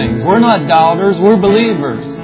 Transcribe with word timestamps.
things. 0.00 0.24
We're 0.24 0.40
not 0.40 0.68
doubters, 0.68 1.18
we're 1.20 1.36
believers. 1.36 2.16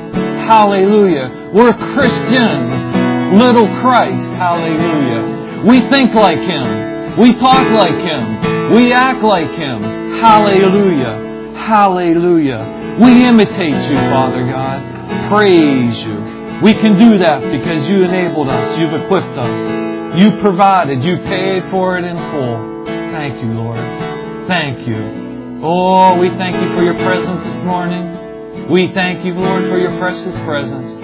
Hallelujah. 0.48 1.51
We're 1.52 1.75
Christians. 1.95 3.37
Little 3.37 3.67
Christ. 3.83 4.27
Hallelujah. 4.38 5.64
We 5.67 5.81
think 5.91 6.15
like 6.15 6.39
Him. 6.39 7.19
We 7.19 7.35
talk 7.35 7.67
like 7.73 7.99
Him. 7.99 8.73
We 8.75 8.93
act 8.93 9.23
like 9.23 9.51
Him. 9.51 9.83
Hallelujah. 10.23 11.54
Hallelujah. 11.57 12.99
We 13.03 13.25
imitate 13.27 13.90
you, 13.90 13.96
Father 14.14 14.46
God. 14.46 15.29
Praise 15.29 15.98
you. 15.98 16.61
We 16.62 16.72
can 16.72 16.96
do 16.98 17.18
that 17.18 17.40
because 17.50 17.86
you 17.88 18.02
enabled 18.02 18.48
us. 18.48 18.79
You've 18.79 18.95
equipped 18.95 19.36
us. 19.36 20.18
You 20.18 20.40
provided. 20.40 21.02
You 21.02 21.16
paid 21.18 21.64
for 21.70 21.98
it 21.98 22.04
in 22.04 22.16
full. 22.30 22.86
Thank 22.86 23.43
you, 23.43 23.52
Lord. 23.52 24.46
Thank 24.46 24.86
you. 24.86 25.25
Oh, 25.69 26.17
we 26.21 26.29
thank 26.29 26.55
you 26.62 26.77
for 26.77 26.82
your 26.85 26.95
presence 26.95 27.43
this 27.43 27.64
morning. 27.64 28.71
We 28.71 28.93
thank 28.95 29.25
you, 29.25 29.35
Lord, 29.35 29.64
for 29.64 29.77
your 29.77 29.99
precious 29.99 30.36
presence. 30.46 30.95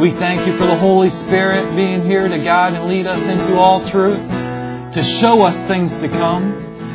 We 0.00 0.10
thank 0.18 0.48
you 0.48 0.58
for 0.58 0.66
the 0.66 0.76
Holy 0.76 1.10
Spirit 1.10 1.76
being 1.76 2.02
here 2.10 2.26
to 2.26 2.38
guide 2.42 2.74
and 2.74 2.88
lead 2.88 3.06
us 3.06 3.22
into 3.22 3.54
all 3.54 3.88
truth, 3.88 4.18
to 4.94 5.04
show 5.20 5.42
us 5.42 5.54
things 5.68 5.92
to 5.92 6.08
come, 6.08 6.42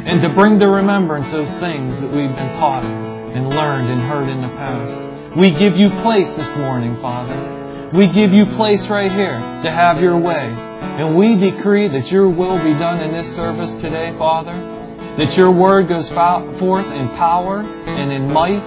and 0.05 0.21
to 0.23 0.29
bring 0.35 0.59
to 0.59 0.67
remembrance 0.67 1.31
those 1.31 1.47
things 1.61 2.01
that 2.01 2.11
we've 2.11 2.35
been 2.35 2.51
taught 2.59 2.83
and 2.83 3.47
learned 3.47 3.89
and 3.89 4.01
heard 4.01 4.27
in 4.27 4.41
the 4.41 4.49
past. 4.49 5.37
We 5.37 5.51
give 5.51 5.77
you 5.77 5.91
place 6.01 6.27
this 6.35 6.57
morning, 6.57 6.97
Father. 7.01 7.91
We 7.95 8.07
give 8.07 8.33
you 8.33 8.45
place 8.57 8.85
right 8.87 9.09
here 9.09 9.39
to 9.63 9.71
have 9.71 10.01
your 10.01 10.17
way. 10.17 10.47
And 10.51 11.15
we 11.15 11.37
decree 11.37 11.87
that 11.87 12.11
your 12.11 12.27
will 12.27 12.61
be 12.61 12.73
done 12.73 12.99
in 12.99 13.13
this 13.13 13.33
service 13.37 13.71
today, 13.81 14.13
Father. 14.17 14.74
That 15.17 15.37
your 15.37 15.49
word 15.49 15.87
goes 15.87 16.09
forth 16.09 16.85
in 16.87 17.07
power 17.15 17.61
and 17.61 18.11
in 18.11 18.33
might. 18.33 18.61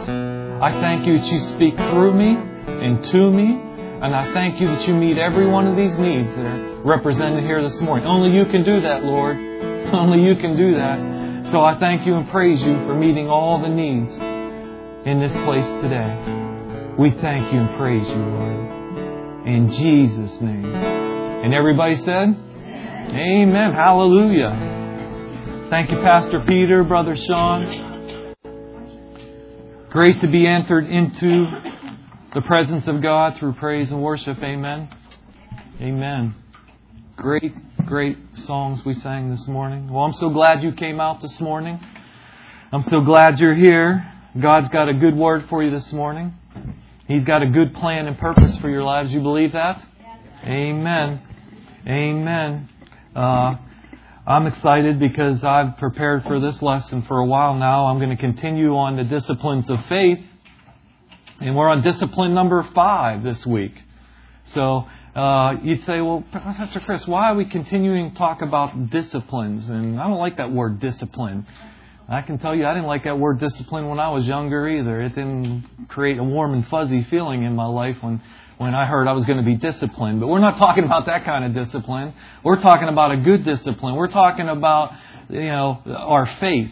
I 0.63 0.81
thank 0.81 1.07
you 1.07 1.19
that 1.19 1.27
you 1.27 1.39
speak 1.41 1.77
through 1.77 2.15
me 2.15 2.37
and 2.37 3.05
to 3.05 3.31
me. 3.31 3.61
And 4.01 4.17
I 4.17 4.33
thank 4.33 4.59
you 4.59 4.67
that 4.69 4.89
you 4.89 4.95
meet 4.95 5.19
every 5.19 5.47
one 5.47 5.67
of 5.67 5.77
these 5.77 5.97
needs 5.99 6.35
that 6.37 6.47
are 6.47 6.83
represented 6.83 7.45
here 7.45 7.63
this 7.63 7.79
morning. 7.83 8.07
Only 8.07 8.35
you 8.35 8.47
can 8.47 8.65
do 8.65 8.81
that, 8.81 9.05
Lord. 9.05 9.37
Only 9.93 10.23
you 10.23 10.37
can 10.37 10.57
do 10.57 10.75
that. 10.77 11.51
So 11.53 11.61
I 11.61 11.79
thank 11.79 12.07
you 12.07 12.15
and 12.15 12.31
praise 12.31 12.63
you 12.63 12.75
for 12.87 12.95
meeting 12.95 13.29
all 13.29 13.61
the 13.61 13.69
needs 13.69 14.13
in 15.07 15.21
this 15.21 15.33
place 15.45 15.67
today. 15.83 16.95
We 16.99 17.11
thank 17.21 17.53
you 17.53 17.61
and 17.61 17.77
praise 17.77 18.09
you, 18.09 18.15
Lord. 18.15 19.47
In 19.47 19.71
Jesus' 19.71 20.41
name. 20.41 20.65
And 20.65 21.53
everybody 21.53 21.97
said, 21.97 22.29
Amen. 22.29 23.15
Amen. 23.15 23.73
Hallelujah. 23.73 24.78
Thank 25.71 25.91
you, 25.91 25.99
Pastor 25.99 26.43
Peter, 26.47 26.83
Brother 26.83 27.15
Sean. 27.15 28.35
Great 29.91 30.19
to 30.23 30.27
be 30.27 30.47
entered 30.47 30.87
into 30.87 31.47
the 32.35 32.41
presence 32.41 32.85
of 32.87 33.03
God 33.03 33.37
through 33.39 33.53
praise 33.53 33.91
and 33.91 34.03
worship. 34.03 34.39
Amen. 34.39 34.89
Amen. 35.79 36.35
Great, 37.17 37.53
great 37.85 38.17
songs 38.47 38.83
we 38.87 38.95
sang 38.95 39.31
this 39.31 39.47
morning. 39.47 39.93
Well, 39.93 40.05
I'm 40.05 40.15
so 40.15 40.31
glad 40.31 40.63
you 40.63 40.73
came 40.73 41.01
out 41.01 41.21
this 41.21 41.39
morning. 41.39 41.79
I'm 42.73 42.85
so 42.85 43.03
glad 43.03 43.39
you're 43.39 43.55
here. 43.55 44.11
God's 44.41 44.71
got 44.71 44.89
a 44.89 44.95
good 44.95 45.15
word 45.15 45.51
for 45.51 45.63
you 45.63 45.71
this 45.71 45.93
morning. 45.93 46.33
He's 47.07 47.25
got 47.25 47.43
a 47.43 47.47
good 47.47 47.75
plan 47.75 48.07
and 48.07 48.17
purpose 48.17 48.57
for 48.57 48.71
your 48.71 48.85
lives. 48.85 49.11
You 49.11 49.21
believe 49.21 49.53
that? 49.53 49.85
Amen. 50.45 51.21
Amen. 51.87 52.71
Uh, 53.15 53.57
I'm 54.29 54.47
excited 54.47 55.01
because 55.01 55.43
I've 55.43 55.79
prepared 55.79 56.23
for 56.25 56.39
this 56.39 56.61
lesson 56.61 57.01
for 57.05 57.17
a 57.17 57.25
while 57.25 57.55
now. 57.55 57.87
I'm 57.87 57.97
going 57.97 58.15
to 58.15 58.17
continue 58.17 58.77
on 58.77 58.97
the 58.97 59.05
disciplines 59.05 59.71
of 59.71 59.83
faith. 59.87 60.19
And 61.41 61.57
we're 61.57 61.71
on 61.71 61.83
discipline 61.83 62.35
number 62.35 62.63
five 62.75 63.23
this 63.23 63.47
week. 63.47 63.73
So 64.53 64.85
uh, 65.17 65.55
you'd 65.63 65.83
say, 65.87 66.03
well, 66.03 66.23
Pastor 66.31 66.81
Chris, 66.81 67.07
why 67.07 67.31
are 67.31 67.37
we 67.37 67.47
continuing 67.47 68.11
to 68.11 68.19
talk 68.19 68.43
about 68.43 68.91
disciplines? 68.91 69.71
And 69.71 69.99
I 69.99 70.07
don't 70.07 70.19
like 70.19 70.37
that 70.37 70.53
word 70.53 70.79
discipline. 70.79 71.47
I 72.07 72.21
can 72.21 72.37
tell 72.39 72.55
you 72.55 72.67
I 72.67 72.75
didn't 72.75 72.87
like 72.87 73.05
that 73.05 73.19
word 73.19 73.41
discipline 73.41 73.89
when 73.89 73.99
I 73.99 74.11
was 74.11 74.27
younger 74.27 74.69
either. 74.69 75.01
It 75.01 75.15
didn't 75.15 75.89
create 75.89 76.19
a 76.19 76.25
warm 76.25 76.53
and 76.53 76.69
fuzzy 76.69 77.03
feeling 77.05 77.45
in 77.45 77.57
my 77.57 77.65
life 77.65 77.97
when, 78.03 78.21
when 78.59 78.75
I 78.75 78.87
heard 78.87 79.07
I 79.07 79.13
was 79.13 79.25
going 79.25 79.39
to 79.39 79.45
be 79.45 79.55
disciplined. 79.55 80.21
But 80.21 80.27
we're 80.27 80.41
not 80.41 80.59
talking 80.59 80.85
about 80.85 81.07
that 81.07 81.25
kind 81.25 81.45
of 81.45 81.55
discipline. 81.55 82.13
We're 82.45 82.61
talking 82.61 82.89
about 82.89 83.13
a 83.13 83.17
good 83.17 83.45
discipline. 83.45 83.95
We're 83.95 84.09
talking 84.09 84.49
about, 84.49 84.93
you 85.29 85.47
know, 85.47 85.81
our 85.87 86.27
faith. 86.41 86.71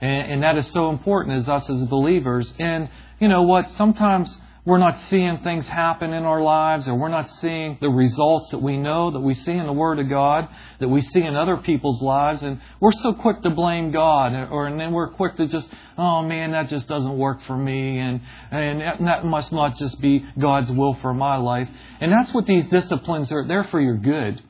And, 0.00 0.32
and 0.32 0.42
that 0.42 0.56
is 0.56 0.66
so 0.68 0.90
important 0.90 1.36
as 1.38 1.48
us 1.48 1.68
as 1.68 1.86
believers. 1.88 2.52
And 2.58 2.88
you 3.20 3.28
know 3.28 3.42
what? 3.42 3.70
Sometimes 3.76 4.36
we're 4.68 4.76
not 4.76 5.00
seeing 5.08 5.38
things 5.38 5.66
happen 5.66 6.12
in 6.12 6.24
our 6.24 6.42
lives 6.42 6.86
or 6.86 6.94
we're 6.94 7.08
not 7.08 7.30
seeing 7.40 7.78
the 7.80 7.88
results 7.88 8.50
that 8.50 8.58
we 8.58 8.76
know 8.76 9.10
that 9.10 9.18
we 9.18 9.32
see 9.32 9.52
in 9.52 9.64
the 9.64 9.72
Word 9.72 9.98
of 9.98 10.10
God, 10.10 10.46
that 10.78 10.88
we 10.88 11.00
see 11.00 11.22
in 11.22 11.34
other 11.34 11.56
people's 11.56 12.02
lives, 12.02 12.42
and 12.42 12.60
we're 12.78 12.92
so 12.92 13.14
quick 13.14 13.40
to 13.44 13.50
blame 13.50 13.92
God, 13.92 14.34
or 14.52 14.66
and 14.66 14.78
then 14.78 14.92
we're 14.92 15.08
quick 15.08 15.36
to 15.36 15.46
just, 15.46 15.70
oh 15.96 16.22
man, 16.22 16.52
that 16.52 16.68
just 16.68 16.86
doesn't 16.86 17.16
work 17.16 17.42
for 17.46 17.56
me, 17.56 17.98
and 17.98 18.20
and 18.50 19.06
that 19.06 19.24
must 19.24 19.52
not 19.52 19.78
just 19.78 19.98
be 20.02 20.22
God's 20.38 20.70
will 20.70 20.98
for 21.00 21.14
my 21.14 21.38
life. 21.38 21.70
And 22.00 22.12
that's 22.12 22.34
what 22.34 22.44
these 22.44 22.66
disciplines 22.66 23.32
are. 23.32 23.48
They're 23.48 23.64
for 23.64 23.80
your 23.80 23.96
good. 23.96 24.42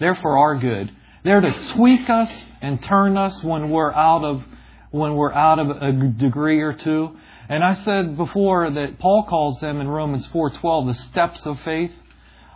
They're 0.00 0.16
for 0.16 0.38
our 0.38 0.58
good. 0.58 0.90
They're 1.22 1.40
to 1.40 1.72
tweak 1.74 2.10
us 2.10 2.32
and 2.60 2.82
turn 2.82 3.16
us 3.16 3.40
when 3.44 3.70
we're 3.70 3.94
out 3.94 4.24
of 4.24 4.42
when 4.90 5.14
we're 5.14 5.32
out 5.32 5.60
of 5.60 5.70
a 5.70 5.92
degree 5.92 6.60
or 6.60 6.72
two. 6.72 7.16
And 7.52 7.62
I 7.62 7.74
said 7.74 8.16
before 8.16 8.70
that 8.70 8.98
Paul 8.98 9.26
calls 9.28 9.60
them 9.60 9.82
in 9.82 9.86
Romans 9.86 10.26
4:12 10.28 10.86
the 10.86 10.94
steps 10.94 11.44
of 11.44 11.60
faith. 11.60 11.92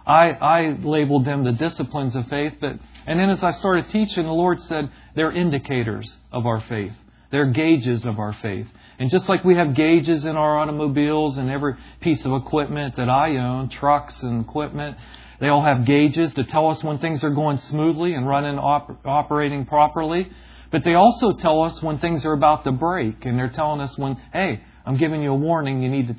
I, 0.06 0.30
I 0.30 0.78
labeled 0.82 1.26
them 1.26 1.44
the 1.44 1.52
disciplines 1.52 2.16
of 2.16 2.26
faith, 2.28 2.54
but 2.62 2.78
and 3.06 3.20
then 3.20 3.28
as 3.28 3.42
I 3.42 3.50
started 3.50 3.90
teaching, 3.90 4.24
the 4.24 4.32
Lord 4.32 4.58
said 4.62 4.88
they're 5.14 5.32
indicators 5.32 6.16
of 6.32 6.46
our 6.46 6.62
faith. 6.62 6.94
They're 7.30 7.52
gauges 7.52 8.06
of 8.06 8.18
our 8.18 8.32
faith. 8.40 8.68
And 8.98 9.10
just 9.10 9.28
like 9.28 9.44
we 9.44 9.56
have 9.56 9.74
gauges 9.74 10.24
in 10.24 10.34
our 10.34 10.58
automobiles 10.58 11.36
and 11.36 11.50
every 11.50 11.74
piece 12.00 12.24
of 12.24 12.32
equipment 12.32 12.96
that 12.96 13.10
I 13.10 13.36
own, 13.36 13.68
trucks 13.68 14.22
and 14.22 14.46
equipment, 14.46 14.96
they 15.40 15.48
all 15.48 15.62
have 15.62 15.84
gauges 15.84 16.32
to 16.32 16.44
tell 16.44 16.70
us 16.70 16.82
when 16.82 17.00
things 17.00 17.22
are 17.22 17.34
going 17.34 17.58
smoothly 17.58 18.14
and 18.14 18.26
running 18.26 18.58
op- 18.58 19.04
operating 19.04 19.66
properly. 19.66 20.30
But 20.72 20.84
they 20.84 20.94
also 20.94 21.34
tell 21.34 21.64
us 21.64 21.82
when 21.82 21.98
things 21.98 22.24
are 22.24 22.32
about 22.32 22.64
to 22.64 22.72
break, 22.72 23.26
and 23.26 23.38
they're 23.38 23.50
telling 23.50 23.82
us 23.82 23.98
when, 23.98 24.16
hey, 24.32 24.62
I'm 24.86 24.96
giving 24.96 25.22
you 25.22 25.32
a 25.32 25.36
warning. 25.36 25.82
You 25.82 25.90
need 25.90 26.08
to 26.08 26.16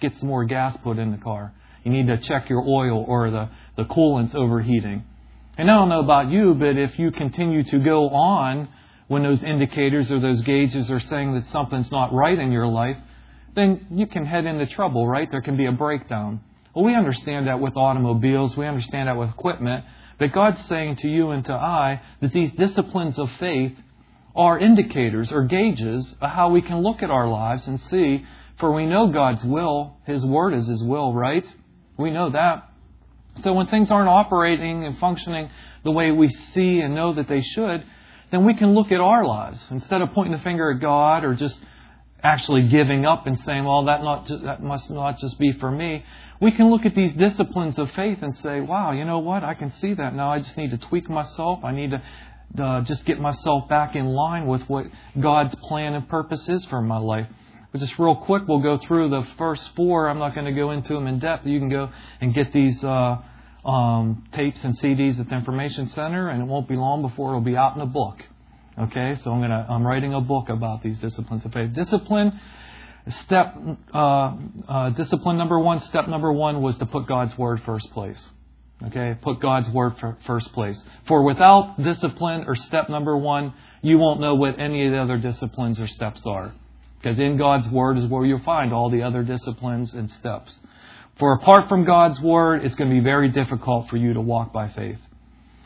get 0.00 0.18
some 0.18 0.28
more 0.28 0.44
gas 0.44 0.76
put 0.82 0.98
in 0.98 1.12
the 1.12 1.18
car. 1.18 1.52
You 1.84 1.92
need 1.92 2.06
to 2.08 2.16
check 2.16 2.48
your 2.48 2.62
oil 2.66 3.04
or 3.06 3.30
the, 3.30 3.50
the 3.76 3.84
coolant's 3.84 4.34
overheating. 4.34 5.04
And 5.58 5.70
I 5.70 5.74
don't 5.74 5.88
know 5.88 6.00
about 6.00 6.30
you, 6.30 6.54
but 6.54 6.76
if 6.76 6.98
you 6.98 7.10
continue 7.10 7.62
to 7.64 7.78
go 7.78 8.08
on 8.08 8.68
when 9.08 9.22
those 9.22 9.42
indicators 9.42 10.10
or 10.10 10.18
those 10.18 10.40
gauges 10.40 10.90
are 10.90 11.00
saying 11.00 11.34
that 11.34 11.48
something's 11.50 11.90
not 11.92 12.12
right 12.12 12.38
in 12.38 12.50
your 12.50 12.66
life, 12.66 12.96
then 13.54 13.86
you 13.90 14.06
can 14.06 14.26
head 14.26 14.44
into 14.44 14.66
trouble, 14.66 15.06
right? 15.06 15.30
There 15.30 15.40
can 15.40 15.56
be 15.56 15.66
a 15.66 15.72
breakdown. 15.72 16.40
Well, 16.74 16.84
we 16.84 16.94
understand 16.94 17.46
that 17.46 17.60
with 17.60 17.76
automobiles, 17.76 18.56
we 18.56 18.66
understand 18.66 19.08
that 19.08 19.16
with 19.16 19.30
equipment, 19.30 19.84
but 20.18 20.32
God's 20.32 20.64
saying 20.66 20.96
to 20.96 21.08
you 21.08 21.30
and 21.30 21.44
to 21.44 21.52
I 21.52 22.02
that 22.20 22.32
these 22.32 22.52
disciplines 22.52 23.18
of 23.18 23.30
faith 23.38 23.72
are 24.36 24.58
indicators 24.58 25.32
or 25.32 25.44
gauges 25.44 26.14
of 26.20 26.30
how 26.30 26.50
we 26.50 26.60
can 26.60 26.78
look 26.80 27.02
at 27.02 27.10
our 27.10 27.26
lives 27.26 27.66
and 27.66 27.80
see, 27.80 28.24
for 28.58 28.72
we 28.72 28.86
know 28.86 29.08
God's 29.08 29.44
will. 29.44 29.96
His 30.06 30.24
word 30.24 30.52
is 30.52 30.66
His 30.66 30.82
will, 30.82 31.14
right? 31.14 31.44
We 31.96 32.10
know 32.10 32.30
that. 32.30 32.70
So 33.42 33.52
when 33.52 33.66
things 33.66 33.90
aren't 33.90 34.08
operating 34.08 34.84
and 34.84 34.98
functioning 34.98 35.50
the 35.84 35.90
way 35.90 36.10
we 36.10 36.28
see 36.28 36.80
and 36.80 36.94
know 36.94 37.14
that 37.14 37.28
they 37.28 37.42
should, 37.42 37.84
then 38.30 38.44
we 38.44 38.54
can 38.54 38.74
look 38.74 38.92
at 38.92 39.00
our 39.00 39.24
lives 39.24 39.64
instead 39.70 40.02
of 40.02 40.12
pointing 40.12 40.32
the 40.32 40.42
finger 40.42 40.70
at 40.70 40.80
God 40.80 41.24
or 41.24 41.34
just 41.34 41.60
actually 42.22 42.68
giving 42.68 43.06
up 43.06 43.26
and 43.26 43.38
saying, 43.40 43.64
"Well, 43.64 43.84
that 43.84 44.02
not 44.02 44.26
that 44.44 44.62
must 44.62 44.90
not 44.90 45.18
just 45.18 45.38
be 45.38 45.52
for 45.52 45.70
me." 45.70 46.04
We 46.40 46.50
can 46.50 46.68
look 46.70 46.84
at 46.84 46.94
these 46.94 47.12
disciplines 47.14 47.78
of 47.78 47.90
faith 47.92 48.18
and 48.22 48.34
say, 48.36 48.60
"Wow, 48.60 48.92
you 48.92 49.04
know 49.04 49.20
what? 49.20 49.44
I 49.44 49.54
can 49.54 49.70
see 49.70 49.94
that 49.94 50.14
now. 50.14 50.32
I 50.32 50.38
just 50.38 50.56
need 50.56 50.70
to 50.72 50.78
tweak 50.78 51.08
myself. 51.08 51.64
I 51.64 51.72
need 51.72 51.92
to 51.92 52.02
uh, 52.60 52.82
just 52.82 53.04
get 53.04 53.20
myself 53.20 53.68
back 53.68 53.94
in 53.96 54.06
line 54.06 54.46
with 54.46 54.62
what 54.62 54.86
God's 55.18 55.54
plan 55.56 55.94
and 55.94 56.08
purpose 56.08 56.48
is 56.48 56.64
for 56.66 56.80
my 56.80 56.98
life. 56.98 57.26
But 57.72 57.80
just 57.80 57.98
real 57.98 58.16
quick, 58.16 58.44
we'll 58.48 58.62
go 58.62 58.78
through 58.78 59.10
the 59.10 59.26
first 59.36 59.70
four. 59.76 60.08
I'm 60.08 60.18
not 60.18 60.34
going 60.34 60.46
to 60.46 60.52
go 60.52 60.70
into 60.70 60.94
them 60.94 61.06
in 61.06 61.18
depth. 61.18 61.46
You 61.46 61.58
can 61.58 61.68
go 61.68 61.90
and 62.20 62.32
get 62.32 62.52
these 62.52 62.82
uh, 62.82 63.18
um, 63.66 64.24
tapes 64.32 64.62
and 64.64 64.78
CDs 64.78 65.20
at 65.20 65.28
the 65.28 65.34
Information 65.34 65.88
Center, 65.88 66.28
and 66.28 66.42
it 66.42 66.46
won't 66.46 66.68
be 66.68 66.76
long 66.76 67.02
before 67.02 67.30
it'll 67.30 67.40
be 67.40 67.56
out 67.56 67.74
in 67.74 67.82
a 67.82 67.86
book. 67.86 68.22
Okay, 68.78 69.16
so 69.24 69.30
I'm 69.32 69.40
gonna 69.40 69.66
I'm 69.70 69.86
writing 69.86 70.12
a 70.12 70.20
book 70.20 70.50
about 70.50 70.82
these 70.82 70.98
disciplines 70.98 71.44
of 71.46 71.52
faith. 71.52 71.72
Discipline 71.72 72.38
step 73.24 73.56
uh, 73.94 74.36
uh, 74.68 74.90
discipline 74.90 75.38
number 75.38 75.58
one. 75.58 75.80
Step 75.82 76.08
number 76.08 76.32
one 76.32 76.60
was 76.60 76.76
to 76.78 76.86
put 76.86 77.06
God's 77.06 77.36
word 77.38 77.62
first 77.64 77.90
place. 77.92 78.18
Okay, 78.84 79.16
put 79.22 79.40
God's 79.40 79.68
word 79.70 79.94
first 80.26 80.52
place. 80.52 80.82
For 81.08 81.22
without 81.22 81.82
discipline 81.82 82.44
or 82.46 82.54
step 82.54 82.90
number 82.90 83.16
one, 83.16 83.54
you 83.82 83.98
won't 83.98 84.20
know 84.20 84.34
what 84.34 84.58
any 84.58 84.86
of 84.86 84.92
the 84.92 84.98
other 84.98 85.16
disciplines 85.16 85.80
or 85.80 85.86
steps 85.86 86.22
are. 86.26 86.52
Because 86.98 87.18
in 87.18 87.36
God's 87.36 87.68
Word 87.68 87.98
is 87.98 88.04
where 88.06 88.24
you'll 88.24 88.42
find 88.42 88.72
all 88.72 88.90
the 88.90 89.02
other 89.02 89.22
disciplines 89.22 89.94
and 89.94 90.10
steps. 90.10 90.58
For 91.18 91.32
apart 91.34 91.68
from 91.68 91.84
God's 91.84 92.20
Word, 92.20 92.64
it's 92.64 92.74
going 92.74 92.90
to 92.90 92.96
be 92.96 93.02
very 93.02 93.28
difficult 93.28 93.88
for 93.88 93.96
you 93.96 94.14
to 94.14 94.20
walk 94.20 94.52
by 94.52 94.68
faith. 94.68 94.98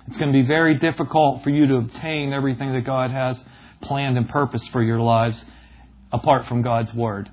It's 0.06 0.18
going 0.18 0.32
to 0.32 0.38
be 0.38 0.46
very 0.46 0.78
difficult 0.78 1.42
for 1.42 1.50
you 1.50 1.66
to 1.66 1.76
obtain 1.76 2.32
everything 2.32 2.72
that 2.74 2.84
God 2.84 3.10
has 3.10 3.42
planned 3.82 4.18
and 4.18 4.28
purposed 4.28 4.70
for 4.70 4.82
your 4.82 5.00
lives 5.00 5.42
apart 6.12 6.46
from 6.46 6.62
God's 6.62 6.92
Word. 6.92 7.30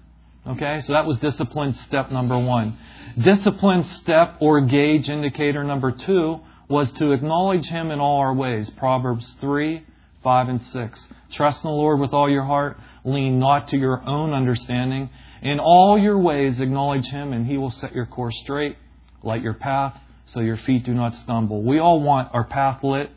Okay, 0.48 0.80
so 0.80 0.94
that 0.94 1.06
was 1.06 1.18
discipline 1.18 1.74
step 1.74 2.10
number 2.10 2.38
one. 2.40 2.78
Discipline 3.22 3.84
step 3.84 4.38
or 4.40 4.62
gauge 4.62 5.10
indicator 5.10 5.62
number 5.62 5.92
two 5.92 6.40
was 6.70 6.90
to 6.94 7.12
acknowledge 7.12 7.66
Him 7.66 7.92
in 7.92 8.00
all 8.00 8.20
our 8.20 8.34
ways. 8.34 8.70
Proverbs 8.70 9.36
3, 9.42 9.86
5, 10.24 10.48
and 10.48 10.64
6. 10.64 11.08
Trust 11.34 11.66
in 11.66 11.70
the 11.70 11.76
Lord 11.76 12.00
with 12.00 12.14
all 12.14 12.30
your 12.30 12.46
heart. 12.46 12.78
Lean 13.04 13.40
not 13.40 13.68
to 13.70 13.78
your 13.78 14.02
own 14.08 14.34
understanding. 14.34 15.10
In 15.42 15.60
all 15.60 16.00
your 16.00 16.18
ways 16.18 16.62
acknowledge 16.62 17.08
Him, 17.08 17.34
and 17.34 17.46
He 17.46 17.58
will 17.58 17.72
set 17.72 17.94
your 17.94 18.06
course 18.06 18.40
straight, 18.40 18.78
light 19.24 19.42
your 19.42 19.54
path, 19.54 20.00
so 20.28 20.40
your 20.40 20.58
feet 20.58 20.86
do 20.86 20.94
not 20.94 21.14
stumble. 21.16 21.62
We 21.62 21.80
all 21.80 22.00
want 22.00 22.30
our 22.34 22.46
path 22.46 22.86
lit. 22.86 23.10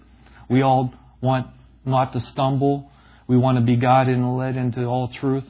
We 0.48 0.62
all 0.62 0.92
want 1.20 1.46
not 1.84 2.12
to 2.14 2.20
stumble. 2.20 2.90
We 3.28 3.36
want 3.36 3.56
to 3.58 3.64
be 3.64 3.76
guided 3.76 4.16
and 4.16 4.36
led 4.36 4.56
into 4.56 4.84
all 4.84 5.06
truth. 5.06 5.44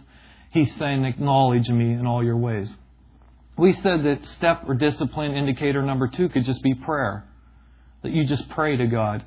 He's 0.50 0.74
saying, 0.76 1.04
acknowledge 1.04 1.68
me 1.68 1.92
in 1.92 2.06
all 2.06 2.24
your 2.24 2.36
ways. 2.36 2.70
We 3.56 3.72
said 3.72 4.04
that 4.04 4.24
step 4.36 4.64
or 4.66 4.74
discipline 4.74 5.32
indicator 5.32 5.82
number 5.82 6.08
two 6.08 6.28
could 6.28 6.44
just 6.44 6.62
be 6.62 6.74
prayer. 6.74 7.24
That 8.02 8.12
you 8.12 8.24
just 8.24 8.48
pray 8.50 8.76
to 8.76 8.86
God. 8.86 9.24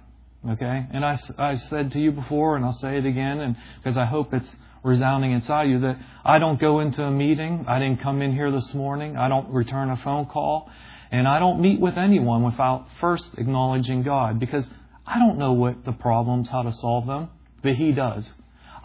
Okay? 0.49 0.85
And 0.91 1.05
I, 1.05 1.17
I 1.37 1.55
said 1.55 1.91
to 1.91 1.99
you 1.99 2.11
before, 2.11 2.55
and 2.55 2.65
I'll 2.65 2.73
say 2.73 2.97
it 2.97 3.05
again, 3.05 3.39
and 3.39 3.55
because 3.77 3.97
I 3.97 4.05
hope 4.05 4.33
it's 4.33 4.53
resounding 4.83 5.31
inside 5.31 5.69
you, 5.69 5.79
that 5.81 5.97
I 6.25 6.39
don't 6.39 6.59
go 6.59 6.81
into 6.81 7.03
a 7.03 7.11
meeting. 7.11 7.65
I 7.67 7.79
didn't 7.79 8.01
come 8.01 8.21
in 8.21 8.33
here 8.33 8.51
this 8.51 8.73
morning. 8.73 9.15
I 9.15 9.29
don't 9.29 9.49
return 9.49 9.89
a 9.89 9.97
phone 9.97 10.25
call. 10.25 10.69
And 11.11 11.27
I 11.27 11.39
don't 11.39 11.61
meet 11.61 11.79
with 11.79 11.97
anyone 11.97 12.43
without 12.43 12.87
first 12.99 13.29
acknowledging 13.37 14.03
God 14.03 14.39
because 14.39 14.67
I 15.05 15.19
don't 15.19 15.37
know 15.37 15.53
what 15.53 15.85
the 15.85 15.91
problems, 15.91 16.49
how 16.49 16.63
to 16.63 16.73
solve 16.73 17.05
them, 17.05 17.29
but 17.61 17.75
He 17.75 17.91
does. 17.91 18.27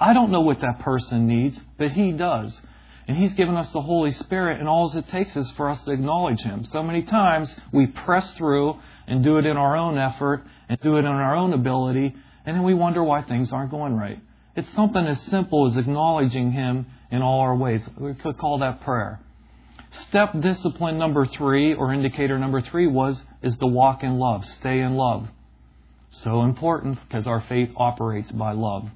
I 0.00 0.12
don't 0.12 0.30
know 0.30 0.40
what 0.40 0.60
that 0.60 0.80
person 0.80 1.26
needs, 1.26 1.58
but 1.76 1.92
He 1.92 2.12
does. 2.12 2.58
And 3.06 3.16
He's 3.16 3.34
given 3.34 3.56
us 3.56 3.70
the 3.70 3.80
Holy 3.80 4.12
Spirit, 4.12 4.60
and 4.60 4.68
all 4.68 4.94
it 4.96 5.08
takes 5.08 5.34
is 5.34 5.50
for 5.52 5.68
us 5.68 5.80
to 5.84 5.90
acknowledge 5.90 6.40
Him. 6.40 6.64
So 6.64 6.82
many 6.82 7.02
times 7.02 7.54
we 7.72 7.86
press 7.86 8.32
through 8.34 8.78
and 9.06 9.24
do 9.24 9.38
it 9.38 9.46
in 9.46 9.56
our 9.56 9.76
own 9.76 9.98
effort 9.98 10.44
and 10.68 10.78
do 10.80 10.96
it 10.96 11.00
in 11.00 11.06
our 11.06 11.34
own 11.34 11.52
ability, 11.52 12.14
and 12.44 12.56
then 12.56 12.62
we 12.62 12.74
wonder 12.74 13.02
why 13.02 13.22
things 13.22 13.52
aren't 13.52 13.70
going 13.70 13.94
right. 13.94 14.20
It's 14.54 14.72
something 14.74 15.06
as 15.06 15.20
simple 15.22 15.66
as 15.70 15.76
acknowledging 15.76 16.52
Him 16.52 16.86
in 17.10 17.22
all 17.22 17.40
our 17.40 17.56
ways. 17.56 17.82
We 17.96 18.14
could 18.14 18.38
call 18.38 18.58
that 18.58 18.82
prayer. 18.82 19.20
Step 20.08 20.38
discipline 20.40 20.98
number 20.98 21.26
three, 21.26 21.74
or 21.74 21.92
indicator 21.92 22.38
number 22.38 22.60
three, 22.60 22.86
was 22.86 23.22
is 23.42 23.56
to 23.56 23.66
walk 23.66 24.02
in 24.02 24.18
love, 24.18 24.44
stay 24.44 24.80
in 24.80 24.94
love. 24.96 25.28
So 26.10 26.42
important 26.42 26.98
because 27.08 27.26
our 27.26 27.40
faith 27.40 27.70
operates 27.76 28.30
by 28.32 28.52
love. 28.52 28.90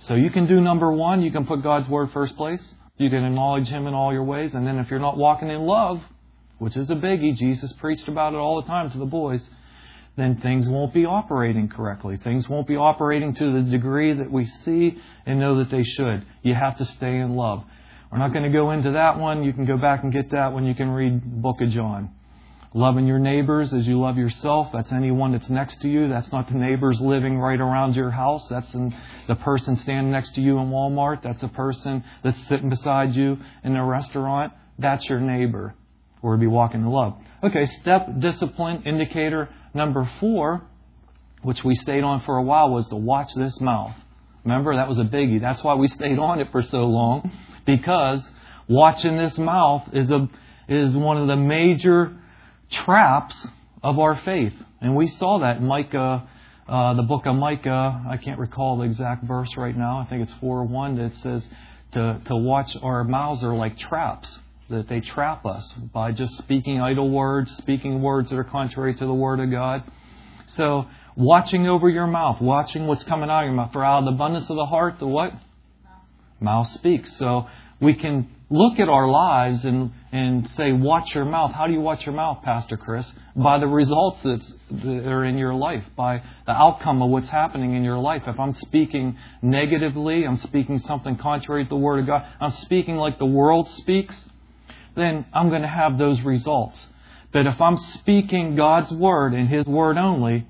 So 0.00 0.14
you 0.14 0.30
can 0.30 0.46
do 0.46 0.60
number 0.60 0.90
one, 0.92 1.22
you 1.22 1.30
can 1.30 1.46
put 1.46 1.62
God's 1.62 1.88
Word 1.88 2.12
first 2.12 2.36
place. 2.36 2.74
You 2.96 3.10
can 3.10 3.24
acknowledge 3.24 3.68
Him 3.68 3.86
in 3.86 3.94
all 3.94 4.12
your 4.12 4.24
ways. 4.24 4.54
And 4.54 4.66
then 4.66 4.78
if 4.78 4.90
you're 4.90 5.00
not 5.00 5.16
walking 5.16 5.48
in 5.48 5.62
love, 5.62 6.00
which 6.58 6.76
is 6.76 6.90
a 6.90 6.94
biggie, 6.94 7.36
Jesus 7.36 7.72
preached 7.74 8.08
about 8.08 8.34
it 8.34 8.36
all 8.36 8.60
the 8.60 8.66
time 8.66 8.90
to 8.90 8.98
the 8.98 9.06
boys, 9.06 9.48
then 10.16 10.40
things 10.40 10.68
won't 10.68 10.92
be 10.92 11.04
operating 11.04 11.68
correctly. 11.68 12.16
Things 12.16 12.48
won't 12.48 12.66
be 12.66 12.76
operating 12.76 13.34
to 13.34 13.52
the 13.52 13.70
degree 13.70 14.12
that 14.12 14.30
we 14.30 14.46
see 14.64 14.98
and 15.26 15.38
know 15.38 15.58
that 15.58 15.70
they 15.70 15.84
should. 15.84 16.26
You 16.42 16.54
have 16.54 16.76
to 16.78 16.84
stay 16.84 17.18
in 17.18 17.36
love. 17.36 17.64
We're 18.10 18.18
not 18.18 18.32
going 18.32 18.44
to 18.44 18.56
go 18.56 18.72
into 18.72 18.92
that 18.92 19.18
one. 19.18 19.44
You 19.44 19.52
can 19.52 19.64
go 19.64 19.76
back 19.76 20.02
and 20.02 20.12
get 20.12 20.30
that 20.30 20.52
when 20.52 20.64
you 20.64 20.74
can 20.74 20.90
read 20.90 21.42
Book 21.42 21.60
of 21.60 21.70
John. 21.70 22.10
Loving 22.74 23.06
your 23.06 23.18
neighbors 23.18 23.72
as 23.72 23.86
you 23.86 23.98
love 23.98 24.18
yourself. 24.18 24.68
That's 24.74 24.92
anyone 24.92 25.32
that's 25.32 25.48
next 25.48 25.80
to 25.80 25.88
you. 25.88 26.08
That's 26.08 26.30
not 26.30 26.48
the 26.48 26.54
neighbors 26.54 27.00
living 27.00 27.38
right 27.38 27.58
around 27.58 27.96
your 27.96 28.10
house. 28.10 28.46
That's 28.48 28.70
the 28.72 29.34
person 29.36 29.76
standing 29.76 30.12
next 30.12 30.34
to 30.34 30.42
you 30.42 30.58
in 30.58 30.68
Walmart. 30.68 31.22
That's 31.22 31.40
the 31.40 31.48
person 31.48 32.04
that's 32.22 32.38
sitting 32.46 32.68
beside 32.68 33.14
you 33.14 33.38
in 33.64 33.74
a 33.74 33.84
restaurant. 33.84 34.52
That's 34.78 35.08
your 35.08 35.20
neighbor. 35.20 35.74
Or 36.20 36.36
be 36.36 36.46
walking 36.46 36.82
in 36.82 36.88
love. 36.88 37.16
Okay, 37.42 37.64
step 37.80 38.18
discipline 38.18 38.82
indicator 38.84 39.48
number 39.72 40.10
four, 40.20 40.62
which 41.42 41.64
we 41.64 41.74
stayed 41.74 42.04
on 42.04 42.20
for 42.22 42.36
a 42.36 42.42
while, 42.42 42.70
was 42.70 42.86
to 42.88 42.96
watch 42.96 43.28
this 43.34 43.58
mouth. 43.60 43.94
Remember, 44.44 44.76
that 44.76 44.88
was 44.88 44.98
a 44.98 45.04
biggie. 45.04 45.40
That's 45.40 45.62
why 45.64 45.74
we 45.74 45.86
stayed 45.86 46.18
on 46.18 46.40
it 46.40 46.50
for 46.52 46.62
so 46.62 46.84
long, 46.84 47.30
because 47.64 48.20
watching 48.68 49.16
this 49.16 49.38
mouth 49.38 49.88
is 49.92 50.10
a 50.10 50.28
is 50.68 50.94
one 50.94 51.16
of 51.16 51.28
the 51.28 51.36
major 51.36 52.14
traps 52.70 53.46
of 53.82 53.98
our 53.98 54.20
faith. 54.24 54.54
And 54.80 54.94
we 54.96 55.08
saw 55.08 55.40
that 55.40 55.58
in 55.58 55.66
Micah, 55.66 56.28
uh, 56.68 56.94
the 56.94 57.02
book 57.02 57.26
of 57.26 57.34
Micah. 57.34 58.04
I 58.08 58.16
can't 58.16 58.38
recall 58.38 58.78
the 58.78 58.84
exact 58.84 59.24
verse 59.24 59.50
right 59.56 59.76
now. 59.76 59.98
I 59.98 60.06
think 60.06 60.22
it's 60.22 60.34
4 60.40 60.64
1 60.64 60.96
that 60.96 61.14
says 61.16 61.46
to, 61.92 62.20
to 62.26 62.36
watch 62.36 62.76
our 62.82 63.04
mouths 63.04 63.42
are 63.42 63.54
like 63.54 63.78
traps, 63.78 64.38
that 64.68 64.88
they 64.88 65.00
trap 65.00 65.46
us 65.46 65.72
by 65.94 66.12
just 66.12 66.36
speaking 66.38 66.80
idle 66.80 67.10
words, 67.10 67.56
speaking 67.56 68.02
words 68.02 68.30
that 68.30 68.36
are 68.36 68.44
contrary 68.44 68.94
to 68.94 69.06
the 69.06 69.14
Word 69.14 69.40
of 69.40 69.50
God. 69.50 69.82
So, 70.48 70.86
watching 71.16 71.66
over 71.66 71.88
your 71.88 72.06
mouth, 72.06 72.40
watching 72.40 72.86
what's 72.86 73.04
coming 73.04 73.30
out 73.30 73.40
of 73.40 73.46
your 73.46 73.54
mouth. 73.54 73.72
For 73.72 73.84
out 73.84 74.00
of 74.00 74.04
the 74.04 74.10
abundance 74.12 74.48
of 74.50 74.56
the 74.56 74.66
heart, 74.66 74.98
the 74.98 75.06
what? 75.06 75.32
Mouth, 75.32 75.40
mouth 76.40 76.68
speaks. 76.68 77.16
So, 77.16 77.46
we 77.80 77.94
can 77.94 78.28
look 78.50 78.78
at 78.78 78.88
our 78.88 79.08
lives 79.08 79.64
and, 79.64 79.92
and 80.10 80.48
say, 80.56 80.72
watch 80.72 81.14
your 81.14 81.26
mouth. 81.26 81.52
How 81.52 81.66
do 81.66 81.72
you 81.72 81.80
watch 81.80 82.06
your 82.06 82.14
mouth, 82.14 82.42
Pastor 82.42 82.76
Chris? 82.76 83.10
By 83.36 83.58
the 83.58 83.66
results 83.66 84.20
that's, 84.22 84.54
that 84.70 85.06
are 85.06 85.24
in 85.24 85.36
your 85.36 85.54
life, 85.54 85.84
by 85.96 86.22
the 86.46 86.52
outcome 86.52 87.02
of 87.02 87.10
what's 87.10 87.28
happening 87.28 87.74
in 87.74 87.84
your 87.84 87.98
life. 87.98 88.22
If 88.26 88.40
I'm 88.40 88.54
speaking 88.54 89.18
negatively, 89.42 90.24
I'm 90.24 90.38
speaking 90.38 90.78
something 90.78 91.16
contrary 91.16 91.64
to 91.64 91.68
the 91.68 91.76
Word 91.76 92.00
of 92.00 92.06
God, 92.06 92.26
I'm 92.40 92.52
speaking 92.52 92.96
like 92.96 93.18
the 93.18 93.26
world 93.26 93.68
speaks, 93.68 94.26
then 94.96 95.26
I'm 95.34 95.50
going 95.50 95.62
to 95.62 95.68
have 95.68 95.98
those 95.98 96.20
results. 96.22 96.86
But 97.30 97.46
if 97.46 97.60
I'm 97.60 97.76
speaking 97.76 98.56
God's 98.56 98.90
Word 98.90 99.34
and 99.34 99.48
His 99.48 99.66
Word 99.66 99.98
only, 99.98 100.46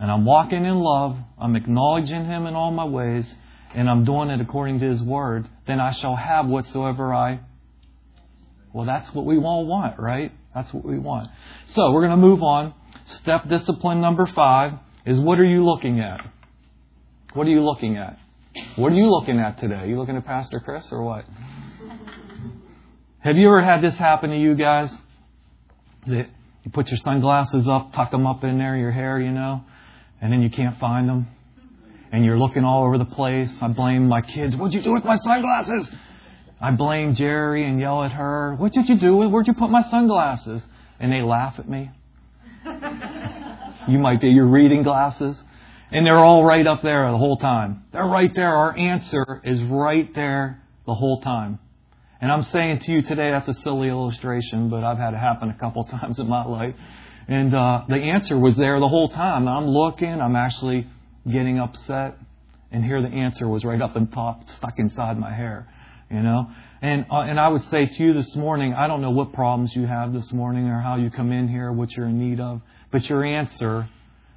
and 0.00 0.10
I'm 0.10 0.24
walking 0.24 0.64
in 0.64 0.78
love, 0.78 1.18
I'm 1.38 1.54
acknowledging 1.54 2.24
Him 2.24 2.46
in 2.46 2.54
all 2.54 2.70
my 2.70 2.86
ways, 2.86 3.32
and 3.74 3.90
I'm 3.90 4.06
doing 4.06 4.30
it 4.30 4.40
according 4.40 4.80
to 4.80 4.88
His 4.88 5.02
Word, 5.02 5.48
then 5.66 5.80
I 5.80 5.92
shall 5.92 6.16
have 6.16 6.46
whatsoever 6.46 7.12
I. 7.12 7.40
Well, 8.72 8.86
that's 8.86 9.12
what 9.14 9.24
we 9.26 9.36
all 9.38 9.66
want, 9.66 9.98
right? 9.98 10.32
That's 10.54 10.72
what 10.72 10.84
we 10.84 10.98
want. 10.98 11.30
So 11.68 11.90
we're 11.92 12.06
going 12.06 12.10
to 12.10 12.16
move 12.16 12.42
on. 12.42 12.74
Step 13.04 13.48
discipline 13.48 14.00
number 14.00 14.26
five 14.26 14.74
is 15.04 15.18
what 15.18 15.38
are 15.38 15.44
you 15.44 15.64
looking 15.64 16.00
at? 16.00 16.20
What 17.34 17.46
are 17.46 17.50
you 17.50 17.64
looking 17.64 17.96
at? 17.96 18.18
What 18.76 18.92
are 18.92 18.96
you 18.96 19.10
looking 19.10 19.38
at 19.38 19.58
today? 19.58 19.76
Are 19.76 19.86
you 19.86 19.98
looking 19.98 20.16
at 20.16 20.24
Pastor 20.24 20.60
Chris 20.60 20.86
or 20.90 21.02
what? 21.02 21.24
Have 23.20 23.36
you 23.36 23.46
ever 23.48 23.62
had 23.62 23.82
this 23.82 23.94
happen 23.94 24.30
to 24.30 24.38
you 24.38 24.54
guys? 24.54 24.92
That 26.06 26.28
you 26.64 26.70
put 26.72 26.88
your 26.88 26.98
sunglasses 26.98 27.66
up, 27.68 27.92
tuck 27.92 28.10
them 28.10 28.26
up 28.26 28.44
in 28.44 28.58
there, 28.58 28.76
your 28.76 28.90
hair, 28.90 29.20
you 29.20 29.30
know, 29.30 29.64
and 30.20 30.32
then 30.32 30.42
you 30.42 30.50
can't 30.50 30.78
find 30.78 31.08
them 31.08 31.28
and 32.12 32.24
you're 32.24 32.38
looking 32.38 32.64
all 32.64 32.84
over 32.84 32.98
the 32.98 33.06
place. 33.06 33.50
I 33.60 33.68
blame 33.68 34.06
my 34.06 34.20
kids. 34.20 34.54
What'd 34.54 34.74
you 34.74 34.82
do 34.82 34.92
with 34.92 35.04
my 35.04 35.16
sunglasses? 35.16 35.90
I 36.62 36.70
blame 36.70 37.16
Jerry 37.16 37.68
and 37.68 37.80
yell 37.80 38.04
at 38.04 38.12
her. 38.12 38.54
What 38.54 38.72
did 38.72 38.88
you 38.88 38.96
do? 38.96 39.16
Where'd 39.16 39.48
you 39.48 39.54
put 39.54 39.70
my 39.70 39.82
sunglasses? 39.90 40.62
And 41.00 41.10
they 41.10 41.20
laugh 41.20 41.54
at 41.58 41.68
me. 41.68 41.90
you 43.88 43.98
might 43.98 44.20
be 44.20 44.28
your 44.28 44.46
reading 44.46 44.84
glasses. 44.84 45.36
And 45.90 46.06
they're 46.06 46.24
all 46.24 46.44
right 46.44 46.66
up 46.66 46.82
there 46.82 47.10
the 47.10 47.18
whole 47.18 47.36
time. 47.36 47.84
They're 47.92 48.04
right 48.04 48.32
there. 48.34 48.54
Our 48.54 48.78
answer 48.78 49.42
is 49.44 49.60
right 49.64 50.14
there 50.14 50.62
the 50.86 50.94
whole 50.94 51.20
time. 51.20 51.58
And 52.20 52.30
I'm 52.30 52.44
saying 52.44 52.78
to 52.84 52.92
you 52.92 53.02
today, 53.02 53.32
that's 53.32 53.48
a 53.48 53.60
silly 53.60 53.88
illustration, 53.88 54.70
but 54.70 54.84
I've 54.84 54.98
had 54.98 55.14
it 55.14 55.18
happen 55.18 55.50
a 55.50 55.58
couple 55.58 55.84
times 56.00 56.20
in 56.20 56.28
my 56.28 56.44
life. 56.44 56.76
And 57.26 57.54
uh, 57.54 57.82
the 57.88 57.96
answer 57.96 58.38
was 58.38 58.56
there 58.56 58.78
the 58.78 58.88
whole 58.88 59.08
time. 59.08 59.48
I'm 59.48 59.66
looking. 59.66 60.20
I'm 60.20 60.36
actually 60.36 60.86
getting 61.26 61.58
upset, 61.58 62.16
and 62.70 62.84
here 62.84 63.00
the 63.00 63.08
answer 63.08 63.48
was 63.48 63.64
right 63.64 63.80
up 63.80 63.96
and 63.96 64.12
top, 64.12 64.48
stuck 64.48 64.78
inside 64.78 65.18
my 65.18 65.32
hair, 65.32 65.68
you 66.12 66.20
know. 66.20 66.48
And 66.80 67.06
uh, 67.10 67.20
and 67.20 67.38
I 67.38 67.48
would 67.48 67.64
say 67.70 67.86
to 67.86 68.02
you 68.02 68.12
this 68.12 68.34
morning, 68.36 68.74
I 68.74 68.86
don't 68.86 69.00
know 69.00 69.10
what 69.10 69.32
problems 69.32 69.74
you 69.74 69.86
have 69.86 70.12
this 70.12 70.32
morning 70.32 70.68
or 70.68 70.80
how 70.80 70.96
you 70.96 71.10
come 71.10 71.32
in 71.32 71.48
here, 71.48 71.72
what 71.72 71.90
you're 71.92 72.08
in 72.08 72.18
need 72.18 72.40
of, 72.40 72.60
but 72.90 73.08
your 73.08 73.24
answer, 73.24 73.88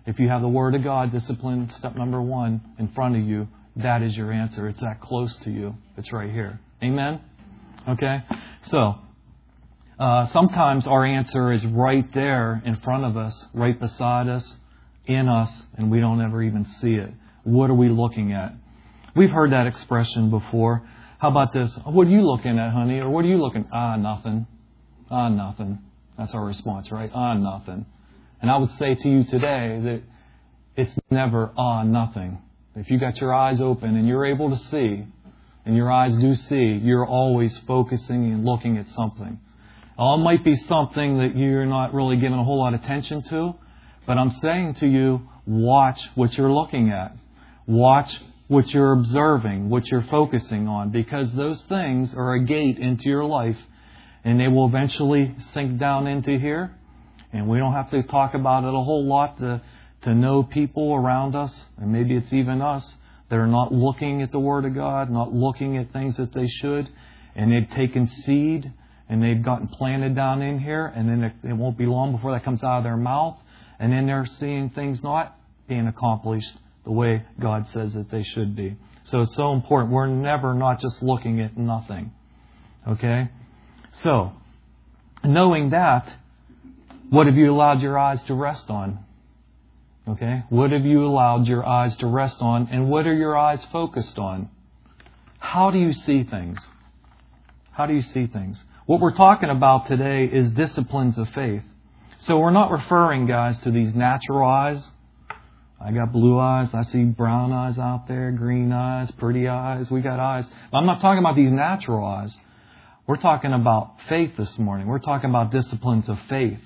if 0.05 0.19
you 0.19 0.29
have 0.29 0.41
the 0.41 0.47
Word 0.47 0.75
of 0.75 0.83
God, 0.83 1.11
discipline, 1.11 1.69
step 1.77 1.95
number 1.95 2.21
one 2.21 2.61
in 2.79 2.87
front 2.89 3.15
of 3.15 3.23
you, 3.23 3.47
that 3.75 4.01
is 4.01 4.15
your 4.15 4.31
answer. 4.31 4.67
It's 4.67 4.81
that 4.81 5.01
close 5.01 5.35
to 5.37 5.51
you. 5.51 5.75
It's 5.97 6.11
right 6.11 6.31
here. 6.31 6.59
Amen. 6.83 7.21
Okay. 7.87 8.23
So. 8.69 8.95
Uh, 9.97 10.27
sometimes 10.33 10.85
our 10.87 11.05
answer 11.05 11.53
is 11.53 11.65
right 11.67 12.13
there 12.13 12.61
in 12.65 12.75
front 12.81 13.05
of 13.05 13.15
us, 13.15 13.45
right 13.53 13.79
beside 13.79 14.27
us, 14.27 14.53
in 15.07 15.27
us 15.27 15.51
and 15.77 15.91
we 15.91 15.99
don't 15.99 16.21
ever 16.21 16.41
even 16.41 16.65
see 16.81 16.93
it. 16.93 17.11
What 17.43 17.69
are 17.69 17.75
we 17.75 17.89
looking 17.89 18.33
at? 18.33 18.53
We've 19.15 19.29
heard 19.29 19.51
that 19.51 19.67
expression 19.67 20.29
before. 20.29 20.87
How 21.19 21.29
about 21.29 21.53
this? 21.53 21.71
What 21.85 22.07
are 22.07 22.11
you 22.11 22.25
looking 22.25 22.59
at, 22.59 22.71
honey? 22.71 22.99
Or 22.99 23.09
what 23.09 23.25
are 23.25 23.27
you 23.27 23.37
looking? 23.37 23.65
At? 23.65 23.73
Ah, 23.73 23.95
nothing. 23.95 24.47
Ah, 25.09 25.29
nothing. 25.29 25.79
That's 26.17 26.33
our 26.33 26.43
response, 26.43 26.91
right? 26.91 27.09
Ah, 27.13 27.33
nothing. 27.35 27.85
And 28.41 28.51
I 28.51 28.57
would 28.57 28.71
say 28.71 28.95
to 28.95 29.09
you 29.09 29.23
today 29.23 29.79
that 29.83 30.01
it's 30.75 30.93
never 31.09 31.51
ah, 31.57 31.83
nothing. 31.83 32.39
If 32.75 32.91
you 32.91 32.99
got 32.99 33.21
your 33.21 33.33
eyes 33.33 33.61
open 33.61 33.95
and 33.95 34.07
you're 34.07 34.25
able 34.25 34.49
to 34.49 34.57
see, 34.57 35.05
and 35.65 35.75
your 35.75 35.91
eyes 35.91 36.15
do 36.17 36.35
see, 36.35 36.79
you're 36.83 37.05
always 37.05 37.57
focusing 37.59 38.31
and 38.31 38.45
looking 38.45 38.77
at 38.77 38.89
something. 38.89 39.39
It 39.97 40.17
might 40.17 40.43
be 40.43 40.55
something 40.55 41.19
that 41.19 41.35
you're 41.35 41.65
not 41.65 41.93
really 41.93 42.17
giving 42.17 42.37
a 42.37 42.43
whole 42.43 42.59
lot 42.59 42.73
of 42.73 42.83
attention 42.83 43.23
to, 43.29 43.55
but 44.05 44.17
I'm 44.17 44.29
saying 44.29 44.75
to 44.75 44.87
you, 44.87 45.27
watch 45.47 45.99
what 46.15 46.33
you're 46.37 46.51
looking 46.51 46.91
at. 46.91 47.15
Watch 47.65 48.13
what 48.47 48.69
you're 48.69 48.93
observing, 48.93 49.69
what 49.69 49.87
you're 49.87 50.05
focusing 50.09 50.67
on, 50.67 50.91
because 50.91 51.31
those 51.33 51.61
things 51.63 52.13
are 52.13 52.33
a 52.33 52.43
gate 52.43 52.77
into 52.77 53.09
your 53.09 53.25
life 53.25 53.57
and 54.23 54.39
they 54.39 54.47
will 54.47 54.67
eventually 54.67 55.35
sink 55.53 55.79
down 55.79 56.07
into 56.07 56.37
here. 56.37 56.75
And 57.33 57.47
we 57.47 57.57
don't 57.57 57.73
have 57.73 57.91
to 57.91 58.03
talk 58.03 58.33
about 58.33 58.63
it 58.63 58.69
a 58.69 58.83
whole 58.83 59.05
lot 59.05 59.37
to, 59.39 59.61
to 60.03 60.13
know 60.13 60.43
people 60.43 60.93
around 60.93 61.35
us, 61.35 61.53
and 61.77 61.91
maybe 61.91 62.15
it's 62.15 62.31
even 62.33 62.61
us, 62.61 62.95
that 63.29 63.35
are 63.35 63.47
not 63.47 63.73
looking 63.73 64.21
at 64.21 64.31
the 64.31 64.39
Word 64.39 64.65
of 64.65 64.73
God, 64.73 65.09
not 65.09 65.33
looking 65.33 65.77
at 65.77 65.91
things 65.91 66.17
that 66.17 66.33
they 66.33 66.47
should, 66.47 66.89
and 67.35 67.51
they've 67.51 67.69
taken 67.75 68.07
seed 68.07 68.71
and 69.09 69.21
they've 69.21 69.43
gotten 69.43 69.67
planted 69.67 70.15
down 70.15 70.41
in 70.41 70.59
here, 70.59 70.87
and 70.87 71.07
then 71.07 71.23
it, 71.23 71.33
it 71.49 71.53
won't 71.53 71.77
be 71.77 71.85
long 71.85 72.11
before 72.11 72.31
that 72.31 72.43
comes 72.43 72.63
out 72.63 72.79
of 72.79 72.83
their 72.83 72.97
mouth, 72.97 73.37
and 73.79 73.91
then 73.91 74.07
they're 74.07 74.25
seeing 74.25 74.71
things 74.71 75.03
not 75.03 75.37
being 75.67 75.85
accomplished 75.85 76.57
the 76.85 76.91
way 76.91 77.23
God 77.39 77.67
says 77.73 77.93
that 77.93 78.09
they 78.09 78.23
should 78.23 78.55
be. 78.55 78.77
So 79.05 79.21
it's 79.21 79.35
so 79.35 79.53
important. 79.53 79.91
We're 79.91 80.07
never 80.07 80.53
not 80.53 80.79
just 80.79 81.01
looking 81.03 81.41
at 81.41 81.57
nothing. 81.57 82.11
Okay? 82.87 83.29
So, 84.03 84.33
knowing 85.23 85.71
that, 85.71 86.11
what 87.09 87.27
have 87.27 87.35
you 87.35 87.51
allowed 87.51 87.81
your 87.81 87.97
eyes 87.97 88.21
to 88.23 88.33
rest 88.33 88.69
on? 88.69 88.99
Okay? 90.07 90.43
What 90.49 90.71
have 90.71 90.85
you 90.85 91.05
allowed 91.05 91.47
your 91.47 91.65
eyes 91.65 91.95
to 91.97 92.07
rest 92.07 92.41
on, 92.41 92.67
and 92.71 92.89
what 92.89 93.07
are 93.07 93.13
your 93.13 93.37
eyes 93.37 93.63
focused 93.65 94.19
on? 94.19 94.49
How 95.39 95.71
do 95.71 95.79
you 95.79 95.93
see 95.93 96.23
things? 96.23 96.59
How 97.71 97.85
do 97.85 97.93
you 97.93 98.01
see 98.01 98.27
things? 98.27 98.63
What 98.85 98.99
we're 98.99 99.15
talking 99.15 99.49
about 99.49 99.87
today 99.87 100.25
is 100.25 100.51
disciplines 100.51 101.17
of 101.17 101.29
faith. 101.29 101.63
So 102.19 102.37
we're 102.37 102.51
not 102.51 102.71
referring, 102.71 103.27
guys, 103.27 103.59
to 103.59 103.71
these 103.71 103.93
natural 103.93 104.47
eyes. 104.47 104.91
I 105.85 105.91
got 105.91 106.11
blue 106.11 106.39
eyes. 106.39 106.69
I 106.73 106.81
see 106.85 107.03
brown 107.03 107.53
eyes 107.53 107.77
out 107.77 108.07
there, 108.07 108.31
green 108.31 108.71
eyes, 108.71 109.11
pretty 109.19 109.47
eyes. 109.47 109.91
We 109.91 110.01
got 110.01 110.19
eyes. 110.19 110.45
But 110.71 110.79
I'm 110.79 110.87
not 110.87 110.99
talking 110.99 111.19
about 111.19 111.35
these 111.35 111.51
natural 111.51 112.03
eyes. 112.03 112.35
We're 113.05 113.17
talking 113.17 113.53
about 113.53 113.93
faith 114.09 114.31
this 114.35 114.57
morning. 114.57 114.87
We're 114.87 114.97
talking 114.97 115.29
about 115.29 115.51
disciplines 115.51 116.09
of 116.09 116.17
faith. 116.27 116.57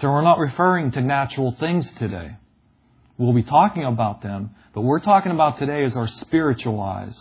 So 0.00 0.08
we're 0.08 0.22
not 0.22 0.38
referring 0.38 0.92
to 0.92 1.00
natural 1.00 1.56
things 1.58 1.90
today. 1.98 2.36
We'll 3.16 3.32
be 3.32 3.42
talking 3.42 3.82
about 3.82 4.22
them, 4.22 4.50
but 4.72 4.82
we're 4.82 5.00
talking 5.00 5.32
about 5.32 5.58
today 5.58 5.82
is 5.82 5.96
our 5.96 6.06
spiritual 6.06 6.80
eyes. 6.80 7.20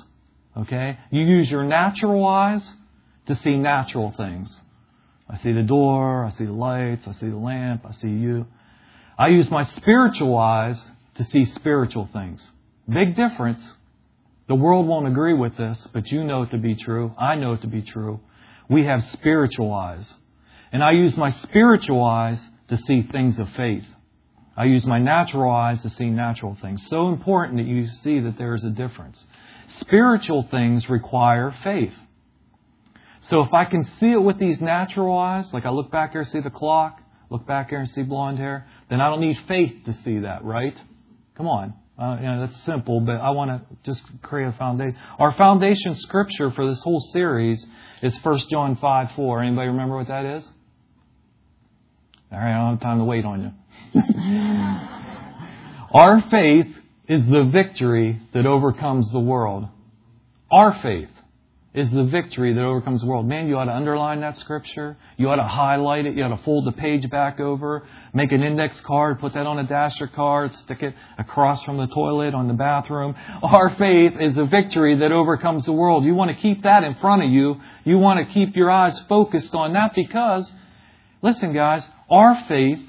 Okay? 0.56 1.00
You 1.10 1.24
use 1.24 1.50
your 1.50 1.64
natural 1.64 2.28
eyes 2.28 2.64
to 3.26 3.36
see 3.38 3.58
natural 3.58 4.14
things. 4.16 4.60
I 5.28 5.40
see 5.40 5.52
the 5.52 5.64
door, 5.64 6.26
I 6.26 6.30
see 6.38 6.46
the 6.46 6.54
lights, 6.54 7.08
I 7.08 7.14
see 7.14 7.28
the 7.28 7.38
lamp, 7.38 7.88
I 7.88 7.94
see 7.94 8.08
you. 8.08 8.46
I 9.18 9.30
use 9.30 9.50
my 9.50 9.64
spiritual 9.64 10.38
eyes 10.38 10.78
to 11.18 11.24
see 11.24 11.46
spiritual 11.46 12.10
things. 12.14 12.48
Big 12.90 13.16
difference. 13.16 13.74
The 14.48 14.56
world 14.56 14.88
won't 14.88 15.08
agree 15.08 15.34
with 15.34 15.58
this, 15.58 15.88
but 15.92 16.08
you 16.12 16.24
know 16.24 16.44
it 16.44 16.52
to 16.52 16.58
be 16.58 16.76
true. 16.76 17.14
I 17.18 17.36
know 17.36 17.54
it 17.54 17.62
to 17.62 17.68
be 17.68 17.82
true. 17.82 18.22
We 18.70 18.86
have 18.86 19.04
spiritual 19.12 19.74
eyes. 19.74 20.14
And 20.72 20.84
I 20.84 20.92
use 20.92 21.18
my 21.18 21.32
spiritual 21.32 22.04
eyes 22.04 22.40
to 22.70 22.78
see 22.78 23.02
things 23.12 23.40
of 23.40 23.50
faith. 23.52 23.86
I 24.56 24.66
use 24.66 24.86
my 24.86 25.00
natural 25.00 25.52
eyes 25.52 25.82
to 25.84 25.90
see 25.90 26.10
natural 26.10 26.58
things. 26.62 26.88
So 26.88 27.10
important 27.10 27.58
that 27.58 27.68
you 27.68 27.88
see 27.88 28.20
that 28.22 28.38
there 28.38 28.56
is 28.56 28.64
a 28.64 28.70
difference. 28.70 29.26
Spiritual 29.80 30.48
things 30.50 30.90
require 30.90 31.54
faith. 31.64 31.94
So 33.30 33.42
if 33.42 33.54
I 33.54 33.66
can 33.66 33.84
see 34.00 34.12
it 34.12 34.22
with 34.22 34.40
these 34.40 34.62
natural 34.62 35.18
eyes, 35.18 35.52
like 35.54 35.66
I 35.66 35.70
look 35.70 35.92
back 35.92 36.14
here 36.14 36.22
and 36.22 36.30
see 36.30 36.40
the 36.40 36.50
clock, 36.50 37.02
look 37.30 37.46
back 37.46 37.70
here 37.70 37.80
and 37.80 37.90
see 37.90 38.02
blonde 38.02 38.40
hair, 38.40 38.68
then 38.90 39.02
I 39.02 39.10
don't 39.10 39.20
need 39.20 39.38
faith 39.48 39.84
to 39.86 39.94
see 39.94 40.20
that, 40.20 40.44
right? 40.46 40.78
Come 41.38 41.48
on. 41.48 41.74
Uh, 42.00 42.18
you 42.20 42.28
know, 42.28 42.46
that's 42.46 42.64
simple, 42.64 43.00
but 43.00 43.16
I 43.16 43.30
want 43.32 43.50
to 43.50 43.62
just 43.84 44.04
create 44.22 44.48
a 44.48 44.52
foundation. 44.54 44.98
Our 45.18 45.34
foundation 45.36 45.96
scripture 45.96 46.52
for 46.52 46.68
this 46.68 46.82
whole 46.84 47.00
series 47.00 47.66
is 48.04 48.20
1 48.22 48.40
John 48.52 48.76
5 48.76 49.12
4. 49.16 49.44
Anybody 49.44 49.68
remember 49.68 49.98
what 49.98 50.08
that 50.08 50.26
is? 50.26 50.48
All 52.32 52.40
right, 52.40 52.54
I 52.54 52.58
don't 52.58 52.72
have 52.74 52.82
time 52.82 52.98
to 53.00 53.04
wait 53.04 53.26
on 53.26 53.56
you. 53.94 54.02
Our 55.94 56.22
faith 56.30 56.68
is 57.08 57.26
the 57.26 57.50
victory 57.52 58.22
that 58.34 58.46
overcomes 58.46 59.10
the 59.12 59.20
world. 59.20 59.68
Our 60.52 60.80
faith 60.82 61.10
is 61.78 61.92
the 61.92 62.04
victory 62.04 62.54
that 62.54 62.62
overcomes 62.62 63.02
the 63.02 63.08
world. 63.08 63.28
Man, 63.28 63.48
you 63.48 63.58
ought 63.58 63.66
to 63.66 63.76
underline 63.76 64.22
that 64.22 64.38
scripture. 64.38 64.98
You 65.18 65.30
ought 65.30 65.36
to 65.36 65.48
highlight 65.48 66.06
it. 66.06 66.16
You 66.16 66.24
ought 66.24 66.36
to 66.36 66.44
fold 66.44 66.66
the 66.66 66.72
page 66.72 67.10
back 67.10 67.40
over, 67.40 67.88
make 68.14 68.32
an 68.32 68.42
index 68.42 68.82
card, 68.82 69.20
put 69.20 69.34
that 69.34 69.46
on 69.46 69.60
a 69.60 69.64
dasher 69.64 70.08
card, 70.08 70.56
stick 70.56 70.82
it 70.82 70.96
across 71.18 71.64
from 71.64 71.78
the 71.78 71.88
toilet 71.88 72.34
on 72.34 72.48
the 72.48 72.54
bathroom. 72.54 73.16
Our 73.44 73.76
faith 73.76 74.14
is 74.20 74.38
a 74.38 74.46
victory 74.46 74.98
that 75.00 75.12
overcomes 75.12 75.66
the 75.66 75.74
world. 75.74 76.04
You 76.04 76.16
want 76.16 76.32
to 76.32 76.38
keep 76.38 76.64
that 76.64 76.84
in 76.84 76.96
front 76.96 77.24
of 77.24 77.30
you. 77.30 77.62
You 77.84 78.00
want 78.00 78.26
to 78.26 78.34
keep 78.34 78.56
your 78.56 78.72
eyes 78.72 79.00
focused 79.08 79.54
on 79.54 79.74
that 79.74 79.94
because, 79.94 80.52
listen 81.22 81.54
guys, 81.54 81.84
our 82.10 82.44
faith, 82.48 82.80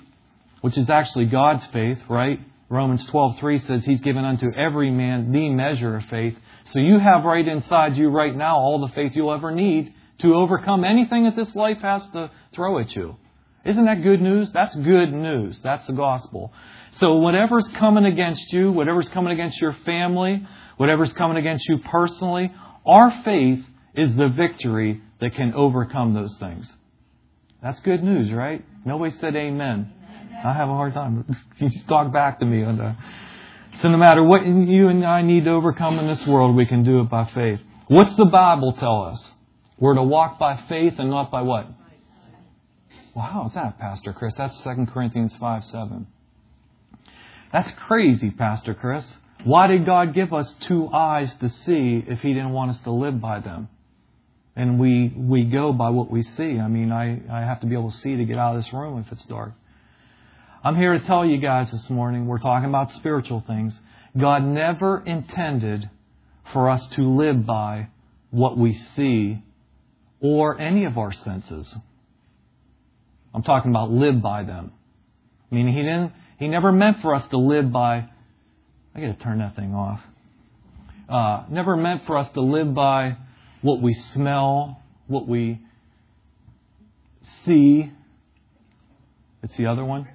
which 0.61 0.79
is 0.79 0.89
actually 0.89 1.27
God's 1.27 1.67
faith, 1.67 1.99
right? 2.09 2.41
Romans 2.71 3.05
12:3 3.07 3.67
says 3.67 3.85
he's 3.85 4.01
given 4.03 4.25
unto 4.25 4.53
every 4.55 4.91
man 4.91 5.33
the 5.33 5.49
measure 5.49 5.97
of 5.97 6.05
faith. 6.05 6.37
So 6.73 6.81
you 6.81 6.99
have 6.99 7.25
right 7.25 7.47
inside 7.47 7.97
you 7.97 8.09
right 8.09 8.35
now 8.35 8.59
all 8.59 8.87
the 8.87 8.93
faith 8.95 9.13
you'll 9.15 9.33
ever 9.33 9.51
need 9.51 9.95
to 10.21 10.35
overcome 10.35 10.85
anything 10.85 11.25
that 11.25 11.37
this 11.37 11.55
life 11.55 11.79
has 11.79 12.03
to 12.13 12.31
throw 12.55 12.79
at 12.79 12.95
you. 12.95 13.17
Isn't 13.65 13.85
that 13.87 14.03
good 14.03 14.21
news? 14.21 14.51
That's 14.53 14.75
good 14.75 15.13
news. 15.13 15.61
That's 15.63 15.87
the 15.87 15.93
gospel. 15.93 16.53
So 16.93 17.17
whatever's 17.17 17.69
coming 17.79 18.05
against 18.05 18.53
you, 18.53 18.73
whatever's 18.73 19.09
coming 19.09 19.33
against 19.33 19.61
your 19.61 19.77
family, 19.85 20.47
whatever's 20.77 21.13
coming 21.13 21.37
against 21.37 21.69
you 21.69 21.79
personally, 21.79 22.53
our 22.87 23.23
faith 23.25 23.65
is 23.95 24.15
the 24.17 24.29
victory 24.29 25.01
that 25.21 25.35
can 25.35 25.53
overcome 25.55 26.15
those 26.15 26.35
things. 26.39 26.71
That's 27.63 27.81
good 27.81 28.03
news, 28.03 28.33
right? 28.33 28.65
Nobody 28.85 29.15
said 29.19 29.35
amen. 29.37 29.93
I 30.45 30.53
have 30.53 30.69
a 30.69 30.73
hard 30.73 30.95
time. 30.95 31.25
You 31.59 31.69
just 31.69 31.89
talk 31.89 32.13
back 32.13 32.39
to 32.39 32.47
me 32.47 32.63
on 32.63 32.79
that. 32.79 32.97
So 33.81 33.89
no 33.89 33.97
matter 33.97 34.25
what 34.25 34.45
you 34.45 34.89
and 34.89 35.07
I 35.07 35.23
need 35.23 35.45
to 35.45 35.51
overcome 35.51 36.01
in 36.01 36.09
this 36.09 36.27
world, 36.27 36.57
we 36.57 36.67
can 36.67 36.83
do 36.83 37.01
it 37.01 37.09
by 37.09 37.27
faith. 37.27 37.61
What's 37.87 38.17
the 38.17 38.25
Bible 38.25 38.73
tell 38.73 39.03
us? 39.03 39.33
We're 39.79 39.95
to 39.95 40.03
walk 40.03 40.39
by 40.39 40.57
faith 40.69 40.95
and 40.99 41.11
not 41.11 41.31
by 41.31 41.43
what? 41.43 41.69
Well, 43.15 43.25
how 43.25 43.47
is 43.47 43.55
that, 43.55 43.79
Pastor 43.79 44.13
Chris? 44.13 44.35
That's 44.35 44.61
2 44.63 44.87
Corinthians 44.93 45.37
5 45.37 45.65
7. 45.65 46.07
That's 47.53 47.71
crazy, 47.87 48.31
Pastor 48.31 48.75
Chris. 48.75 49.05
Why 49.45 49.69
did 49.69 49.87
God 49.87 50.13
give 50.13 50.33
us 50.33 50.53
two 50.63 50.89
eyes 50.93 51.33
to 51.41 51.49
see 51.49 52.03
if 52.05 52.21
He 52.21 52.35
didn't 52.35 52.51
want 52.51 52.73
us 52.73 52.79
to 52.81 52.91
live 52.91 53.21
by 53.21 53.39
them? 53.39 53.69
And 54.57 54.81
we, 54.81 55.13
we 55.17 55.45
go 55.45 55.73
by 55.73 55.91
what 55.91 56.11
we 56.11 56.25
see. 56.25 56.59
I 56.59 56.67
mean, 56.67 56.91
I, 56.91 57.21
I 57.31 57.41
have 57.43 57.61
to 57.61 57.67
be 57.67 57.75
able 57.75 57.93
to 57.93 57.97
see 57.97 58.17
to 58.17 58.25
get 58.25 58.39
out 58.39 58.57
of 58.57 58.65
this 58.65 58.73
room 58.73 59.05
if 59.07 59.13
it's 59.13 59.25
dark. 59.27 59.53
I'm 60.65 60.75
here 60.75 60.99
to 60.99 61.07
tell 61.07 61.25
you 61.25 61.39
guys 61.39 61.71
this 61.71 61.89
morning, 61.89 62.27
we're 62.27 62.41
talking 62.41 62.69
about 62.69 62.93
spiritual 62.95 63.45
things. 63.47 63.79
God 64.19 64.43
never 64.45 65.01
intended 65.07 65.89
for 66.53 66.69
us 66.69 66.85
to 66.97 67.03
live 67.03 67.47
by 67.47 67.91
what 68.31 68.59
we 68.59 68.75
see 68.97 69.41
or 70.21 70.59
any 70.61 70.85
of 70.85 70.99
our 70.99 71.13
senses. 71.13 71.73
I'm 73.33 73.45
talking 73.45 73.71
about 73.71 73.93
live 73.93 74.21
by 74.21 74.43
them. 74.43 74.73
I 75.51 75.55
mean, 75.55 75.69
he 75.69 75.75
didn't, 75.75 76.13
he 76.41 76.49
never 76.49 76.73
meant 76.73 77.03
for 77.03 77.15
us 77.15 77.25
to 77.29 77.39
live 77.39 77.71
by, 77.71 78.09
I 78.97 79.01
gotta 79.01 79.15
turn 79.15 79.39
that 79.39 79.55
thing 79.55 79.75
off. 79.75 80.01
Uh, 81.09 81.45
never 81.51 81.77
meant 81.77 82.05
for 82.05 82.19
us 82.19 82.29
to 82.33 82.41
live 82.41 82.75
by 82.75 83.17
what 83.63 83.81
we 83.81 83.95
smell, 84.13 84.83
what 85.07 85.29
we 85.29 85.61
see. 87.45 87.93
It's 89.45 89.57
the 89.57 89.67
other 89.67 89.85
one. 89.85 90.09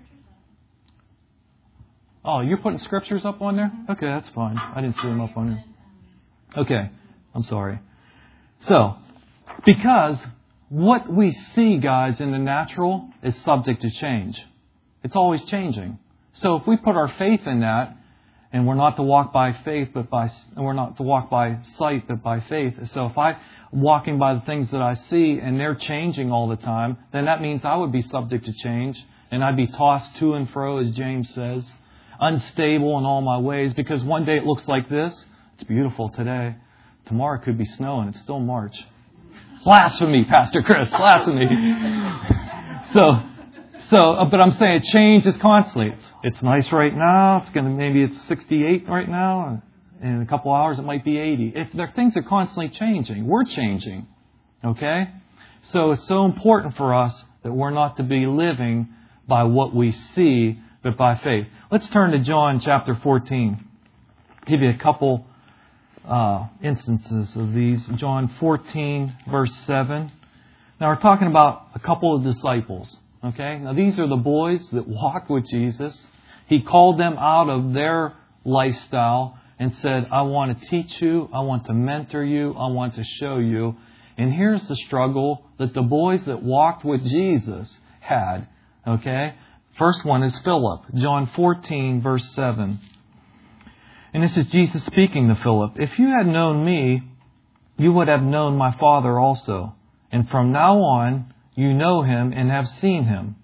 Oh, 2.25 2.42
you're 2.42 2.58
putting 2.58 2.80
scriptures 2.80 3.25
up 3.25 3.42
on 3.42 3.56
there? 3.58 3.72
Okay, 3.89 4.06
that's 4.06 4.30
fine. 4.30 4.58
I 4.58 4.82
didn't 4.82 4.96
see 4.96 5.08
them 5.08 5.22
up 5.22 5.36
on 5.36 5.50
there. 5.50 5.63
Okay, 6.63 6.89
I'm 7.36 7.44
sorry. 7.44 7.80
So, 8.68 8.96
because 9.65 10.18
what 10.70 11.12
we 11.12 11.32
see, 11.53 11.77
guys, 11.77 12.20
in 12.22 12.32
the 12.32 12.38
natural 12.38 13.10
is 13.22 13.36
subject 13.44 13.82
to 13.82 13.89
change. 13.92 14.42
It's 15.03 15.15
always 15.15 15.44
changing. 15.46 16.00
So 16.34 16.56
if 16.56 16.65
we 16.65 16.77
put 16.77 16.96
our 16.96 17.10
faith 17.18 17.42
in 17.46 17.60
that, 17.60 17.98
And 18.53 18.68
we're 18.68 18.75
not 18.75 18.98
to 18.98 19.03
walk 19.03 19.34
by 19.34 19.53
faith, 19.65 19.89
but 19.96 20.12
by, 20.12 20.32
and 20.56 20.63
we're 20.63 20.74
not 20.74 20.98
to 20.98 21.03
walk 21.03 21.32
by 21.32 21.58
sight, 21.74 22.08
but 22.08 22.22
by 22.22 22.39
faith. 22.42 22.75
So 22.94 23.08
if 23.08 23.18
I'm 23.18 23.36
walking 23.72 24.20
by 24.20 24.36
the 24.36 24.42
things 24.42 24.70
that 24.70 24.82
I 24.82 24.94
see 24.94 25.39
and 25.42 25.60
they're 25.60 25.74
changing 25.74 26.32
all 26.32 26.48
the 26.48 26.58
time, 26.58 26.98
then 27.12 27.25
that 27.25 27.42
means 27.42 27.65
I 27.65 27.75
would 27.75 27.92
be 27.92 28.03
subject 28.03 28.46
to 28.46 28.53
change 28.53 29.03
and 29.32 29.44
I'd 29.44 29.58
be 29.58 29.65
tossed 29.65 30.15
to 30.18 30.36
and 30.36 30.48
fro, 30.51 30.77
as 30.77 30.92
James 30.92 31.34
says, 31.34 31.72
unstable 32.24 32.98
in 32.98 33.06
all 33.06 33.22
my 33.22 33.38
ways 33.38 33.74
because 33.74 34.03
one 34.03 34.25
day 34.25 34.38
it 34.38 34.46
looks 34.46 34.68
like 34.68 34.89
this. 34.89 35.25
It's 35.56 35.63
beautiful 35.63 36.10
today. 36.10 36.56
Tomorrow 37.06 37.44
could 37.44 37.58
be 37.58 37.65
snow 37.65 38.00
and 38.00 38.10
It's 38.10 38.22
still 38.22 38.39
March. 38.39 38.75
Blasphemy, 39.63 40.25
Pastor 40.25 40.62
Chris. 40.62 40.89
Blasphemy. 40.89 41.48
so, 42.94 43.20
so, 43.89 43.98
uh, 44.13 44.25
but 44.25 44.39
I'm 44.39 44.53
saying 44.53 44.82
change 44.92 45.25
is 45.25 45.36
constantly. 45.38 45.92
It's, 45.92 46.06
it's 46.24 46.42
nice 46.42 46.72
right 46.72 46.96
now. 46.96 47.42
It's 47.42 47.50
going 47.50 47.65
to, 47.65 47.72
maybe 47.72 48.03
it's 48.03 48.27
68 48.27 48.88
right 48.88 49.10
now. 49.10 49.62
And 50.01 50.15
in 50.15 50.22
a 50.22 50.25
couple 50.25 50.53
hours 50.53 50.80
it 50.80 50.84
might 50.84 51.03
be 51.03 51.18
80. 51.18 51.53
If 51.56 51.74
there, 51.74 51.92
things 51.96 52.15
are 52.18 52.24
constantly 52.24 52.70
changing, 52.70 53.27
we're 53.27 53.46
changing. 53.46 54.08
Okay? 54.63 55.10
So 55.63 55.92
it's 55.92 56.08
so 56.08 56.25
important 56.25 56.77
for 56.77 56.94
us 56.94 57.13
that 57.44 57.51
we're 57.51 57.72
not 57.72 57.98
to 57.98 58.03
be 58.03 58.25
living 58.25 58.89
by 59.27 59.44
what 59.44 59.74
we 59.74 59.92
see, 60.15 60.60
but 60.84 60.98
by 60.98 61.16
faith. 61.16 61.48
Let's 61.72 61.88
turn 61.88 62.12
to 62.12 62.20
John 62.20 62.62
chapter 62.63 63.00
14. 63.02 63.68
give 64.46 64.62
you 64.62 64.70
a 64.70 64.78
couple 64.78 65.25
uh, 66.06 66.48
instances 66.62 67.30
of 67.36 67.54
these. 67.54 67.82
John 67.96 68.30
14, 68.40 69.16
verse 69.32 69.54
7. 69.66 70.12
Now 70.82 70.90
we're 70.90 71.02
talking 71.02 71.28
about 71.28 71.70
a 71.74 71.80
couple 71.80 72.16
of 72.16 72.24
disciples. 72.24 72.98
Okay? 73.24 73.60
Now 73.60 73.74
these 73.74 73.98
are 73.98 74.08
the 74.08 74.18
boys 74.18 74.68
that 74.72 74.86
walked 74.86 75.30
with 75.30 75.46
Jesus. 75.50 76.06
He 76.48 76.62
called 76.62 77.00
them 77.00 77.18
out 77.18 77.50
of 77.50 77.74
their 77.74 78.13
lifestyle 78.44 79.40
and 79.58 79.74
said, 79.78 80.08
I 80.12 80.24
want 80.24 80.60
to 80.60 80.68
teach 80.68 81.02
you, 81.02 81.30
I 81.34 81.40
want 81.40 81.66
to 81.68 81.74
mentor 81.74 82.25
you, 82.25 82.54
I 82.54 82.68
want 82.68 82.96
to 82.96 83.04
show 83.20 83.38
you. 83.38 83.78
And 84.18 84.34
here's 84.34 84.63
the 84.68 84.75
struggle 84.75 85.46
that 85.58 85.74
the 85.74 85.82
boys 85.82 86.25
that 86.25 86.44
walked 86.44 86.84
with 86.84 87.08
Jesus 87.08 87.80
had. 88.02 88.50
Okay? 88.86 89.36
First 89.77 90.06
one 90.06 90.22
is 90.22 90.38
Philip. 90.39 90.84
John 90.96 91.32
14, 91.36 92.01
verse 92.01 92.34
7. 92.36 92.80
And 94.13 94.24
this 94.24 94.38
is 94.38 94.46
Jesus 94.48 94.86
speaking 94.86 95.30
to 95.30 95.36
Philip. 95.42 95.74
If 95.77 95.98
you 95.98 96.10
had 96.10 96.27
known 96.27 96.63
me, 96.63 97.01
you 97.77 97.92
would 97.92 98.08
have 98.08 98.22
known 98.22 98.56
my 98.56 98.77
Father 98.77 99.18
also. 99.18 99.75
And 100.12 100.30
from 100.30 100.51
now 100.51 100.77
on, 100.77 101.34
you 101.56 101.74
know 101.74 102.03
him 102.03 102.34
and 102.34 102.51
have 102.51 102.68
seen 102.68 103.06
him. 103.06 103.36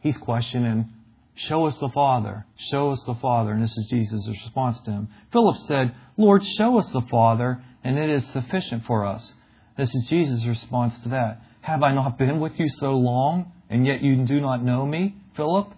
He's 0.00 0.16
questioning, 0.16 0.88
Show 1.34 1.66
us 1.66 1.76
the 1.78 1.88
Father. 1.90 2.46
Show 2.70 2.90
us 2.90 3.02
the 3.04 3.16
Father. 3.16 3.52
And 3.52 3.62
this 3.62 3.76
is 3.76 3.86
Jesus' 3.90 4.28
response 4.28 4.80
to 4.82 4.90
him. 4.90 5.08
Philip 5.32 5.56
said, 5.58 5.94
Lord, 6.16 6.42
show 6.56 6.78
us 6.78 6.88
the 6.90 7.02
Father, 7.10 7.62
and 7.82 7.98
it 7.98 8.08
is 8.08 8.24
sufficient 8.28 8.86
for 8.86 9.04
us. 9.04 9.32
This 9.76 9.92
is 9.94 10.06
Jesus' 10.08 10.46
response 10.46 10.96
to 10.98 11.08
that. 11.10 11.42
Have 11.62 11.82
I 11.82 11.92
not 11.92 12.18
been 12.18 12.38
with 12.38 12.58
you 12.58 12.68
so 12.68 12.92
long, 12.92 13.52
and 13.70 13.86
yet 13.86 14.02
you 14.02 14.24
do 14.24 14.40
not 14.40 14.62
know 14.62 14.86
me, 14.86 15.16
Philip? 15.36 15.68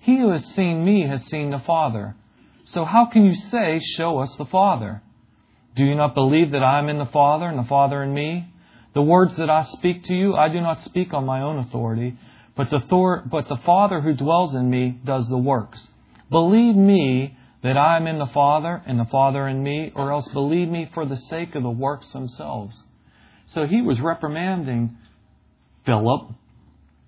He 0.00 0.18
who 0.18 0.30
has 0.30 0.44
seen 0.54 0.84
me 0.84 1.06
has 1.06 1.24
seen 1.26 1.50
the 1.50 1.58
Father. 1.60 2.14
So 2.64 2.84
how 2.84 3.06
can 3.06 3.24
you 3.24 3.34
say, 3.34 3.80
Show 3.96 4.18
us 4.18 4.34
the 4.36 4.44
Father? 4.46 5.02
Do 5.74 5.84
you 5.84 5.94
not 5.94 6.14
believe 6.14 6.52
that 6.52 6.62
I 6.62 6.78
am 6.78 6.88
in 6.88 6.98
the 6.98 7.06
Father 7.06 7.46
and 7.46 7.58
the 7.58 7.68
Father 7.68 8.02
in 8.02 8.12
me? 8.12 8.52
The 8.94 9.02
words 9.02 9.36
that 9.36 9.50
I 9.50 9.62
speak 9.62 10.04
to 10.04 10.14
you, 10.14 10.34
I 10.34 10.48
do 10.48 10.60
not 10.60 10.82
speak 10.82 11.14
on 11.14 11.24
my 11.24 11.42
own 11.42 11.58
authority, 11.58 12.18
but 12.56 12.70
the, 12.70 12.80
Thor- 12.80 13.22
but 13.30 13.48
the 13.48 13.58
Father 13.64 14.00
who 14.00 14.14
dwells 14.14 14.54
in 14.54 14.68
me 14.68 14.98
does 15.04 15.28
the 15.28 15.38
works. 15.38 15.88
Believe 16.30 16.74
me 16.74 17.36
that 17.62 17.76
I 17.76 17.96
am 17.96 18.06
in 18.06 18.18
the 18.18 18.26
Father 18.26 18.82
and 18.86 18.98
the 18.98 19.04
Father 19.04 19.46
in 19.48 19.62
me, 19.62 19.92
or 19.94 20.12
else 20.12 20.28
believe 20.28 20.68
me 20.68 20.90
for 20.94 21.06
the 21.06 21.16
sake 21.16 21.54
of 21.54 21.62
the 21.62 21.70
works 21.70 22.12
themselves. 22.12 22.82
So 23.46 23.66
he 23.66 23.82
was 23.82 24.00
reprimanding 24.00 24.96
Philip, 25.86 26.30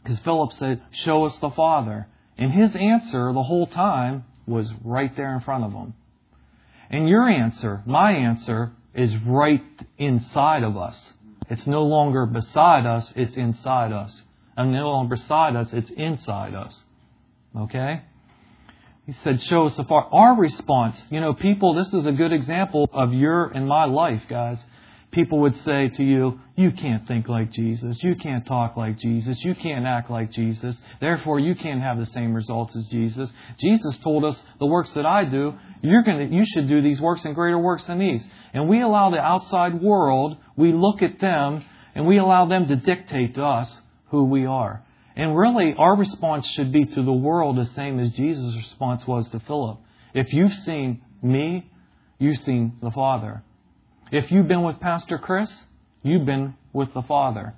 because 0.02 0.18
Philip 0.20 0.52
said, 0.54 0.82
Show 0.92 1.24
us 1.24 1.36
the 1.38 1.50
Father. 1.50 2.06
And 2.38 2.52
his 2.52 2.74
answer 2.74 3.32
the 3.32 3.42
whole 3.42 3.66
time 3.66 4.24
was 4.46 4.70
right 4.82 5.14
there 5.16 5.34
in 5.34 5.40
front 5.40 5.64
of 5.64 5.72
him. 5.72 5.94
And 6.88 7.08
your 7.08 7.28
answer, 7.28 7.82
my 7.86 8.12
answer, 8.12 8.72
is 8.94 9.14
right 9.26 9.62
inside 9.98 10.62
of 10.62 10.76
us. 10.76 11.12
It's 11.48 11.66
no 11.66 11.84
longer 11.84 12.26
beside 12.26 12.86
us, 12.86 13.12
it's 13.14 13.36
inside 13.36 13.92
us. 13.92 14.22
And 14.56 14.72
no 14.72 14.90
longer 14.90 15.16
beside 15.16 15.54
us, 15.56 15.68
it's 15.72 15.90
inside 15.90 16.54
us. 16.54 16.84
Okay? 17.56 18.02
He 19.06 19.14
said, 19.22 19.42
Show 19.42 19.66
us 19.66 19.76
the 19.76 19.84
Father. 19.84 20.08
Our 20.12 20.34
response, 20.36 21.02
you 21.10 21.20
know, 21.20 21.34
people, 21.34 21.74
this 21.74 21.92
is 21.92 22.06
a 22.06 22.12
good 22.12 22.32
example 22.32 22.88
of 22.92 23.12
your 23.12 23.46
and 23.46 23.68
my 23.68 23.84
life, 23.84 24.22
guys 24.28 24.58
people 25.12 25.40
would 25.40 25.56
say 25.58 25.88
to 25.88 26.02
you, 26.02 26.40
You 26.56 26.70
can't 26.72 27.06
think 27.06 27.28
like 27.28 27.52
Jesus. 27.52 27.96
You 28.02 28.14
can't 28.14 28.46
talk 28.46 28.76
like 28.76 28.98
Jesus. 28.98 29.42
You 29.42 29.54
can't 29.54 29.86
act 29.86 30.10
like 30.10 30.32
Jesus. 30.32 30.76
Therefore, 31.00 31.38
you 31.40 31.54
can't 31.54 31.80
have 31.80 31.98
the 31.98 32.06
same 32.06 32.34
results 32.34 32.76
as 32.76 32.86
Jesus. 32.88 33.32
Jesus 33.58 33.98
told 33.98 34.24
us, 34.24 34.40
The 34.58 34.66
works 34.66 34.92
that 34.92 35.06
I 35.06 35.24
do, 35.24 35.54
you're 35.82 36.02
gonna, 36.02 36.24
you 36.24 36.44
should 36.46 36.68
do 36.68 36.80
these 36.82 37.00
works 37.00 37.24
and 37.24 37.34
greater 37.34 37.58
works 37.58 37.84
than 37.86 37.98
these. 37.98 38.26
And 38.52 38.68
we 38.68 38.80
allow 38.80 39.10
the 39.10 39.18
outside 39.18 39.80
world, 39.80 40.36
we 40.56 40.72
look 40.72 41.02
at 41.02 41.20
them, 41.20 41.64
and 41.94 42.06
we 42.06 42.18
allow 42.18 42.46
them 42.46 42.68
to 42.68 42.76
dictate 42.76 43.34
to 43.34 43.44
us 43.44 43.80
who 44.08 44.24
we 44.24 44.46
are. 44.46 44.84
And 45.16 45.36
really, 45.36 45.74
our 45.76 45.96
response 45.96 46.46
should 46.48 46.72
be 46.72 46.84
to 46.84 47.02
the 47.02 47.12
world 47.12 47.56
the 47.56 47.66
same 47.66 47.98
as 47.98 48.10
Jesus' 48.12 48.54
response 48.56 49.06
was 49.06 49.28
to 49.30 49.40
Philip. 49.40 49.78
If 50.14 50.32
you've 50.32 50.54
seen 50.54 51.02
me, 51.22 51.70
you've 52.18 52.38
seen 52.38 52.76
the 52.80 52.90
Father. 52.90 53.42
If 54.12 54.32
you've 54.32 54.48
been 54.48 54.64
with 54.64 54.80
Pastor 54.80 55.18
Chris, 55.18 55.50
you've 56.02 56.26
been 56.26 56.54
with 56.72 56.92
the 56.94 57.02
Father. 57.02 57.54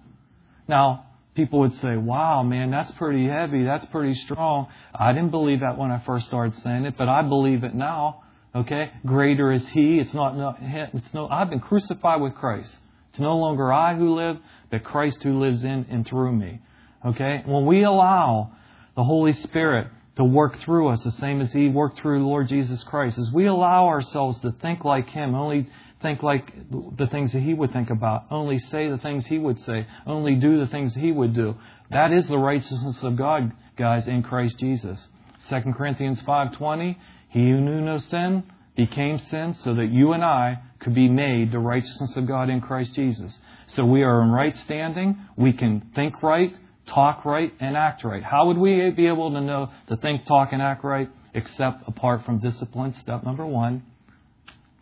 Now, 0.68 1.06
people 1.34 1.60
would 1.60 1.74
say, 1.80 1.96
wow, 1.96 2.42
man, 2.42 2.70
that's 2.70 2.90
pretty 2.92 3.26
heavy. 3.26 3.64
That's 3.64 3.86
pretty 3.86 4.14
strong. 4.14 4.68
I 4.94 5.12
didn't 5.12 5.30
believe 5.30 5.60
that 5.60 5.78
when 5.78 5.90
I 5.90 6.02
first 6.04 6.26
started 6.26 6.60
saying 6.62 6.84
it, 6.84 6.98
but 6.98 7.08
I 7.08 7.22
believe 7.22 7.64
it 7.64 7.74
now. 7.74 8.24
Okay? 8.54 8.90
Greater 9.06 9.50
is 9.50 9.66
He. 9.68 9.98
It's 9.98 10.12
not, 10.12 10.58
it's 10.60 11.14
no, 11.14 11.26
I've 11.26 11.48
been 11.48 11.60
crucified 11.60 12.20
with 12.20 12.34
Christ. 12.34 12.76
It's 13.10 13.20
no 13.20 13.36
longer 13.36 13.72
I 13.72 13.94
who 13.94 14.14
live, 14.14 14.36
but 14.70 14.84
Christ 14.84 15.22
who 15.22 15.40
lives 15.40 15.64
in 15.64 15.86
and 15.90 16.06
through 16.06 16.32
me. 16.32 16.60
Okay? 17.04 17.42
When 17.46 17.64
we 17.64 17.82
allow 17.84 18.52
the 18.94 19.04
Holy 19.04 19.32
Spirit 19.32 19.86
to 20.16 20.24
work 20.24 20.58
through 20.60 20.88
us 20.88 21.02
the 21.02 21.12
same 21.12 21.40
as 21.40 21.50
He 21.50 21.68
worked 21.68 21.98
through 22.00 22.26
Lord 22.26 22.48
Jesus 22.48 22.82
Christ, 22.84 23.16
as 23.16 23.30
we 23.32 23.46
allow 23.46 23.86
ourselves 23.86 24.38
to 24.40 24.52
think 24.60 24.84
like 24.84 25.08
Him, 25.08 25.34
only 25.34 25.66
think 26.02 26.22
like 26.22 26.52
the 26.70 27.06
things 27.06 27.32
that 27.32 27.42
he 27.42 27.54
would 27.54 27.72
think 27.72 27.90
about, 27.90 28.24
only 28.30 28.58
say 28.58 28.90
the 28.90 28.98
things 28.98 29.26
he 29.26 29.38
would 29.38 29.60
say, 29.60 29.86
only 30.06 30.34
do 30.34 30.58
the 30.58 30.66
things 30.66 30.94
he 30.94 31.12
would 31.12 31.34
do. 31.34 31.56
That 31.90 32.12
is 32.12 32.26
the 32.26 32.38
righteousness 32.38 32.96
of 33.02 33.16
God, 33.16 33.52
guys, 33.76 34.06
in 34.06 34.22
Christ 34.22 34.58
Jesus. 34.58 35.08
2 35.48 35.72
Corinthians 35.74 36.20
5:20, 36.22 36.96
he 37.28 37.50
who 37.50 37.60
knew 37.60 37.80
no 37.80 37.98
sin 37.98 38.44
became 38.74 39.18
sin 39.18 39.54
so 39.54 39.74
that 39.74 39.86
you 39.86 40.12
and 40.12 40.24
I 40.24 40.58
could 40.80 40.94
be 40.94 41.08
made 41.08 41.52
the 41.52 41.58
righteousness 41.58 42.16
of 42.16 42.26
God 42.26 42.48
in 42.50 42.60
Christ 42.60 42.94
Jesus. 42.94 43.38
So 43.66 43.84
we 43.84 44.02
are 44.02 44.22
in 44.22 44.30
right 44.30 44.56
standing, 44.56 45.18
we 45.36 45.52
can 45.52 45.80
think 45.94 46.22
right, 46.22 46.54
talk 46.86 47.24
right, 47.24 47.52
and 47.60 47.76
act 47.76 48.04
right. 48.04 48.22
How 48.22 48.46
would 48.46 48.58
we 48.58 48.90
be 48.90 49.06
able 49.06 49.30
to 49.32 49.40
know 49.40 49.70
to 49.88 49.96
think, 49.96 50.26
talk, 50.26 50.52
and 50.52 50.60
act 50.60 50.84
right 50.84 51.08
except 51.34 51.86
apart 51.86 52.24
from 52.24 52.38
discipline? 52.38 52.94
Step 52.94 53.24
number 53.24 53.46
one 53.46 53.82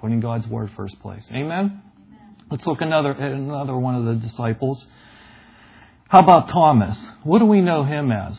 putting 0.00 0.20
God's 0.20 0.46
word 0.46 0.70
first 0.76 1.00
place. 1.00 1.24
Amen? 1.30 1.50
Amen. 1.50 1.82
Let's 2.50 2.66
look 2.66 2.80
another 2.80 3.12
at 3.12 3.32
another 3.32 3.76
one 3.76 3.94
of 3.94 4.04
the 4.06 4.14
disciples. 4.14 4.84
How 6.08 6.20
about 6.20 6.48
Thomas? 6.48 6.98
What 7.22 7.38
do 7.38 7.44
we 7.44 7.60
know 7.60 7.84
him 7.84 8.10
as? 8.10 8.36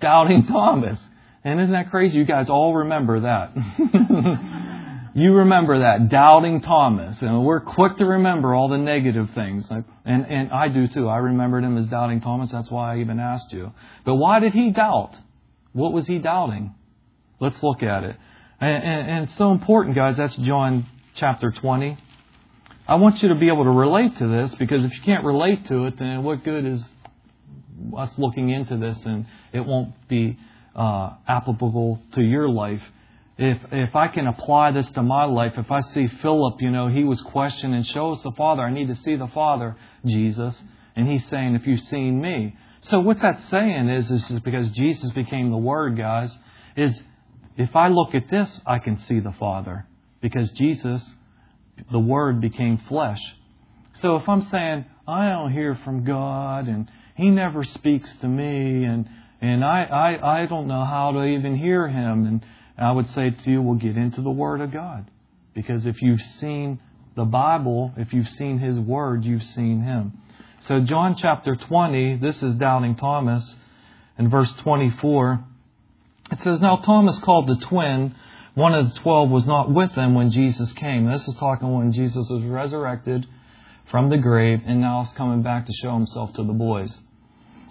Doubting 0.00 0.46
Thomas. 0.46 0.98
And 1.44 1.60
isn't 1.60 1.72
that 1.72 1.90
crazy? 1.90 2.16
You 2.16 2.24
guys 2.24 2.48
all 2.48 2.74
remember 2.74 3.20
that. 3.20 3.52
you 5.14 5.32
remember 5.32 5.80
that, 5.80 6.08
doubting 6.10 6.60
Thomas. 6.60 7.16
And 7.20 7.44
we're 7.44 7.60
quick 7.60 7.96
to 7.98 8.04
remember 8.04 8.54
all 8.54 8.68
the 8.68 8.78
negative 8.78 9.30
things. 9.34 9.68
And, 10.04 10.26
and 10.26 10.50
I 10.50 10.68
do 10.68 10.88
too. 10.88 11.08
I 11.08 11.18
remembered 11.18 11.62
him 11.62 11.78
as 11.78 11.86
doubting 11.86 12.20
Thomas. 12.20 12.50
That's 12.50 12.70
why 12.70 12.94
I 12.94 13.00
even 13.00 13.20
asked 13.20 13.52
you. 13.52 13.72
But 14.04 14.16
why 14.16 14.40
did 14.40 14.52
he 14.52 14.70
doubt? 14.70 15.12
What 15.72 15.92
was 15.92 16.06
he 16.06 16.18
doubting? 16.18 16.74
Let's 17.38 17.62
look 17.62 17.82
at 17.82 18.04
it. 18.04 18.16
And, 18.60 19.08
and, 19.08 19.30
so 19.32 19.52
important, 19.52 19.96
guys. 19.96 20.16
That's 20.18 20.36
John 20.36 20.86
chapter 21.14 21.50
20. 21.50 21.96
I 22.86 22.96
want 22.96 23.22
you 23.22 23.30
to 23.30 23.34
be 23.34 23.48
able 23.48 23.64
to 23.64 23.70
relate 23.70 24.18
to 24.18 24.28
this 24.28 24.54
because 24.56 24.84
if 24.84 24.92
you 24.92 25.00
can't 25.02 25.24
relate 25.24 25.64
to 25.66 25.86
it, 25.86 25.98
then 25.98 26.22
what 26.24 26.44
good 26.44 26.66
is 26.66 26.84
us 27.96 28.10
looking 28.18 28.50
into 28.50 28.76
this 28.76 29.02
and 29.06 29.24
it 29.54 29.60
won't 29.60 29.94
be 30.08 30.38
uh, 30.76 31.14
applicable 31.26 32.02
to 32.12 32.20
your 32.20 32.50
life. 32.50 32.82
If 33.38 33.56
if 33.72 33.96
I 33.96 34.08
can 34.08 34.26
apply 34.26 34.72
this 34.72 34.90
to 34.90 35.02
my 35.02 35.24
life, 35.24 35.54
if 35.56 35.70
I 35.70 35.80
see 35.80 36.08
Philip, 36.20 36.60
you 36.60 36.70
know, 36.70 36.88
he 36.88 37.04
was 37.04 37.22
questioning, 37.22 37.82
show 37.84 38.12
us 38.12 38.22
the 38.22 38.32
Father. 38.32 38.62
I 38.62 38.70
need 38.70 38.88
to 38.88 38.96
see 38.96 39.16
the 39.16 39.28
Father, 39.28 39.76
Jesus. 40.04 40.62
And 40.96 41.08
he's 41.08 41.26
saying, 41.28 41.54
if 41.54 41.66
you've 41.66 41.80
seen 41.80 42.20
me. 42.20 42.54
So 42.82 43.00
what 43.00 43.22
that's 43.22 43.48
saying 43.48 43.88
is, 43.88 44.10
is 44.10 44.40
because 44.40 44.70
Jesus 44.72 45.10
became 45.12 45.50
the 45.50 45.56
Word, 45.56 45.96
guys, 45.96 46.36
is 46.76 47.00
if 47.60 47.76
I 47.76 47.88
look 47.88 48.14
at 48.14 48.30
this, 48.30 48.48
I 48.66 48.78
can 48.78 48.98
see 49.00 49.20
the 49.20 49.34
Father. 49.38 49.86
Because 50.22 50.50
Jesus, 50.52 51.02
the 51.92 51.98
Word, 51.98 52.40
became 52.40 52.80
flesh. 52.88 53.20
So 54.00 54.16
if 54.16 54.26
I'm 54.28 54.42
saying, 54.48 54.86
I 55.06 55.28
don't 55.28 55.52
hear 55.52 55.78
from 55.84 56.04
God 56.04 56.68
and 56.68 56.88
He 57.16 57.28
never 57.28 57.62
speaks 57.62 58.10
to 58.22 58.28
me 58.28 58.84
and, 58.84 59.06
and 59.42 59.62
I, 59.62 59.82
I, 59.84 60.42
I 60.42 60.46
don't 60.46 60.68
know 60.68 60.86
how 60.86 61.12
to 61.12 61.24
even 61.24 61.56
hear 61.56 61.86
Him, 61.86 62.26
and 62.26 62.44
I 62.78 62.92
would 62.92 63.10
say 63.10 63.30
to 63.30 63.50
you, 63.50 63.62
well, 63.62 63.76
get 63.76 63.96
into 63.96 64.22
the 64.22 64.30
Word 64.30 64.60
of 64.60 64.72
God. 64.72 65.10
Because 65.54 65.84
if 65.84 66.00
you've 66.00 66.22
seen 66.40 66.80
the 67.16 67.24
Bible, 67.24 67.92
if 67.96 68.12
you've 68.12 68.28
seen 68.28 68.58
His 68.58 68.78
Word, 68.78 69.24
you've 69.24 69.44
seen 69.44 69.82
Him. 69.82 70.12
So, 70.68 70.80
John 70.80 71.16
chapter 71.20 71.56
20, 71.56 72.16
this 72.16 72.42
is 72.42 72.54
doubting 72.54 72.96
Thomas. 72.96 73.56
In 74.18 74.28
verse 74.28 74.52
24, 74.62 75.44
it 76.30 76.40
says, 76.42 76.60
Now 76.60 76.76
Thomas 76.76 77.18
called 77.18 77.46
the 77.48 77.56
twin, 77.56 78.14
one 78.54 78.74
of 78.74 78.92
the 78.92 79.00
twelve, 79.00 79.30
was 79.30 79.46
not 79.46 79.72
with 79.72 79.94
them 79.94 80.14
when 80.14 80.30
Jesus 80.30 80.72
came. 80.72 81.10
This 81.10 81.26
is 81.26 81.34
talking 81.34 81.72
when 81.72 81.92
Jesus 81.92 82.28
was 82.28 82.42
resurrected 82.42 83.26
from 83.90 84.08
the 84.08 84.18
grave 84.18 84.60
and 84.64 84.80
now 84.80 85.02
is 85.02 85.12
coming 85.12 85.42
back 85.42 85.66
to 85.66 85.72
show 85.72 85.92
himself 85.94 86.32
to 86.34 86.44
the 86.44 86.52
boys. 86.52 86.98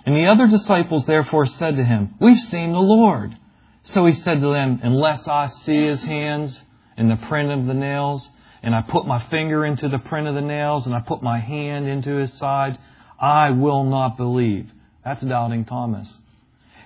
And 0.05 0.15
the 0.15 0.27
other 0.27 0.47
disciples 0.47 1.05
therefore 1.05 1.45
said 1.45 1.75
to 1.75 1.83
him, 1.83 2.15
We've 2.19 2.39
seen 2.39 2.73
the 2.73 2.79
Lord. 2.79 3.37
So 3.83 4.05
he 4.05 4.13
said 4.13 4.41
to 4.41 4.53
them, 4.53 4.79
Unless 4.83 5.27
I 5.27 5.47
see 5.47 5.85
his 5.85 6.03
hands 6.03 6.61
and 6.97 7.09
the 7.09 7.15
print 7.15 7.51
of 7.51 7.65
the 7.65 7.73
nails, 7.73 8.29
and 8.61 8.75
I 8.75 8.81
put 8.81 9.07
my 9.07 9.23
finger 9.27 9.65
into 9.65 9.87
the 9.87 9.99
print 9.99 10.27
of 10.27 10.35
the 10.35 10.41
nails, 10.41 10.85
and 10.85 10.93
I 10.93 10.99
put 10.99 11.23
my 11.23 11.39
hand 11.39 11.87
into 11.87 12.15
his 12.17 12.33
side, 12.33 12.77
I 13.19 13.51
will 13.51 13.85
not 13.85 14.17
believe. 14.17 14.69
That's 15.05 15.21
doubting 15.21 15.65
Thomas. 15.65 16.13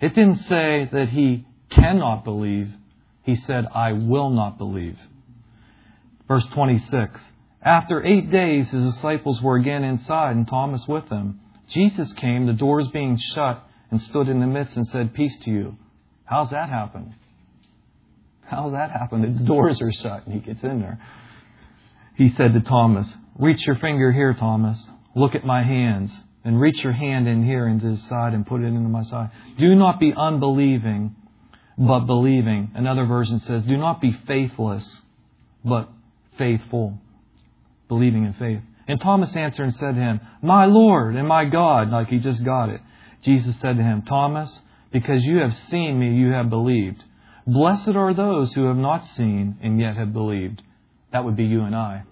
It 0.01 0.13
didn't 0.13 0.35
say 0.35 0.89
that 0.91 1.09
he 1.09 1.45
cannot 1.75 2.23
believe. 2.23 2.71
He 3.23 3.35
said, 3.35 3.65
I 3.73 3.93
will 3.93 4.29
not 4.29 4.57
believe. 4.57 4.97
Verse 6.27 6.45
26. 6.53 7.19
After 7.61 8.03
eight 8.03 8.29
days, 8.29 8.69
his 8.69 8.93
disciples 8.93 9.41
were 9.41 9.55
again 9.55 9.83
inside, 9.83 10.35
and 10.35 10.47
Thomas 10.47 10.85
with 10.87 11.07
them. 11.09 11.39
Jesus 11.69 12.11
came, 12.13 12.45
the 12.45 12.53
doors 12.53 12.87
being 12.89 13.17
shut, 13.17 13.65
and 13.89 14.01
stood 14.01 14.27
in 14.27 14.39
the 14.39 14.47
midst 14.47 14.75
and 14.75 14.87
said, 14.87 15.13
Peace 15.13 15.37
to 15.43 15.51
you. 15.51 15.77
How's 16.25 16.49
that 16.49 16.69
happen? 16.69 17.15
How's 18.45 18.73
that 18.73 18.91
happen? 18.91 19.21
The 19.21 19.43
doors 19.43 19.81
are 19.81 19.91
shut, 19.91 20.25
and 20.25 20.33
he 20.33 20.39
gets 20.39 20.63
in 20.63 20.81
there. 20.81 20.99
He 22.15 22.33
said 22.35 22.53
to 22.53 22.61
Thomas, 22.61 23.07
Reach 23.39 23.65
your 23.65 23.77
finger 23.77 24.11
here, 24.11 24.33
Thomas. 24.33 24.85
Look 25.15 25.35
at 25.35 25.45
my 25.45 25.63
hands. 25.63 26.11
And 26.45 26.59
reach 26.59 26.83
your 26.83 26.91
hand 26.91 27.27
in 27.27 27.45
here 27.45 27.67
into 27.67 27.87
his 27.87 28.03
side 28.09 28.33
and 28.33 28.45
put 28.45 28.61
it 28.61 28.65
into 28.65 28.89
my 28.89 29.03
side. 29.03 29.31
Do 29.57 29.75
not 29.75 29.97
be 29.97 30.13
unbelieving, 30.15 31.15
but 31.77 32.01
believing. 32.01 32.71
Another 32.75 33.05
version 33.05 33.39
says, 33.39 33.63
Do 33.63 33.77
not 33.77 34.01
be 34.01 34.15
faithless, 34.27 35.01
but 35.63 35.89
faithful. 36.37 36.97
Believing 37.87 38.25
in 38.25 38.33
faith. 38.33 38.61
And 38.87 38.99
Thomas 38.99 39.35
answered 39.35 39.63
and 39.63 39.73
said 39.75 39.95
to 39.95 40.01
him, 40.01 40.21
My 40.41 40.65
Lord 40.65 41.15
and 41.15 41.27
my 41.27 41.45
God, 41.45 41.89
like 41.89 42.07
he 42.07 42.19
just 42.19 42.43
got 42.43 42.69
it. 42.69 42.81
Jesus 43.23 43.55
said 43.61 43.77
to 43.77 43.83
him, 43.83 44.01
Thomas, 44.03 44.59
because 44.91 45.23
you 45.23 45.37
have 45.37 45.53
seen 45.53 45.99
me, 45.99 46.15
you 46.15 46.31
have 46.31 46.49
believed. 46.49 47.03
Blessed 47.47 47.89
are 47.89 48.13
those 48.13 48.53
who 48.53 48.65
have 48.65 48.77
not 48.77 49.05
seen 49.07 49.57
and 49.61 49.79
yet 49.79 49.95
have 49.95 50.13
believed. 50.13 50.61
That 51.11 51.23
would 51.23 51.35
be 51.35 51.45
you 51.45 51.63
and 51.63 51.75
I. 51.75 52.03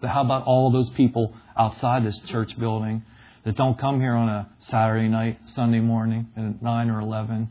But 0.00 0.10
how 0.10 0.24
about 0.24 0.44
all 0.44 0.70
those 0.70 0.90
people 0.90 1.34
outside 1.58 2.04
this 2.04 2.18
church 2.26 2.58
building 2.58 3.04
that 3.44 3.56
don't 3.56 3.78
come 3.78 4.00
here 4.00 4.14
on 4.14 4.28
a 4.28 4.48
Saturday 4.60 5.08
night, 5.08 5.38
Sunday 5.46 5.80
morning 5.80 6.28
at 6.36 6.62
9 6.62 6.90
or 6.90 7.00
11, 7.00 7.50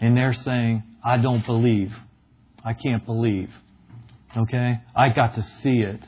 and 0.00 0.16
they're 0.16 0.34
saying, 0.34 0.82
I 1.04 1.16
don't 1.18 1.44
believe. 1.44 1.92
I 2.64 2.72
can't 2.74 3.04
believe. 3.04 3.50
Okay? 4.36 4.80
I 4.94 5.08
got 5.10 5.34
to 5.36 5.42
see 5.62 5.78
it. 5.80 6.00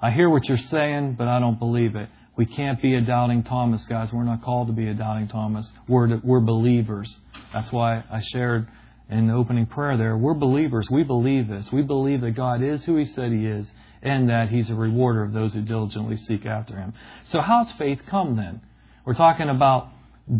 I 0.00 0.10
hear 0.10 0.28
what 0.28 0.48
you're 0.48 0.58
saying, 0.58 1.14
but 1.18 1.28
I 1.28 1.38
don't 1.40 1.58
believe 1.58 1.94
it. 1.94 2.08
We 2.36 2.46
can't 2.46 2.80
be 2.80 2.94
a 2.94 3.00
doubting 3.00 3.42
Thomas, 3.42 3.84
guys. 3.84 4.12
We're 4.12 4.24
not 4.24 4.42
called 4.42 4.68
to 4.68 4.72
be 4.72 4.88
a 4.88 4.94
doubting 4.94 5.28
Thomas. 5.28 5.70
We're, 5.86 6.18
we're 6.24 6.40
believers. 6.40 7.14
That's 7.52 7.70
why 7.70 8.02
I 8.10 8.22
shared 8.32 8.66
in 9.10 9.26
the 9.26 9.34
opening 9.34 9.66
prayer 9.66 9.96
there. 9.96 10.16
We're 10.16 10.34
believers. 10.34 10.88
We 10.90 11.02
believe 11.02 11.48
this. 11.48 11.70
We 11.72 11.82
believe 11.82 12.20
that 12.22 12.32
God 12.32 12.62
is 12.62 12.84
who 12.84 12.96
He 12.96 13.04
said 13.04 13.32
He 13.32 13.46
is 13.46 13.70
and 14.02 14.30
that 14.30 14.48
He's 14.48 14.70
a 14.70 14.74
rewarder 14.74 15.22
of 15.22 15.32
those 15.32 15.52
who 15.52 15.60
diligently 15.60 16.16
seek 16.16 16.46
after 16.46 16.76
Him. 16.76 16.94
So, 17.24 17.40
how's 17.40 17.70
faith 17.72 18.02
come 18.06 18.36
then? 18.36 18.60
We're 19.04 19.14
talking 19.14 19.48
about 19.48 19.88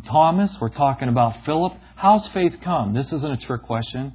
Thomas. 0.07 0.57
We're 0.61 0.69
talking 0.69 1.09
about 1.09 1.45
Philip. 1.45 1.75
How's 2.01 2.27
faith 2.29 2.57
come? 2.65 2.95
This 2.95 3.13
isn't 3.13 3.31
a 3.31 3.37
trick 3.37 3.65
question. 3.65 4.15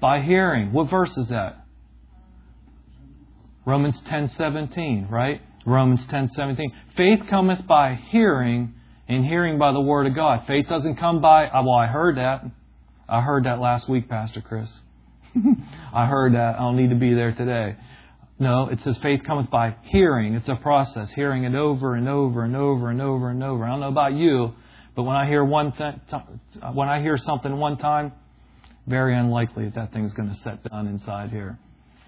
By 0.00 0.20
hearing. 0.20 0.72
What 0.72 0.90
verse 0.90 1.16
is 1.16 1.28
that? 1.28 1.64
Romans 3.64 4.00
10:17, 4.08 5.06
right? 5.08 5.40
Romans 5.64 6.04
10:17. 6.08 6.72
Faith 6.96 7.24
cometh 7.28 7.64
by 7.68 7.94
hearing, 7.94 8.74
and 9.06 9.24
hearing 9.24 9.58
by 9.58 9.70
the 9.70 9.80
word 9.80 10.08
of 10.08 10.16
God. 10.16 10.44
Faith 10.48 10.68
doesn't 10.68 10.96
come 10.96 11.20
by, 11.20 11.46
uh, 11.46 11.62
well, 11.62 11.76
I 11.76 11.86
heard 11.86 12.16
that. 12.16 12.44
I 13.08 13.20
heard 13.20 13.44
that 13.44 13.60
last 13.60 13.88
week, 13.88 14.08
Pastor 14.08 14.40
Chris. 14.40 14.80
I 15.94 16.06
heard 16.06 16.34
that. 16.34 16.56
I 16.56 16.58
don't 16.58 16.76
need 16.76 16.90
to 16.90 16.96
be 16.96 17.14
there 17.14 17.30
today. 17.30 17.76
No, 18.40 18.70
it 18.70 18.80
says 18.80 18.98
faith 18.98 19.22
cometh 19.22 19.50
by 19.50 19.76
hearing. 19.82 20.34
It's 20.34 20.48
a 20.48 20.56
process, 20.56 21.12
hearing 21.12 21.44
it 21.44 21.54
over 21.54 21.94
and 21.94 22.08
over 22.08 22.42
and 22.42 22.56
over 22.56 22.90
and 22.90 23.00
over 23.00 23.30
and 23.30 23.44
over. 23.44 23.64
I 23.64 23.68
don't 23.68 23.80
know 23.80 23.88
about 23.88 24.14
you, 24.14 24.52
but 24.96 25.02
when 25.02 25.14
I 25.14 25.28
hear 25.28 25.44
one 25.44 25.72
th- 25.72 25.94
when 26.72 26.88
I 26.88 27.00
hear 27.02 27.18
something 27.18 27.56
one 27.58 27.76
time, 27.76 28.12
very 28.86 29.16
unlikely 29.16 29.66
that 29.66 29.74
that 29.74 29.92
thing's 29.92 30.12
going 30.14 30.30
to 30.30 30.36
set 30.36 30.68
down 30.68 30.86
inside 30.88 31.30
here. 31.30 31.58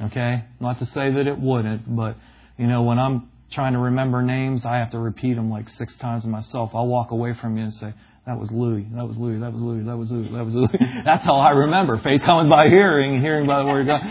Okay? 0.00 0.44
Not 0.58 0.78
to 0.78 0.86
say 0.86 1.12
that 1.12 1.26
it 1.26 1.38
wouldn't, 1.38 1.94
but 1.94 2.16
you 2.56 2.66
know, 2.66 2.82
when 2.82 2.98
I'm 2.98 3.30
trying 3.52 3.74
to 3.74 3.78
remember 3.78 4.22
names, 4.22 4.64
I 4.64 4.78
have 4.78 4.90
to 4.92 4.98
repeat 4.98 5.34
them 5.34 5.50
like 5.50 5.68
six 5.70 5.94
times 5.96 6.24
myself. 6.24 6.70
I'll 6.74 6.86
walk 6.86 7.10
away 7.10 7.34
from 7.40 7.56
you 7.58 7.64
and 7.64 7.74
say, 7.74 7.92
that 8.26 8.38
was 8.38 8.50
Louis. 8.50 8.86
That 8.94 9.06
was 9.06 9.16
Louis. 9.16 9.40
That 9.40 9.52
was 9.52 9.62
Louis. 9.62 9.84
That 9.84 9.96
was 9.96 10.10
Louis. 10.10 10.28
That 10.30 10.44
was 10.44 10.54
Louis. 10.54 10.68
That's 11.04 11.24
how 11.24 11.36
I 11.36 11.50
remember. 11.50 11.98
Faith 11.98 12.20
coming 12.26 12.50
by 12.50 12.68
hearing, 12.68 13.14
and 13.14 13.22
hearing 13.22 13.46
by 13.46 13.60
the 13.60 13.64
word 13.64 13.82
of 13.82 13.86
God. 13.86 14.02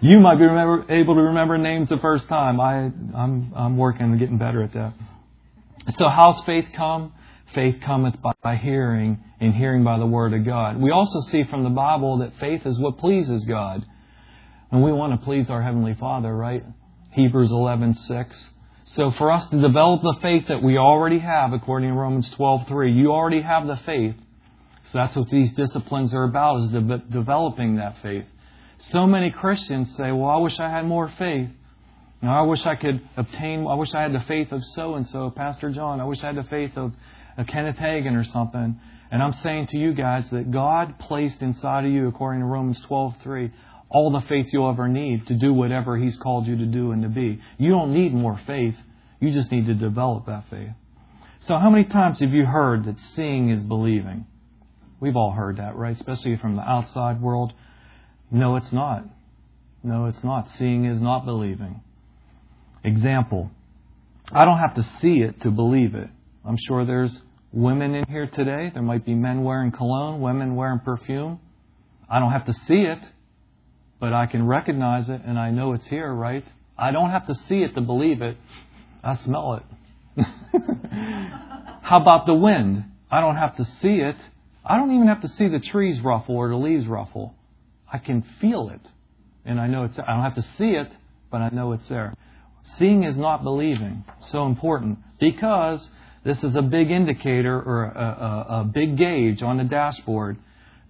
you 0.00 0.20
might 0.20 0.36
be 0.36 0.44
remember, 0.44 0.90
able 0.90 1.14
to 1.14 1.20
remember 1.20 1.58
names 1.58 1.90
the 1.90 1.98
first 1.98 2.26
time. 2.28 2.58
I, 2.60 2.90
I'm, 3.14 3.52
I'm 3.54 3.76
working 3.76 4.02
and 4.02 4.18
getting 4.18 4.38
better 4.38 4.62
at 4.62 4.72
that. 4.72 4.94
So 5.96 6.08
how's 6.08 6.42
faith 6.46 6.66
come? 6.74 7.12
Faith 7.54 7.80
cometh 7.80 8.14
by 8.42 8.56
hearing, 8.56 9.18
and 9.40 9.54
hearing 9.54 9.82
by 9.82 9.98
the 9.98 10.06
word 10.06 10.34
of 10.34 10.44
God. 10.44 10.80
We 10.80 10.90
also 10.90 11.20
see 11.20 11.42
from 11.44 11.64
the 11.64 11.70
Bible 11.70 12.18
that 12.18 12.36
faith 12.38 12.64
is 12.64 12.78
what 12.78 12.98
pleases 12.98 13.44
God. 13.44 13.84
And 14.70 14.82
we 14.82 14.92
want 14.92 15.18
to 15.18 15.24
please 15.24 15.50
our 15.50 15.62
Heavenly 15.62 15.94
Father, 15.94 16.34
right? 16.34 16.64
Hebrews 17.12 17.50
11:6. 17.50 18.52
So 18.84 19.10
for 19.12 19.30
us 19.32 19.46
to 19.48 19.60
develop 19.60 20.02
the 20.02 20.18
faith 20.20 20.46
that 20.48 20.62
we 20.62 20.78
already 20.78 21.18
have, 21.18 21.52
according 21.52 21.90
to 21.90 21.96
Romans 21.96 22.28
12:3, 22.30 22.92
you 22.92 23.12
already 23.12 23.40
have 23.40 23.66
the 23.66 23.76
faith. 23.76 24.14
So 24.86 24.98
that's 24.98 25.16
what 25.16 25.28
these 25.28 25.52
disciplines 25.52 26.14
are 26.14 26.24
about: 26.24 26.60
is 26.60 26.68
de- 26.68 27.02
developing 27.10 27.76
that 27.76 27.98
faith. 27.98 28.26
So 28.78 29.06
many 29.06 29.30
Christians 29.30 29.94
say, 29.96 30.12
"Well, 30.12 30.30
I 30.30 30.36
wish 30.36 30.58
I 30.60 30.68
had 30.68 30.86
more 30.86 31.08
faith. 31.08 31.50
You 32.22 32.28
know, 32.28 32.34
I 32.34 32.42
wish 32.42 32.64
I 32.66 32.74
could 32.74 33.00
obtain. 33.16 33.66
I 33.66 33.74
wish 33.74 33.94
I 33.94 34.02
had 34.02 34.12
the 34.12 34.20
faith 34.20 34.52
of 34.52 34.64
so 34.64 34.94
and 34.94 35.06
so, 35.08 35.30
Pastor 35.30 35.70
John. 35.70 36.00
I 36.00 36.04
wish 36.04 36.22
I 36.22 36.26
had 36.26 36.36
the 36.36 36.44
faith 36.44 36.76
of, 36.76 36.92
of 37.36 37.46
Kenneth 37.46 37.76
Hagin 37.76 38.16
or 38.16 38.24
something." 38.24 38.78
And 39.10 39.22
I'm 39.22 39.32
saying 39.32 39.68
to 39.68 39.76
you 39.76 39.92
guys 39.92 40.28
that 40.30 40.50
God 40.50 40.98
placed 40.98 41.42
inside 41.42 41.84
of 41.84 41.90
you, 41.90 42.06
according 42.08 42.40
to 42.40 42.46
Romans 42.46 42.80
12:3, 42.82 43.50
all 43.88 44.10
the 44.10 44.20
faith 44.22 44.52
you'll 44.52 44.70
ever 44.70 44.88
need 44.88 45.26
to 45.26 45.34
do 45.34 45.52
whatever 45.52 45.96
He's 45.96 46.16
called 46.16 46.46
you 46.46 46.56
to 46.56 46.66
do 46.66 46.92
and 46.92 47.02
to 47.02 47.08
be. 47.08 47.40
You 47.58 47.70
don't 47.70 47.92
need 47.92 48.14
more 48.14 48.36
faith. 48.46 48.76
You 49.20 49.32
just 49.32 49.50
need 49.50 49.66
to 49.66 49.74
develop 49.74 50.26
that 50.26 50.44
faith. 50.48 50.70
So, 51.40 51.58
how 51.58 51.70
many 51.70 51.84
times 51.84 52.20
have 52.20 52.32
you 52.32 52.46
heard 52.46 52.84
that 52.84 52.98
seeing 53.00 53.50
is 53.50 53.62
believing? 53.62 54.26
We've 55.00 55.16
all 55.16 55.32
heard 55.32 55.56
that, 55.56 55.76
right? 55.76 55.96
Especially 55.96 56.36
from 56.36 56.56
the 56.56 56.62
outside 56.62 57.20
world. 57.20 57.52
No, 58.30 58.56
it's 58.56 58.72
not. 58.72 59.04
No, 59.82 60.06
it's 60.06 60.22
not. 60.22 60.48
Seeing 60.58 60.84
is 60.84 61.00
not 61.00 61.24
believing. 61.24 61.80
Example 62.84 63.50
I 64.32 64.44
don't 64.44 64.58
have 64.58 64.76
to 64.76 64.84
see 65.00 65.22
it 65.22 65.40
to 65.42 65.50
believe 65.50 65.94
it. 65.94 66.08
I'm 66.44 66.56
sure 66.66 66.84
there's 66.84 67.20
women 67.52 67.94
in 67.94 68.04
here 68.06 68.26
today. 68.26 68.70
There 68.72 68.82
might 68.82 69.04
be 69.04 69.14
men 69.14 69.44
wearing 69.44 69.72
cologne, 69.72 70.20
women 70.20 70.56
wearing 70.56 70.80
perfume. 70.80 71.40
I 72.08 72.18
don't 72.18 72.32
have 72.32 72.46
to 72.46 72.52
see 72.66 72.82
it 72.82 73.00
but 74.00 74.14
I 74.14 74.26
can 74.26 74.46
recognize 74.46 75.08
it 75.08 75.20
and 75.24 75.38
I 75.38 75.50
know 75.50 75.74
it's 75.74 75.86
here, 75.86 76.12
right? 76.12 76.44
I 76.76 76.90
don't 76.90 77.10
have 77.10 77.26
to 77.26 77.34
see 77.34 77.62
it 77.62 77.74
to 77.74 77.82
believe 77.82 78.22
it. 78.22 78.38
I 79.04 79.14
smell 79.16 79.60
it. 80.16 80.24
How 81.82 82.00
about 82.00 82.26
the 82.26 82.34
wind? 82.34 82.84
I 83.10 83.20
don't 83.20 83.36
have 83.36 83.56
to 83.58 83.64
see 83.64 83.96
it. 83.96 84.16
I 84.64 84.76
don't 84.76 84.94
even 84.94 85.08
have 85.08 85.20
to 85.20 85.28
see 85.28 85.48
the 85.48 85.60
trees 85.60 86.02
ruffle 86.02 86.36
or 86.36 86.48
the 86.48 86.56
leaves 86.56 86.86
ruffle. 86.86 87.34
I 87.92 87.98
can 87.98 88.24
feel 88.40 88.70
it. 88.70 88.80
And 89.44 89.60
I 89.60 89.66
know 89.66 89.84
it's 89.84 89.98
I 89.98 90.06
don't 90.06 90.22
have 90.22 90.36
to 90.36 90.46
see 90.56 90.70
it, 90.70 90.90
but 91.30 91.38
I 91.42 91.50
know 91.50 91.72
it's 91.72 91.88
there. 91.88 92.14
Seeing 92.78 93.04
is 93.04 93.16
not 93.16 93.42
believing. 93.42 94.04
So 94.30 94.46
important. 94.46 94.98
Because 95.18 95.86
this 96.24 96.42
is 96.42 96.54
a 96.54 96.62
big 96.62 96.90
indicator 96.90 97.60
or 97.60 97.84
a, 97.84 98.46
a, 98.48 98.60
a 98.60 98.64
big 98.64 98.96
gauge 98.96 99.42
on 99.42 99.56
the 99.56 99.64
dashboard 99.64 100.36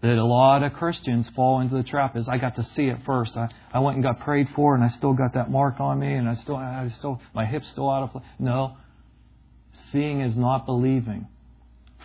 that 0.02 0.16
a 0.16 0.24
lot 0.24 0.62
of 0.62 0.72
Christians 0.72 1.28
fall 1.36 1.60
into 1.60 1.76
the 1.76 1.82
trap 1.82 2.16
is 2.16 2.26
I 2.28 2.38
got 2.38 2.56
to 2.56 2.64
see 2.64 2.86
it 2.86 2.98
first. 3.04 3.36
I, 3.36 3.48
I 3.72 3.80
went 3.80 3.96
and 3.96 4.02
got 4.02 4.20
prayed 4.20 4.48
for 4.56 4.74
and 4.74 4.82
I 4.82 4.88
still 4.88 5.12
got 5.12 5.34
that 5.34 5.50
mark 5.50 5.78
on 5.78 5.98
me 5.98 6.14
and 6.14 6.28
I 6.28 6.34
still 6.34 6.56
I 6.56 6.88
still 6.96 7.20
my 7.34 7.44
hip's 7.44 7.68
still 7.68 7.90
out 7.90 8.04
of 8.04 8.10
place. 8.12 8.24
No. 8.38 8.76
Seeing 9.92 10.20
is 10.20 10.36
not 10.36 10.66
believing. 10.66 11.28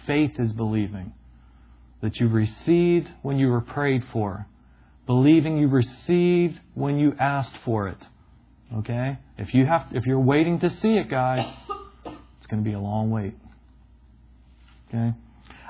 Faith 0.06 0.34
is 0.40 0.52
believing. 0.52 1.14
That 2.02 2.18
you 2.18 2.28
received 2.28 3.10
when 3.22 3.40
you 3.40 3.48
were 3.48 3.62
prayed 3.62 4.04
for. 4.12 4.46
Believing 5.08 5.58
you 5.58 5.68
received 5.68 6.60
when 6.74 7.00
you 7.00 7.16
asked 7.20 7.58
for 7.64 7.88
it. 7.88 7.98
Okay? 8.78 9.18
If 9.38 9.54
you 9.54 9.66
have 9.66 9.88
if 9.92 10.06
you're 10.06 10.20
waiting 10.20 10.60
to 10.60 10.70
see 10.70 10.98
it, 10.98 11.10
guys, 11.10 11.48
it's 12.46 12.52
going 12.52 12.64
to 12.64 12.70
be 12.70 12.76
a 12.76 12.80
long 12.80 13.10
wait. 13.10 13.34
Okay? 14.88 15.14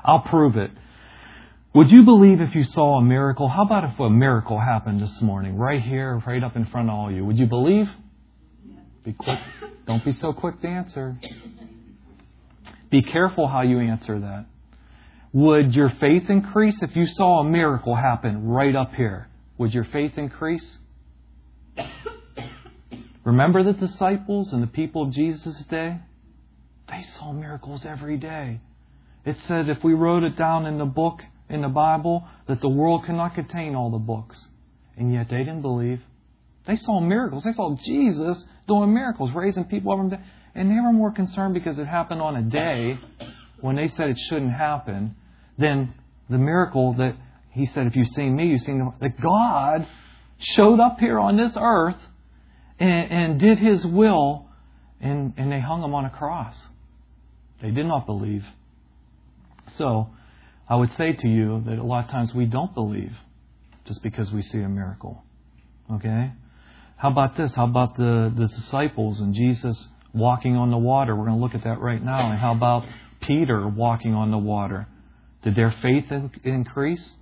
I'll 0.04 0.20
prove 0.20 0.58
it. 0.58 0.72
Would 1.74 1.90
you 1.90 2.04
believe 2.04 2.42
if 2.42 2.54
you 2.54 2.66
saw 2.66 2.98
a 2.98 3.02
miracle? 3.02 3.48
How 3.48 3.64
about 3.64 3.86
if 3.86 3.98
a 3.98 4.10
miracle 4.10 4.60
happened 4.60 5.02
this 5.02 5.22
morning, 5.22 5.56
right 5.56 5.82
here, 5.82 6.22
right 6.28 6.44
up 6.44 6.58
in 6.58 6.66
front 6.66 6.90
of 6.90 6.96
all 6.96 7.08
of 7.08 7.16
you? 7.16 7.24
Would 7.24 7.40
you 7.40 7.46
believe? 7.46 7.90
Be 9.06 9.14
quick. 9.14 9.40
Don't 9.88 10.04
be 10.04 10.12
so 10.12 10.34
quick 10.34 10.60
to 10.62 10.68
answer. 10.68 11.18
Be 12.90 13.02
careful 13.02 13.48
how 13.48 13.62
you 13.62 13.80
answer 13.80 14.20
that. 14.20 14.46
Would 15.32 15.76
your 15.76 15.92
faith 16.02 16.30
increase 16.30 16.82
if 16.82 16.94
you 16.94 17.08
saw 17.08 17.40
a 17.40 17.46
miracle 17.46 17.96
happen 17.96 18.50
right 18.50 18.76
up 18.76 18.94
here? 18.96 19.30
Would 19.60 19.74
your 19.74 19.86
faith 19.86 20.18
increase? 20.18 20.80
Remember 23.24 23.64
the 23.64 23.72
disciples 23.72 24.52
and 24.52 24.62
the 24.62 24.68
people 24.68 25.04
of 25.04 25.14
Jesus' 25.14 25.64
day? 25.70 26.00
They 26.90 27.04
saw 27.18 27.32
miracles 27.32 27.86
every 27.86 28.18
day. 28.18 28.60
It 29.26 29.38
said 29.48 29.70
if 29.70 29.84
we 29.84 29.94
wrote 29.94 30.24
it 30.24 30.38
down 30.38 30.66
in 30.66 30.78
the 30.78 30.86
book, 30.86 31.22
in 31.50 31.62
the 31.62 31.68
Bible, 31.68 32.28
that 32.48 32.62
the 32.62 32.70
world 32.70 33.06
cannot 33.06 33.36
contain 33.36 33.76
all 33.76 33.90
the 33.90 33.98
books. 33.98 34.48
And 34.98 35.12
yet 35.14 35.30
they 35.30 35.40
didn't 35.40 35.62
believe. 35.62 36.02
They 36.68 36.76
saw 36.76 37.00
miracles. 37.00 37.44
They 37.44 37.54
saw 37.54 37.76
Jesus 37.84 38.44
doing 38.68 38.94
miracles, 38.94 39.32
raising 39.34 39.66
people 39.66 39.92
up 39.92 40.00
from 40.00 40.10
dead. 40.10 40.24
And 40.54 40.72
they 40.72 40.76
were 40.76 40.94
more 40.94 41.12
concerned 41.12 41.54
because 41.54 41.78
it 41.78 41.86
happened 41.86 42.22
on 42.22 42.36
a 42.36 42.42
day 42.42 43.00
when 43.62 43.76
they 43.76 43.88
said 43.90 44.10
it 44.10 44.18
shouldn't 44.30 44.54
happen 44.54 45.16
than 45.58 45.94
the 46.30 46.38
miracle 46.38 46.94
that 46.94 47.16
he 47.52 47.66
said, 47.68 47.88
if 47.88 47.96
you've 47.96 48.10
seen 48.10 48.36
me, 48.36 48.48
you've 48.48 48.62
seen 48.62 48.80
the, 48.80 48.94
that 49.00 49.20
God 49.20 49.88
showed 50.40 50.80
up 50.80 51.00
here 51.00 51.20
on 51.20 51.38
this 51.38 51.54
earth 51.58 51.98
and, 52.80 53.12
and 53.12 53.40
did 53.40 53.60
his 53.60 53.86
will, 53.86 54.48
and, 55.00 55.34
and 55.38 55.52
they 55.52 55.62
hung 55.62 55.82
him 55.82 55.94
on 55.94 56.06
a 56.06 56.10
cross. 56.10 56.56
They 57.62 57.72
did 57.72 57.86
not 57.86 58.06
believe. 58.06 58.46
So, 59.78 60.10
I 60.68 60.76
would 60.76 60.94
say 60.96 61.14
to 61.14 61.28
you 61.28 61.64
that 61.66 61.78
a 61.78 61.84
lot 61.84 62.06
of 62.06 62.12
times 62.12 62.34
we 62.34 62.46
don't 62.46 62.74
believe 62.74 63.14
just 63.86 64.02
because 64.02 64.32
we 64.32 64.42
see 64.42 64.60
a 64.60 64.70
miracle. 64.70 65.24
Okay? 65.92 66.32
How 66.98 67.12
about 67.12 67.38
this? 67.38 67.52
How 67.54 67.66
about 67.66 67.98
the, 67.98 68.34
the 68.36 68.48
disciples 68.48 69.20
and 69.20 69.34
Jesus 69.34 69.90
walking 70.14 70.56
on 70.56 70.72
the 70.72 70.78
water? 70.78 71.16
We're 71.16 71.26
going 71.26 71.38
to 71.38 71.44
look 71.44 71.56
at 71.56 71.64
that 71.64 71.80
right 71.80 72.04
now. 72.04 72.32
And 72.32 72.40
how 72.40 72.54
about 72.54 72.86
Peter 73.22 73.68
walking 73.68 74.14
on 74.14 74.32
the 74.32 74.38
water? 74.38 74.88
Did 75.44 75.56
their 75.56 75.72
faith 75.82 76.06
in, 76.12 76.32
increase? 76.44 77.16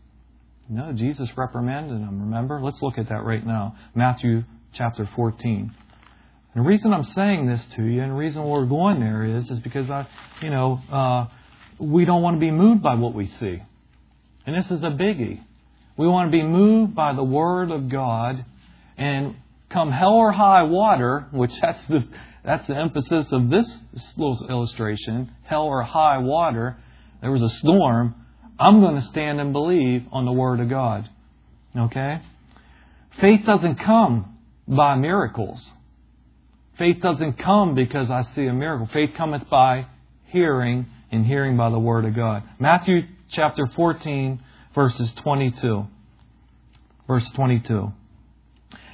No, 0.69 0.93
Jesus 0.93 1.29
reprimanded 1.35 2.01
them, 2.01 2.21
remember? 2.21 2.61
Let's 2.61 2.81
look 2.81 2.97
at 2.97 3.09
that 3.09 3.23
right 3.23 3.45
now. 3.45 3.75
Matthew 3.93 4.43
chapter 4.73 5.09
14. 5.15 5.75
And 6.53 6.63
the 6.63 6.67
reason 6.67 6.93
I'm 6.93 7.03
saying 7.03 7.47
this 7.47 7.65
to 7.75 7.83
you, 7.83 8.01
and 8.01 8.11
the 8.11 8.15
reason 8.15 8.43
we're 8.43 8.65
going 8.65 8.99
there 8.99 9.23
is, 9.23 9.49
is 9.49 9.59
because 9.59 9.89
I, 9.89 10.07
you 10.41 10.49
know, 10.49 10.79
uh, 10.91 11.25
we 11.79 12.05
don't 12.05 12.21
want 12.21 12.35
to 12.35 12.39
be 12.39 12.51
moved 12.51 12.83
by 12.83 12.95
what 12.95 13.13
we 13.13 13.25
see. 13.27 13.61
And 14.45 14.55
this 14.55 14.69
is 14.69 14.83
a 14.83 14.89
biggie. 14.89 15.43
We 15.97 16.07
want 16.07 16.31
to 16.31 16.37
be 16.37 16.43
moved 16.43 16.95
by 16.95 17.13
the 17.13 17.23
Word 17.23 17.71
of 17.71 17.89
God 17.89 18.45
and 18.97 19.35
come 19.69 19.91
hell 19.91 20.13
or 20.13 20.31
high 20.31 20.63
water, 20.63 21.27
which 21.31 21.53
that's 21.61 21.85
the, 21.87 22.07
that's 22.43 22.67
the 22.67 22.75
emphasis 22.75 23.27
of 23.31 23.49
this 23.49 23.67
little 24.17 24.45
illustration, 24.49 25.31
hell 25.43 25.63
or 25.63 25.81
high 25.81 26.19
water, 26.19 26.77
there 27.23 27.31
was 27.31 27.41
a 27.41 27.49
storm, 27.49 28.15
I'm 28.59 28.81
going 28.81 28.95
to 28.95 29.01
stand 29.01 29.39
and 29.39 29.53
believe 29.53 30.05
on 30.11 30.25
the 30.25 30.31
Word 30.33 30.59
of 30.59 30.69
God. 30.69 31.09
Okay? 31.75 32.21
Faith 33.21 33.45
doesn't 33.45 33.75
come 33.77 34.37
by 34.67 34.95
miracles. 34.95 35.71
Faith 36.83 36.99
doesn't 36.99 37.39
come 37.39 37.75
because 37.75 38.11
I 38.11 38.23
see 38.23 38.45
a 38.45 38.51
miracle. 38.51 38.89
Faith 38.91 39.11
cometh 39.15 39.49
by 39.49 39.85
hearing 40.25 40.85
and 41.13 41.25
hearing 41.25 41.55
by 41.55 41.69
the 41.69 41.79
word 41.79 42.03
of 42.03 42.13
God. 42.13 42.43
Matthew 42.59 43.03
chapter 43.29 43.67
14, 43.67 44.43
verses 44.75 45.13
22. 45.13 45.87
Verse 47.07 47.31
22. 47.35 47.93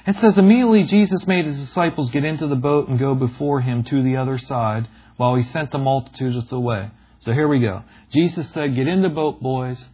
It 0.06 0.16
says, 0.20 0.38
Immediately 0.38 0.84
Jesus 0.84 1.26
made 1.26 1.46
his 1.46 1.58
disciples 1.58 2.10
get 2.10 2.24
into 2.24 2.46
the 2.46 2.54
boat 2.54 2.86
and 2.86 2.96
go 2.96 3.16
before 3.16 3.60
him 3.60 3.82
to 3.82 4.04
the 4.04 4.18
other 4.18 4.38
side, 4.38 4.86
while 5.16 5.34
he 5.34 5.42
sent 5.42 5.72
the 5.72 5.78
multitudes 5.78 6.52
away. 6.52 6.92
So 7.18 7.32
here 7.32 7.48
we 7.48 7.58
go. 7.58 7.82
Jesus 8.12 8.48
said, 8.52 8.76
Get 8.76 8.86
in 8.86 9.02
the 9.02 9.08
boat, 9.08 9.42
boys, 9.42 9.84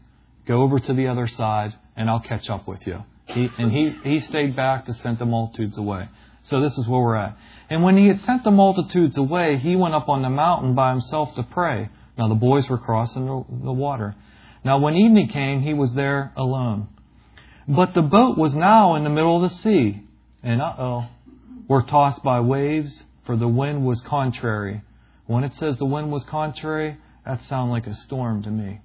go 0.47 0.61
over 0.61 0.79
to 0.81 0.93
the 0.93 1.07
other 1.07 1.27
side, 1.29 1.73
and 1.97 2.11
I'll 2.11 2.21
catch 2.21 2.51
up 2.51 2.69
with 2.69 2.87
you. 2.87 3.03
He, 3.25 3.49
and 3.57 3.73
he, 3.73 3.97
he 4.05 4.21
stayed 4.21 4.55
back 4.55 4.85
to 4.85 4.93
send 4.93 5.19
the 5.19 5.25
multitudes 5.25 5.79
away. 5.79 6.11
So 6.49 6.61
this 6.61 6.77
is 6.79 6.87
where 6.87 7.01
we're 7.01 7.17
at. 7.17 7.37
And 7.69 7.83
when 7.83 7.97
he 7.97 8.07
had 8.07 8.21
sent 8.21 8.45
the 8.45 8.51
multitudes 8.51 9.19
away, 9.19 9.59
he 9.59 9.75
went 9.75 9.95
up 9.95 10.09
on 10.09 10.23
the 10.23 10.31
mountain 10.31 10.75
by 10.75 10.91
himself 10.91 11.35
to 11.35 11.43
pray. 11.43 11.89
Now 12.17 12.29
the 12.29 12.35
boys 12.35 12.69
were 12.69 12.79
crossing 12.79 13.27
the 13.27 13.73
water. 13.73 14.15
Now 14.65 14.79
when 14.79 14.95
evening 14.95 15.29
came, 15.29 15.63
he 15.63 15.75
was 15.75 15.93
there 15.93 16.33
alone. 16.37 16.89
But 17.69 17.95
the 17.95 18.03
boat 18.03 18.39
was 18.39 18.55
now 18.55 18.95
in 18.95 19.03
the 19.03 19.11
middle 19.11 19.43
of 19.43 19.51
the 19.51 19.57
sea, 19.57 20.03
and 20.43 20.63
uh 20.63 20.75
oh, 20.79 21.07
were 21.69 21.83
tossed 21.83 22.23
by 22.23 22.41
waves, 22.41 23.03
for 23.25 23.37
the 23.37 23.49
wind 23.49 23.85
was 23.85 24.01
contrary. 24.03 24.83
When 25.27 25.43
it 25.43 25.55
says 25.57 25.77
the 25.79 25.85
wind 25.85 26.13
was 26.13 26.23
contrary, 26.25 26.97
that 27.25 27.43
sounds 27.49 27.71
like 27.71 27.89
a 27.89 27.95
storm 27.95 28.45
to 28.45 28.51
me. 28.51 28.81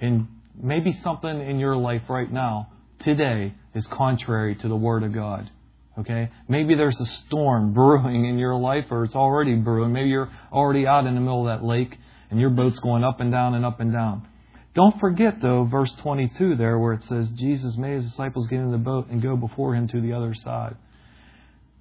And 0.00 0.26
maybe 0.60 0.92
something 0.92 1.40
in 1.40 1.60
your 1.60 1.76
life 1.76 2.02
right 2.08 2.30
now, 2.30 2.72
today, 2.98 3.54
is 3.74 3.86
contrary 3.86 4.56
to 4.56 4.68
the 4.68 4.76
Word 4.76 5.04
of 5.04 5.12
God. 5.12 5.48
Okay? 5.98 6.30
Maybe 6.48 6.74
there's 6.74 7.00
a 7.00 7.06
storm 7.06 7.72
brewing 7.74 8.26
in 8.26 8.38
your 8.38 8.56
life, 8.56 8.86
or 8.90 9.04
it's 9.04 9.14
already 9.14 9.54
brewing. 9.54 9.92
Maybe 9.92 10.10
you're 10.10 10.30
already 10.52 10.86
out 10.86 11.06
in 11.06 11.14
the 11.14 11.20
middle 11.20 11.48
of 11.48 11.58
that 11.58 11.66
lake, 11.66 11.96
and 12.30 12.40
your 12.40 12.50
boat's 12.50 12.78
going 12.78 13.04
up 13.04 13.20
and 13.20 13.30
down 13.30 13.54
and 13.54 13.64
up 13.64 13.80
and 13.80 13.92
down. 13.92 14.26
Don't 14.74 15.00
forget, 15.00 15.40
though, 15.40 15.64
verse 15.64 15.90
22 16.02 16.56
there, 16.56 16.78
where 16.78 16.92
it 16.92 17.02
says, 17.04 17.30
Jesus 17.30 17.76
made 17.78 17.94
his 17.94 18.10
disciples 18.10 18.46
get 18.46 18.58
in 18.58 18.72
the 18.72 18.78
boat 18.78 19.08
and 19.08 19.22
go 19.22 19.34
before 19.34 19.74
him 19.74 19.88
to 19.88 20.00
the 20.02 20.12
other 20.12 20.34
side. 20.34 20.76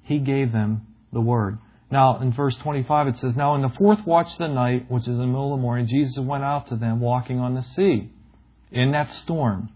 He 0.03 0.19
gave 0.19 0.53
them 0.53 0.87
the 1.11 1.19
word. 1.19 1.57
Now, 1.91 2.19
in 2.19 2.31
verse 2.33 2.55
25, 2.57 3.07
it 3.07 3.17
says, 3.17 3.35
Now 3.35 3.55
in 3.55 3.61
the 3.61 3.69
fourth 3.69 4.05
watch 4.05 4.31
of 4.31 4.37
the 4.37 4.47
night, 4.47 4.89
which 4.89 5.03
is 5.03 5.09
in 5.09 5.17
the 5.17 5.27
middle 5.27 5.53
of 5.53 5.59
the 5.59 5.61
morning, 5.61 5.87
Jesus 5.87 6.17
went 6.19 6.43
out 6.43 6.67
to 6.67 6.75
them 6.75 6.99
walking 6.99 7.39
on 7.39 7.53
the 7.53 7.63
sea 7.63 8.09
in 8.71 8.91
that 8.91 9.11
storm. 9.11 9.69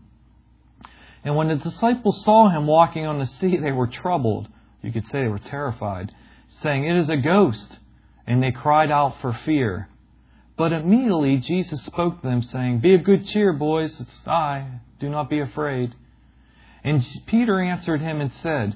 And 1.23 1.35
when 1.35 1.49
the 1.49 1.55
disciples 1.55 2.23
saw 2.23 2.49
him 2.49 2.65
walking 2.67 3.05
on 3.05 3.19
the 3.19 3.25
sea, 3.25 3.57
they 3.57 3.71
were 3.71 3.87
troubled. 3.87 4.47
You 4.81 4.91
could 4.91 5.05
say 5.07 5.23
they 5.23 5.27
were 5.27 5.39
terrified, 5.39 6.11
saying, 6.61 6.85
It 6.85 6.97
is 6.97 7.09
a 7.09 7.17
ghost. 7.17 7.79
And 8.25 8.41
they 8.41 8.51
cried 8.51 8.91
out 8.91 9.19
for 9.21 9.33
fear. 9.45 9.89
But 10.57 10.71
immediately 10.71 11.37
Jesus 11.37 11.83
spoke 11.85 12.21
to 12.21 12.27
them, 12.27 12.41
saying, 12.41 12.79
Be 12.79 12.93
of 12.93 13.03
good 13.03 13.25
cheer, 13.25 13.53
boys, 13.53 13.99
it's 13.99 14.27
I. 14.27 14.81
Do 14.99 15.09
not 15.09 15.29
be 15.29 15.39
afraid. 15.39 15.95
And 16.83 17.05
Peter 17.25 17.61
answered 17.61 18.01
him 18.01 18.21
and 18.21 18.31
said, 18.41 18.75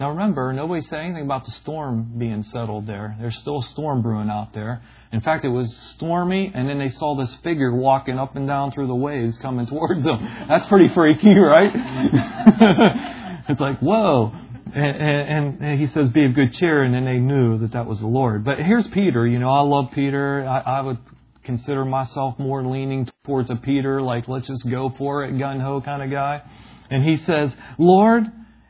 Now 0.00 0.10
remember, 0.10 0.52
nobody 0.52 0.80
said 0.82 0.98
anything 0.98 1.24
about 1.24 1.44
the 1.44 1.52
storm 1.52 2.14
being 2.18 2.42
settled 2.42 2.86
there. 2.86 3.16
There's 3.20 3.36
still 3.38 3.60
a 3.60 3.62
storm 3.62 4.02
brewing 4.02 4.28
out 4.28 4.52
there. 4.52 4.82
In 5.12 5.20
fact, 5.20 5.44
it 5.44 5.50
was 5.50 5.74
stormy, 5.94 6.50
and 6.52 6.68
then 6.68 6.80
they 6.80 6.88
saw 6.88 7.14
this 7.16 7.32
figure 7.44 7.72
walking 7.72 8.18
up 8.18 8.34
and 8.34 8.48
down 8.48 8.72
through 8.72 8.88
the 8.88 8.94
waves 8.94 9.38
coming 9.38 9.66
towards 9.68 10.02
them. 10.02 10.46
That's 10.48 10.66
pretty 10.66 10.92
freaky, 10.92 11.34
right? 11.34 11.70
it's 13.48 13.60
like, 13.60 13.78
whoa. 13.78 14.32
And, 14.74 14.96
and, 14.96 15.62
and, 15.62 15.80
he 15.80 15.86
says, 15.94 16.08
Be 16.08 16.24
of 16.24 16.34
good 16.34 16.54
cheer, 16.54 16.82
and 16.82 16.92
then 16.92 17.04
they 17.04 17.18
knew 17.18 17.58
that 17.58 17.74
that 17.74 17.86
was 17.86 18.00
the 18.00 18.08
Lord. 18.08 18.44
But 18.44 18.58
here's 18.58 18.88
Peter. 18.88 19.24
You 19.24 19.38
know, 19.38 19.50
I 19.50 19.60
love 19.60 19.92
Peter. 19.94 20.44
I, 20.44 20.78
I 20.78 20.80
would 20.80 20.98
consider 21.44 21.84
myself 21.84 22.36
more 22.40 22.66
leaning 22.66 23.08
towards 23.24 23.50
a 23.50 23.56
Peter, 23.56 24.02
like, 24.02 24.26
let's 24.26 24.48
just 24.48 24.68
go 24.68 24.92
for 24.98 25.24
it, 25.24 25.38
gun 25.38 25.60
ho 25.60 25.80
kind 25.80 26.02
of 26.02 26.10
guy. 26.10 26.42
And 26.90 27.04
he 27.04 27.18
says, 27.24 27.52
Lord, 27.78 28.24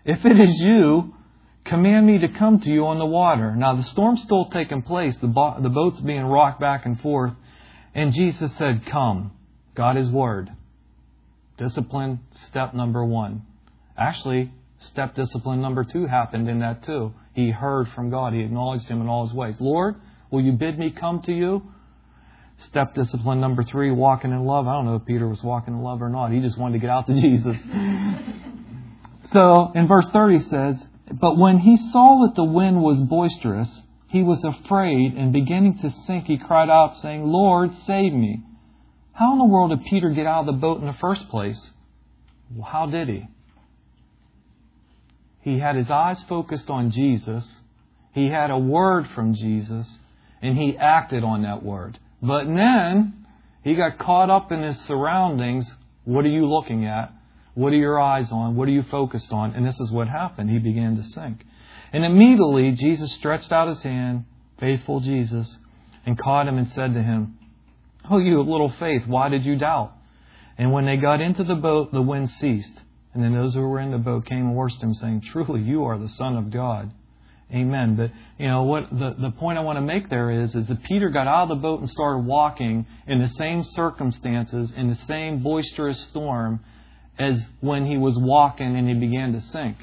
if 0.04 0.24
it 0.24 0.40
is 0.40 0.60
you, 0.60 1.14
command 1.64 2.06
me 2.06 2.18
to 2.18 2.28
come 2.28 2.60
to 2.60 2.68
you 2.68 2.86
on 2.86 2.98
the 2.98 3.06
water. 3.06 3.54
Now, 3.56 3.76
the 3.76 3.82
storm's 3.82 4.22
still 4.22 4.46
taking 4.50 4.82
place, 4.82 5.16
the, 5.18 5.26
bo- 5.26 5.56
the 5.60 5.68
boat's 5.68 6.00
being 6.00 6.24
rocked 6.24 6.60
back 6.60 6.84
and 6.84 7.00
forth. 7.00 7.32
And 7.94 8.12
Jesus 8.12 8.54
said, 8.56 8.86
Come. 8.86 9.32
God 9.74 9.96
is 9.96 10.10
Word. 10.10 10.50
Discipline, 11.56 12.20
step 12.48 12.74
number 12.74 13.04
one. 13.04 13.42
Actually, 13.96 14.52
step 14.78 15.14
discipline 15.14 15.60
number 15.60 15.84
two 15.84 16.06
happened 16.06 16.48
in 16.48 16.60
that 16.60 16.84
too. 16.84 17.14
He 17.32 17.50
heard 17.50 17.88
from 17.94 18.10
God. 18.10 18.32
He 18.32 18.40
acknowledged 18.40 18.88
Him 18.88 19.00
in 19.00 19.08
all 19.08 19.26
His 19.26 19.32
ways. 19.34 19.60
Lord, 19.60 19.96
will 20.30 20.40
you 20.40 20.52
bid 20.52 20.78
me 20.78 20.90
come 20.90 21.22
to 21.22 21.32
you? 21.32 21.62
Step 22.68 22.94
discipline 22.94 23.40
number 23.40 23.64
three, 23.64 23.90
walking 23.90 24.30
in 24.30 24.44
love. 24.44 24.66
I 24.68 24.74
don't 24.74 24.86
know 24.86 24.96
if 24.96 25.04
Peter 25.04 25.28
was 25.28 25.42
walking 25.42 25.74
in 25.74 25.82
love 25.82 26.02
or 26.02 26.08
not. 26.08 26.30
He 26.32 26.40
just 26.40 26.58
wanted 26.58 26.74
to 26.74 26.78
get 26.80 26.90
out 26.90 27.06
to 27.06 27.14
Jesus. 27.20 27.56
So 29.32 29.72
in 29.74 29.86
verse 29.88 30.08
30 30.10 30.40
says, 30.40 30.86
But 31.12 31.36
when 31.36 31.58
he 31.58 31.76
saw 31.76 32.26
that 32.26 32.34
the 32.34 32.44
wind 32.44 32.82
was 32.82 32.98
boisterous, 32.98 33.82
he 34.08 34.22
was 34.22 34.44
afraid, 34.44 35.14
and 35.14 35.32
beginning 35.32 35.78
to 35.78 35.90
sink, 35.90 36.26
he 36.26 36.38
cried 36.38 36.70
out, 36.70 36.96
saying, 36.98 37.24
Lord, 37.24 37.74
save 37.74 38.12
me. 38.12 38.42
How 39.12 39.32
in 39.32 39.38
the 39.38 39.44
world 39.44 39.70
did 39.70 39.84
Peter 39.86 40.10
get 40.10 40.26
out 40.26 40.40
of 40.40 40.46
the 40.46 40.52
boat 40.52 40.80
in 40.80 40.86
the 40.86 40.92
first 40.94 41.28
place? 41.28 41.70
How 42.64 42.86
did 42.86 43.08
he? 43.08 43.26
He 45.40 45.58
had 45.58 45.76
his 45.76 45.90
eyes 45.90 46.22
focused 46.28 46.70
on 46.70 46.90
Jesus. 46.90 47.60
He 48.12 48.28
had 48.28 48.50
a 48.50 48.58
word 48.58 49.06
from 49.14 49.34
Jesus, 49.34 49.98
and 50.40 50.56
he 50.56 50.76
acted 50.76 51.24
on 51.24 51.42
that 51.42 51.62
word. 51.62 51.98
But 52.22 52.46
then 52.46 53.26
he 53.62 53.74
got 53.74 53.98
caught 53.98 54.30
up 54.30 54.52
in 54.52 54.62
his 54.62 54.78
surroundings. 54.84 55.70
What 56.04 56.24
are 56.24 56.28
you 56.28 56.46
looking 56.46 56.86
at? 56.86 57.12
What 57.54 57.72
are 57.72 57.76
your 57.76 58.00
eyes 58.00 58.30
on? 58.32 58.56
What 58.56 58.68
are 58.68 58.72
you 58.72 58.82
focused 58.82 59.32
on? 59.32 59.54
And 59.54 59.64
this 59.64 59.78
is 59.80 59.90
what 59.90 60.08
happened. 60.08 60.50
He 60.50 60.58
began 60.58 60.96
to 60.96 61.02
sink. 61.02 61.44
And 61.92 62.04
immediately 62.04 62.72
Jesus 62.72 63.12
stretched 63.12 63.52
out 63.52 63.68
his 63.68 63.82
hand, 63.82 64.24
faithful 64.58 65.00
Jesus, 65.00 65.56
and 66.04 66.18
caught 66.18 66.48
him 66.48 66.58
and 66.58 66.70
said 66.72 66.94
to 66.94 67.02
him, 67.02 67.38
Oh, 68.10 68.18
you 68.18 68.40
of 68.40 68.48
little 68.48 68.72
faith, 68.78 69.06
why 69.06 69.28
did 69.28 69.46
you 69.46 69.56
doubt? 69.56 69.92
And 70.58 70.72
when 70.72 70.84
they 70.84 70.96
got 70.96 71.20
into 71.20 71.44
the 71.44 71.54
boat, 71.54 71.92
the 71.92 72.02
wind 72.02 72.30
ceased. 72.30 72.80
And 73.14 73.22
then 73.22 73.32
those 73.32 73.54
who 73.54 73.60
were 73.60 73.80
in 73.80 73.92
the 73.92 73.98
boat 73.98 74.26
came 74.26 74.40
and 74.40 74.56
worshipped 74.56 74.82
him, 74.82 74.92
saying, 74.94 75.22
Truly, 75.32 75.62
you 75.62 75.84
are 75.84 75.96
the 75.96 76.08
Son 76.08 76.36
of 76.36 76.50
God. 76.50 76.90
Amen. 77.52 77.94
But 77.94 78.10
you 78.38 78.48
know 78.48 78.64
what 78.64 78.90
the, 78.90 79.14
the 79.18 79.30
point 79.30 79.58
I 79.58 79.60
want 79.60 79.76
to 79.76 79.82
make 79.82 80.10
there 80.10 80.42
is 80.42 80.54
is 80.54 80.66
that 80.66 80.82
Peter 80.82 81.10
got 81.10 81.28
out 81.28 81.44
of 81.44 81.48
the 81.50 81.54
boat 81.62 81.78
and 81.78 81.88
started 81.88 82.24
walking 82.24 82.86
in 83.06 83.20
the 83.20 83.28
same 83.28 83.62
circumstances, 83.62 84.72
in 84.76 84.88
the 84.88 84.96
same 85.06 85.42
boisterous 85.42 86.00
storm 86.04 86.60
as 87.18 87.46
when 87.60 87.86
he 87.86 87.96
was 87.96 88.18
walking 88.18 88.76
and 88.76 88.88
he 88.88 88.94
began 88.94 89.32
to 89.32 89.40
sink. 89.40 89.76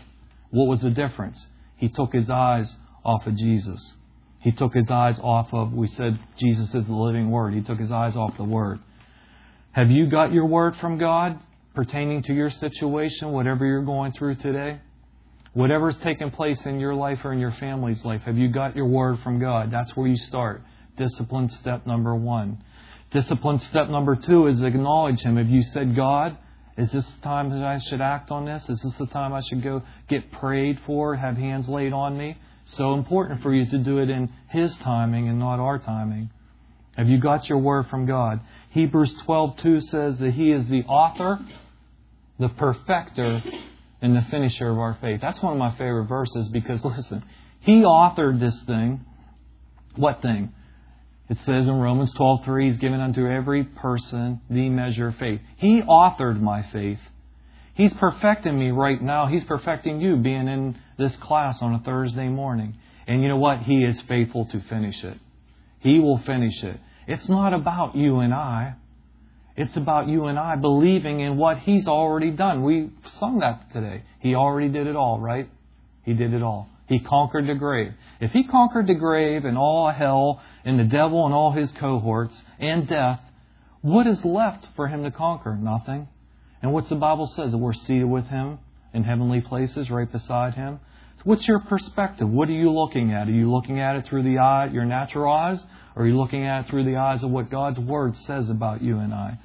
What 0.50 0.68
was 0.68 0.82
the 0.82 0.90
difference? 0.90 1.46
He 1.78 1.90
took 1.90 2.14
his 2.14 2.30
eyes 2.30 2.76
off 3.04 3.26
of 3.26 3.36
Jesus. 3.36 3.94
He 4.40 4.52
took 4.52 4.74
his 4.74 4.90
eyes 4.90 5.20
off 5.20 5.54
of, 5.54 5.72
we 5.72 5.88
said 5.88 6.20
Jesus 6.38 6.74
is 6.74 6.86
the 6.88 6.94
living 6.94 7.30
word. 7.30 7.54
He 7.54 7.62
took 7.62 7.80
his 7.80 7.92
eyes 7.92 8.16
off 8.16 8.36
the 8.38 8.44
word. 8.44 8.80
Have 9.72 9.90
you 9.90 10.10
got 10.10 10.34
your 10.34 10.46
word 10.46 10.76
from 10.78 10.98
God 10.98 11.40
pertaining 11.74 12.24
to 12.24 12.34
your 12.34 12.50
situation, 12.50 13.32
whatever 13.32 13.66
you're 13.66 13.86
going 13.86 14.12
through 14.12 14.36
today? 14.36 14.80
Whatever's 15.54 15.98
taking 15.98 16.32
place 16.32 16.66
in 16.66 16.80
your 16.80 16.96
life 16.96 17.20
or 17.24 17.34
in 17.34 17.40
your 17.40 17.52
family's 17.52 18.04
life, 18.04 18.22
have 18.24 18.38
you 18.38 18.50
got 18.50 18.76
your 18.76 18.86
word 18.86 19.20
from 19.22 19.40
God? 19.40 19.72
That's 19.72 19.96
where 19.96 20.08
you 20.08 20.18
start. 20.18 20.64
Discipline 20.98 21.50
step 21.50 21.86
number 21.86 22.16
one. 22.16 22.64
Discipline 23.12 23.60
step 23.60 23.90
number 23.90 24.16
two 24.16 24.48
is 24.48 24.62
acknowledge 24.62 25.22
Him. 25.22 25.38
Have 25.38 25.50
you 25.50 25.64
said, 25.64 25.96
God, 25.96 26.38
is 26.78 26.92
this 26.92 27.06
the 27.06 27.22
time 27.22 27.50
that 27.50 27.64
I 27.64 27.80
should 27.80 28.02
act 28.02 28.32
on 28.32 28.46
this? 28.46 28.68
Is 28.70 28.82
this 28.82 28.94
the 28.98 29.08
time 29.08 29.34
I 29.34 29.42
should 29.42 29.62
go 29.62 29.84
get 30.08 30.32
prayed 30.32 30.80
for, 30.86 31.16
have 31.16 31.38
hands 31.38 31.68
laid 31.68 31.94
on 31.94 32.18
me? 32.18 32.38
So 32.66 32.94
important 32.94 33.42
for 33.42 33.54
you 33.54 33.66
to 33.70 33.78
do 33.78 33.98
it 33.98 34.10
in 34.10 34.32
His 34.50 34.74
timing 34.78 35.28
and 35.28 35.40
not 35.40 35.60
our 35.60 35.80
timing. 35.80 36.30
Have 36.96 37.10
you 37.10 37.20
got 37.20 37.50
your 37.50 37.58
word 37.58 37.88
from 37.90 38.06
God? 38.06 38.40
Hebrews 38.70 39.14
12:2 39.28 39.82
says 39.84 40.20
that 40.20 40.32
He 40.32 40.52
is 40.52 40.68
the 40.68 40.84
author, 40.84 41.40
the 42.40 42.50
perfecter, 42.50 43.44
and 44.02 44.16
the 44.16 44.22
finisher 44.24 44.70
of 44.70 44.80
our 44.80 44.94
faith. 44.96 45.20
That's 45.22 45.42
one 45.42 45.54
of 45.54 45.60
my 45.60 45.72
favorite 45.72 46.06
verses 46.06 46.48
because 46.50 46.84
listen, 46.86 47.24
He 47.60 47.82
authored 47.82 48.40
this 48.40 48.62
thing. 48.64 49.06
What 49.96 50.22
thing? 50.22 50.54
It 51.32 51.38
says 51.46 51.66
in 51.66 51.80
Romans 51.80 52.14
12:3, 52.16 52.66
He's 52.66 52.78
given 52.78 53.00
unto 53.00 53.26
every 53.26 53.64
person 53.64 54.42
the 54.50 54.68
measure 54.68 55.08
of 55.08 55.16
faith. 55.16 55.40
He 55.56 55.82
authored 55.82 56.42
my 56.42 56.62
faith. 56.62 57.00
He's 57.74 57.94
perfecting 57.94 58.60
me 58.60 58.72
right 58.72 59.02
now. 59.02 59.28
He's 59.28 59.46
perfecting 59.46 60.02
you 60.02 60.18
being 60.18 60.50
in 60.50 60.78
this 60.98 61.16
class 61.16 61.62
on 61.62 61.74
a 61.74 61.80
Thursday 61.80 62.28
morning. 62.28 62.76
And 63.08 63.22
you 63.22 63.30
know 63.30 63.38
what? 63.38 63.60
He 63.60 63.82
is 63.82 64.02
faithful 64.02 64.44
to 64.48 64.60
finish 64.60 65.02
it. 65.06 65.18
He 65.80 66.00
will 66.00 66.18
finish 66.18 66.62
it. 66.64 66.78
It's 67.08 67.30
not 67.30 67.54
about 67.54 67.96
you 67.96 68.20
and 68.20 68.34
I. 68.34 68.74
It's 69.56 69.78
about 69.78 70.10
you 70.10 70.26
and 70.26 70.38
I 70.38 70.58
believing 70.58 71.22
in 71.22 71.38
what 71.38 71.60
He's 71.60 71.88
already 71.88 72.32
done. 72.32 72.62
We 72.62 72.90
sung 73.22 73.40
that 73.40 73.72
today. 73.72 74.04
He 74.20 74.36
already 74.36 74.68
did 74.68 74.86
it 74.86 74.98
all, 74.98 75.18
right? 75.18 75.50
He 76.04 76.14
did 76.14 76.34
it 76.34 76.44
all. 76.44 76.68
He 76.88 77.00
conquered 77.00 77.48
the 77.48 77.56
grave. 77.56 77.94
If 78.20 78.32
He 78.32 78.44
conquered 78.44 78.88
the 78.88 78.96
grave 78.96 79.46
and 79.46 79.58
all 79.58 79.92
hell 79.92 80.42
and 80.66 80.80
the 80.80 80.84
devil 80.84 81.26
and 81.26 81.34
all 81.34 81.52
his 81.52 81.72
cohorts 81.72 82.42
and 82.60 82.88
death, 82.88 83.20
what 83.82 84.08
is 84.08 84.24
left 84.24 84.68
for 84.76 84.88
Him 84.88 85.04
to 85.04 85.12
conquer? 85.12 85.56
Nothing. 85.56 86.08
And 86.62 86.72
what's 86.74 86.90
the 86.90 86.96
Bible 86.96 87.28
says? 87.28 87.52
That 87.52 87.58
we're 87.58 87.74
seated 87.74 88.06
with 88.06 88.28
Him 88.28 88.60
in 88.94 89.04
heavenly 89.04 89.42
places 89.42 89.90
right 89.90 90.12
beside 90.12 90.56
Him. 90.56 90.80
What's 91.24 91.48
your 91.48 91.60
perspective? 91.60 92.28
What 92.30 92.50
are 92.50 92.54
you 92.54 92.72
looking 92.72 93.12
at? 93.12 93.28
Are 93.28 93.32
you 93.32 93.52
looking 93.52 93.80
at 93.80 93.96
it 93.96 94.06
through 94.06 94.24
the 94.24 94.40
eye, 94.40 94.68
your 94.68 94.86
natural 94.86 95.32
eyes? 95.32 95.64
Or 95.96 96.04
are 96.04 96.08
you 96.08 96.18
looking 96.18 96.46
at 96.46 96.66
it 96.66 96.70
through 96.70 96.86
the 96.86 96.98
eyes 96.98 97.24
of 97.24 97.30
what 97.30 97.50
God's 97.50 97.80
Word 97.80 98.16
says 98.18 98.50
about 98.50 98.82
you 98.82 98.98
and 99.00 99.14
I? 99.14 99.38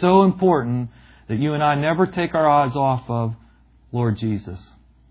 So 0.00 0.22
important 0.22 0.90
that 1.28 1.38
you 1.38 1.54
and 1.54 1.62
I 1.62 1.74
never 1.74 2.06
take 2.06 2.34
our 2.34 2.48
eyes 2.48 2.74
off 2.74 3.08
of 3.08 3.34
Lord 3.92 4.16
Jesus. 4.18 4.60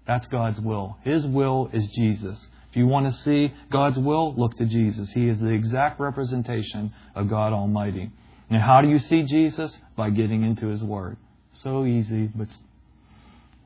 That's 0.10 0.26
God's 0.26 0.60
will. 0.60 0.98
His 1.04 1.24
will 1.28 1.70
is 1.72 1.88
Jesus. 1.90 2.44
If 2.72 2.76
you 2.76 2.88
want 2.88 3.14
to 3.14 3.22
see 3.22 3.54
God's 3.72 4.00
will, 4.00 4.34
look 4.34 4.58
to 4.58 4.66
Jesus. 4.66 5.12
He 5.12 5.28
is 5.28 5.40
the 5.40 5.50
exact 5.50 6.00
representation 6.00 6.92
of 7.14 7.30
God 7.30 7.54
Almighty. 7.54 8.10
And 8.50 8.60
how 8.60 8.82
do 8.82 8.90
you 8.90 8.98
see 8.98 9.22
Jesus? 9.22 9.78
By 9.96 10.10
getting 10.10 10.42
into 10.42 10.66
His 10.66 10.82
Word. 10.82 11.18
So 11.54 11.86
easy, 11.86 12.26
but 12.34 12.48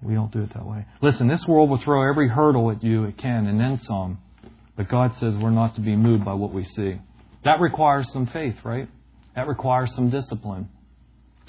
we 0.02 0.16
don't 0.16 0.34
do 0.34 0.42
it 0.42 0.54
that 0.54 0.66
way. 0.66 0.86
Listen, 1.02 1.30
this 1.30 1.48
world 1.48 1.70
will 1.70 1.82
throw 1.82 2.10
every 2.10 2.28
hurdle 2.28 2.72
at 2.72 2.84
you 2.84 3.06
it 3.06 3.18
can 3.18 3.48
and 3.48 3.58
then 3.58 3.80
some. 3.80 4.18
But 4.76 4.90
God 4.90 5.16
says 5.22 5.38
we're 5.38 5.50
not 5.50 5.76
to 5.76 5.82
be 5.82 5.96
moved 5.96 6.26
by 6.26 6.34
what 6.34 6.54
we 6.54 6.66
see. 6.66 7.00
That 7.46 7.62
requires 7.62 8.12
some 8.12 8.28
faith, 8.28 8.58
right? 8.66 8.90
That 9.38 9.48
requires 9.48 9.96
some 9.96 10.10
discipline. 10.10 10.68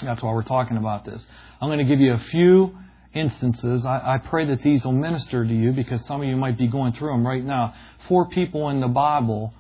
That's 0.01 0.23
why 0.23 0.33
we're 0.33 0.45
talking 0.45 0.77
about 0.77 1.05
this. 1.05 1.27
I'm 1.61 1.69
going 1.69 1.81
to 1.81 1.85
give 1.85 1.99
you 1.99 2.13
a 2.13 2.25
few 2.31 2.79
instances. 3.15 3.87
I, 3.87 4.15
I, 4.15 4.19
pray 4.19 4.47
that 4.47 4.63
these 4.63 4.85
will 4.85 4.93
minister 4.93 5.45
to 5.45 5.55
you 5.55 5.73
because 5.73 6.05
some 6.07 6.21
of 6.23 6.29
you 6.29 6.37
might 6.37 6.59
be 6.59 6.67
going 6.67 6.93
through 6.93 7.13
them 7.13 7.27
right 7.27 7.45
now. 7.45 7.75
Four 8.09 8.29
people 8.29 8.69
in 8.71 8.81
the 8.81 8.89
Bible 8.89 9.55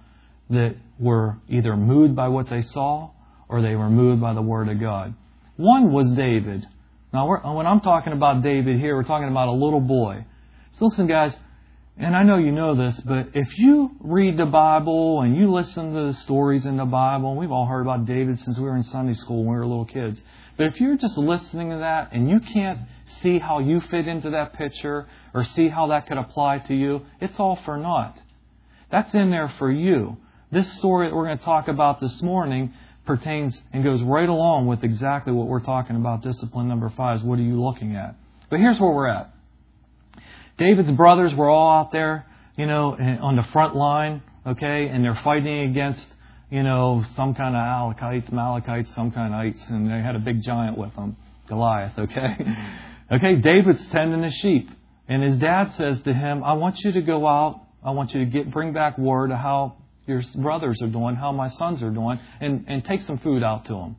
that 0.50 0.76
were 0.98 1.38
either 1.48 1.76
moved 1.76 2.16
by 2.16 2.28
what 2.28 2.50
they 2.50 2.62
saw 2.62 3.10
or 3.48 3.62
they 3.62 3.76
were 3.76 3.90
moved 3.90 4.20
by 4.20 4.34
the 4.34 4.42
Word 4.42 4.68
of 4.68 4.80
God. 4.80 5.14
One 5.56 5.92
was 5.92 6.10
David. 6.10 6.66
Now, 7.12 7.54
when 7.54 7.66
I'm 7.66 7.80
talking 7.80 8.12
about 8.12 8.42
David 8.42 8.80
here, 8.80 8.96
we're 8.96 9.04
talking 9.04 9.28
about 9.28 9.48
a 9.48 9.52
little 9.52 9.80
boy. 9.80 10.24
So 10.72 10.86
listen, 10.86 11.06
guys, 11.06 11.32
and 11.96 12.16
I 12.16 12.24
know 12.24 12.38
you 12.38 12.50
know 12.50 12.74
this, 12.74 12.98
but 13.04 13.28
if 13.34 13.56
you 13.56 13.92
read 14.00 14.36
the 14.36 14.46
Bible 14.46 15.20
and 15.20 15.36
you 15.36 15.52
listen 15.52 15.94
to 15.94 16.06
the 16.06 16.14
stories 16.14 16.66
in 16.66 16.76
the 16.76 16.84
Bible, 16.84 17.30
and 17.30 17.38
we've 17.38 17.52
all 17.52 17.66
heard 17.66 17.82
about 17.82 18.04
David 18.04 18.40
since 18.40 18.58
we 18.58 18.64
were 18.64 18.76
in 18.76 18.82
Sunday 18.82 19.14
school 19.14 19.44
when 19.44 19.54
we 19.54 19.58
were 19.60 19.66
little 19.66 19.84
kids. 19.84 20.20
But 20.56 20.66
if 20.66 20.80
you're 20.80 20.96
just 20.96 21.16
listening 21.16 21.70
to 21.70 21.78
that 21.78 22.08
and 22.12 22.28
you 22.28 22.40
can't 22.40 22.80
see 23.22 23.38
how 23.38 23.58
you 23.58 23.80
fit 23.80 24.08
into 24.08 24.30
that 24.30 24.54
picture 24.54 25.06
or 25.32 25.44
see 25.44 25.68
how 25.68 25.88
that 25.88 26.06
could 26.06 26.18
apply 26.18 26.58
to 26.58 26.74
you, 26.74 27.02
it's 27.20 27.38
all 27.38 27.56
for 27.64 27.76
naught. 27.76 28.18
That's 28.90 29.12
in 29.14 29.30
there 29.30 29.52
for 29.58 29.70
you. 29.70 30.16
This 30.52 30.70
story 30.74 31.08
that 31.08 31.16
we're 31.16 31.26
going 31.26 31.38
to 31.38 31.44
talk 31.44 31.68
about 31.68 32.00
this 32.00 32.22
morning 32.22 32.72
pertains 33.06 33.60
and 33.72 33.82
goes 33.82 34.00
right 34.02 34.28
along 34.28 34.66
with 34.66 34.82
exactly 34.84 35.32
what 35.32 35.48
we're 35.48 35.60
talking 35.60 35.96
about. 35.96 36.22
Discipline 36.22 36.68
number 36.68 36.90
five 36.96 37.16
is 37.16 37.22
what 37.22 37.38
are 37.38 37.42
you 37.42 37.62
looking 37.62 37.96
at? 37.96 38.14
But 38.50 38.60
here's 38.60 38.78
where 38.78 38.90
we're 38.90 39.08
at. 39.08 39.34
David's 40.58 40.90
brothers 40.92 41.34
were 41.34 41.50
all 41.50 41.80
out 41.80 41.92
there, 41.92 42.26
you 42.56 42.66
know, 42.66 42.92
on 42.94 43.36
the 43.36 43.42
front 43.52 43.74
line, 43.74 44.22
okay, 44.46 44.86
and 44.88 45.04
they're 45.04 45.20
fighting 45.24 45.70
against, 45.70 46.06
you 46.50 46.62
know, 46.62 47.04
some 47.16 47.34
kind 47.34 47.56
of 47.56 47.60
Alakites, 47.60 48.30
Malachites, 48.30 48.94
some 48.94 49.10
kind 49.10 49.34
of 49.34 49.40
ites, 49.40 49.68
and 49.68 49.90
they 49.90 50.00
had 50.00 50.14
a 50.14 50.20
big 50.20 50.42
giant 50.42 50.78
with 50.78 50.94
them, 50.94 51.16
Goliath, 51.48 51.98
okay? 51.98 52.36
Okay, 53.12 53.36
David's 53.36 53.86
tending 53.88 54.22
the 54.22 54.30
sheep, 54.30 54.70
and 55.08 55.22
his 55.22 55.38
dad 55.38 55.74
says 55.74 56.00
to 56.02 56.14
him, 56.14 56.42
I 56.42 56.54
want 56.54 56.78
you 56.80 56.92
to 56.92 57.02
go 57.02 57.26
out, 57.26 57.60
I 57.84 57.90
want 57.90 58.14
you 58.14 58.20
to 58.20 58.26
get 58.26 58.50
bring 58.50 58.72
back 58.72 58.96
word 58.96 59.30
of 59.30 59.38
how 59.38 59.76
your 60.06 60.22
brothers 60.36 60.80
are 60.80 60.88
doing, 60.88 61.14
how 61.14 61.30
my 61.30 61.48
sons 61.48 61.82
are 61.82 61.90
doing, 61.90 62.18
and, 62.40 62.64
and 62.66 62.84
take 62.84 63.02
some 63.02 63.18
food 63.18 63.42
out 63.42 63.66
to 63.66 63.74
them. 63.74 63.96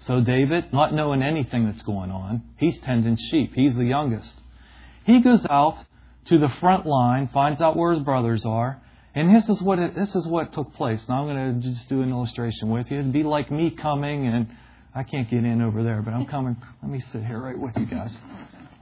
So 0.00 0.20
David, 0.20 0.72
not 0.72 0.94
knowing 0.94 1.22
anything 1.22 1.66
that's 1.66 1.82
going 1.82 2.10
on, 2.10 2.42
he's 2.56 2.78
tending 2.78 3.16
sheep. 3.16 3.52
He's 3.54 3.74
the 3.74 3.84
youngest. 3.84 4.34
He 5.04 5.20
goes 5.20 5.44
out 5.50 5.78
to 6.26 6.38
the 6.38 6.48
front 6.60 6.86
line, 6.86 7.28
finds 7.32 7.60
out 7.60 7.76
where 7.76 7.94
his 7.94 8.02
brothers 8.02 8.44
are, 8.44 8.80
and 9.14 9.34
this 9.34 9.48
is 9.48 9.60
what 9.62 9.78
it, 9.78 9.94
this 9.96 10.14
is 10.14 10.26
what 10.26 10.52
took 10.52 10.74
place. 10.74 11.02
Now 11.08 11.26
I'm 11.26 11.34
going 11.34 11.60
to 11.60 11.68
just 11.68 11.88
do 11.88 12.02
an 12.02 12.10
illustration 12.10 12.68
with 12.68 12.90
you. 12.90 13.00
It'd 13.00 13.12
be 13.12 13.22
like 13.22 13.50
me 13.50 13.70
coming, 13.70 14.26
and 14.28 14.48
I 14.96 15.02
can't 15.02 15.30
get 15.30 15.44
in 15.44 15.60
over 15.60 15.82
there, 15.82 16.02
but 16.02 16.14
I'm 16.14 16.26
coming. 16.26 16.56
Let 16.82 16.90
me 16.90 17.00
sit 17.12 17.24
here 17.24 17.38
right 17.38 17.58
with 17.58 17.76
you 17.76 17.86
guys. 17.86 18.16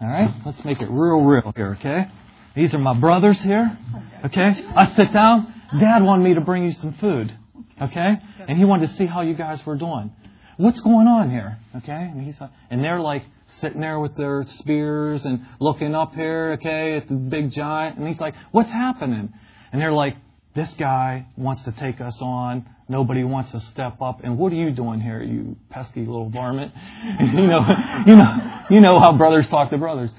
All 0.01 0.09
right, 0.09 0.31
let's 0.47 0.65
make 0.65 0.81
it 0.81 0.89
real, 0.91 1.21
real 1.21 1.53
here. 1.57 1.77
Okay, 1.81 2.07
these 2.55 2.73
are 2.73 2.79
my 2.79 2.95
brothers 2.95 3.39
here. 3.41 3.77
Okay, 4.25 4.67
I 4.77 4.95
sit 4.95 5.12
down. 5.12 5.53
Dad 5.79 6.03
wanted 6.03 6.23
me 6.23 6.35
to 6.35 6.41
bring 6.41 6.65
you 6.65 6.73
some 6.73 6.95
food. 6.95 7.37
Okay? 7.81 8.19
And 8.47 8.59
he 8.59 8.65
wanted 8.65 8.91
to 8.91 8.97
see 8.97 9.07
how 9.07 9.23
you 9.23 9.35
guys 9.35 9.65
were 9.67 9.77
doing. 9.77 10.12
What's 10.57 10.81
going 10.81 11.09
on 11.09 11.31
here? 11.31 11.59
Okay? 11.77 11.93
And 11.93 12.23
he's 12.23 12.37
and 12.71 12.85
they're 12.85 13.01
like 13.01 13.25
sitting 13.61 13.81
there 13.81 13.99
with 13.99 14.17
their 14.17 14.45
spears 14.47 15.25
and 15.25 15.45
looking 15.61 15.95
up 15.95 16.15
here, 16.15 16.53
okay, 16.53 16.97
at 16.97 17.09
the 17.09 17.15
big 17.15 17.51
giant. 17.51 17.99
And 17.99 18.07
he's 18.07 18.21
like, 18.21 18.35
what's 18.53 18.71
happening? 18.71 19.33
And 19.73 19.83
they're 19.83 19.93
like, 19.93 20.17
this 20.55 20.73
guy 20.75 21.27
wants 21.37 21.62
to 21.65 21.73
take 21.73 22.01
us 22.01 22.21
on. 22.23 22.67
Nobody 22.89 23.24
wants 23.24 23.51
to 23.53 23.61
step 23.61 24.03
up. 24.03 24.20
And 24.22 24.37
what 24.37 24.53
are 24.53 24.57
you 24.57 24.70
doing 24.70 25.01
here, 25.01 25.22
you 25.22 25.57
pesky 25.70 26.01
little 26.01 26.28
varmint? 26.28 26.72
you 27.20 27.47
know, 27.47 27.61
you 28.07 28.16
know, 28.16 28.64
you 28.70 28.80
know 28.80 29.01
how 29.01 29.16
brothers 29.16 29.49
talk 29.49 29.70
to 29.70 29.78
brothers. 29.78 30.11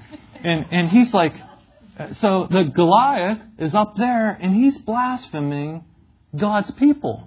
And 0.42 0.66
and 0.70 0.88
he's 0.88 1.12
like, 1.14 1.32
so 2.20 2.46
the 2.50 2.64
Goliath 2.74 3.38
is 3.58 3.74
up 3.74 3.94
there 3.96 4.30
and 4.30 4.54
he's 4.54 4.76
blaspheming 4.78 5.84
God's 6.36 6.70
people. 6.72 7.26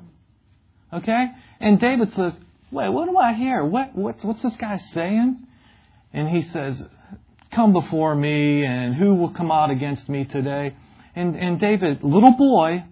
Okay? 0.94 1.28
And 1.60 1.80
David 1.80 2.14
says, 2.14 2.34
wait, 2.72 2.90
what 2.90 3.10
do 3.10 3.18
I 3.18 3.34
hear? 3.34 3.64
What, 3.64 3.96
what, 3.96 4.24
what's 4.24 4.42
this 4.42 4.56
guy 4.58 4.78
saying? 4.94 5.48
And 6.14 6.30
he 6.30 6.44
says, 6.44 6.82
come 7.54 7.74
before 7.74 8.16
me 8.16 8.64
and 8.66 8.96
who 8.96 9.16
will 9.16 9.32
come 9.32 9.52
out 9.52 9.72
against 9.72 10.08
me 10.08 10.26
today? 10.26 10.76
And, 11.16 11.36
and 11.36 11.60
David, 11.60 12.04
little 12.04 12.36
boy, 12.38 12.84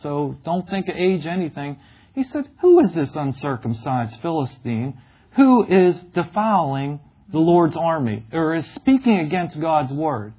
so 0.00 0.36
don't 0.44 0.68
think 0.68 0.88
of 0.88 0.96
age 0.96 1.26
anything, 1.26 1.78
he 2.14 2.24
said, 2.24 2.48
who 2.60 2.80
is 2.80 2.94
this 2.94 3.14
uncircumcised 3.14 4.20
Philistine 4.20 4.98
who 5.36 5.64
is 5.64 5.98
defiling 6.14 7.00
the 7.30 7.38
Lord's 7.38 7.76
army 7.76 8.24
or 8.32 8.54
is 8.54 8.66
speaking 8.74 9.18
against 9.18 9.60
God's 9.60 9.92
word? 9.92 10.34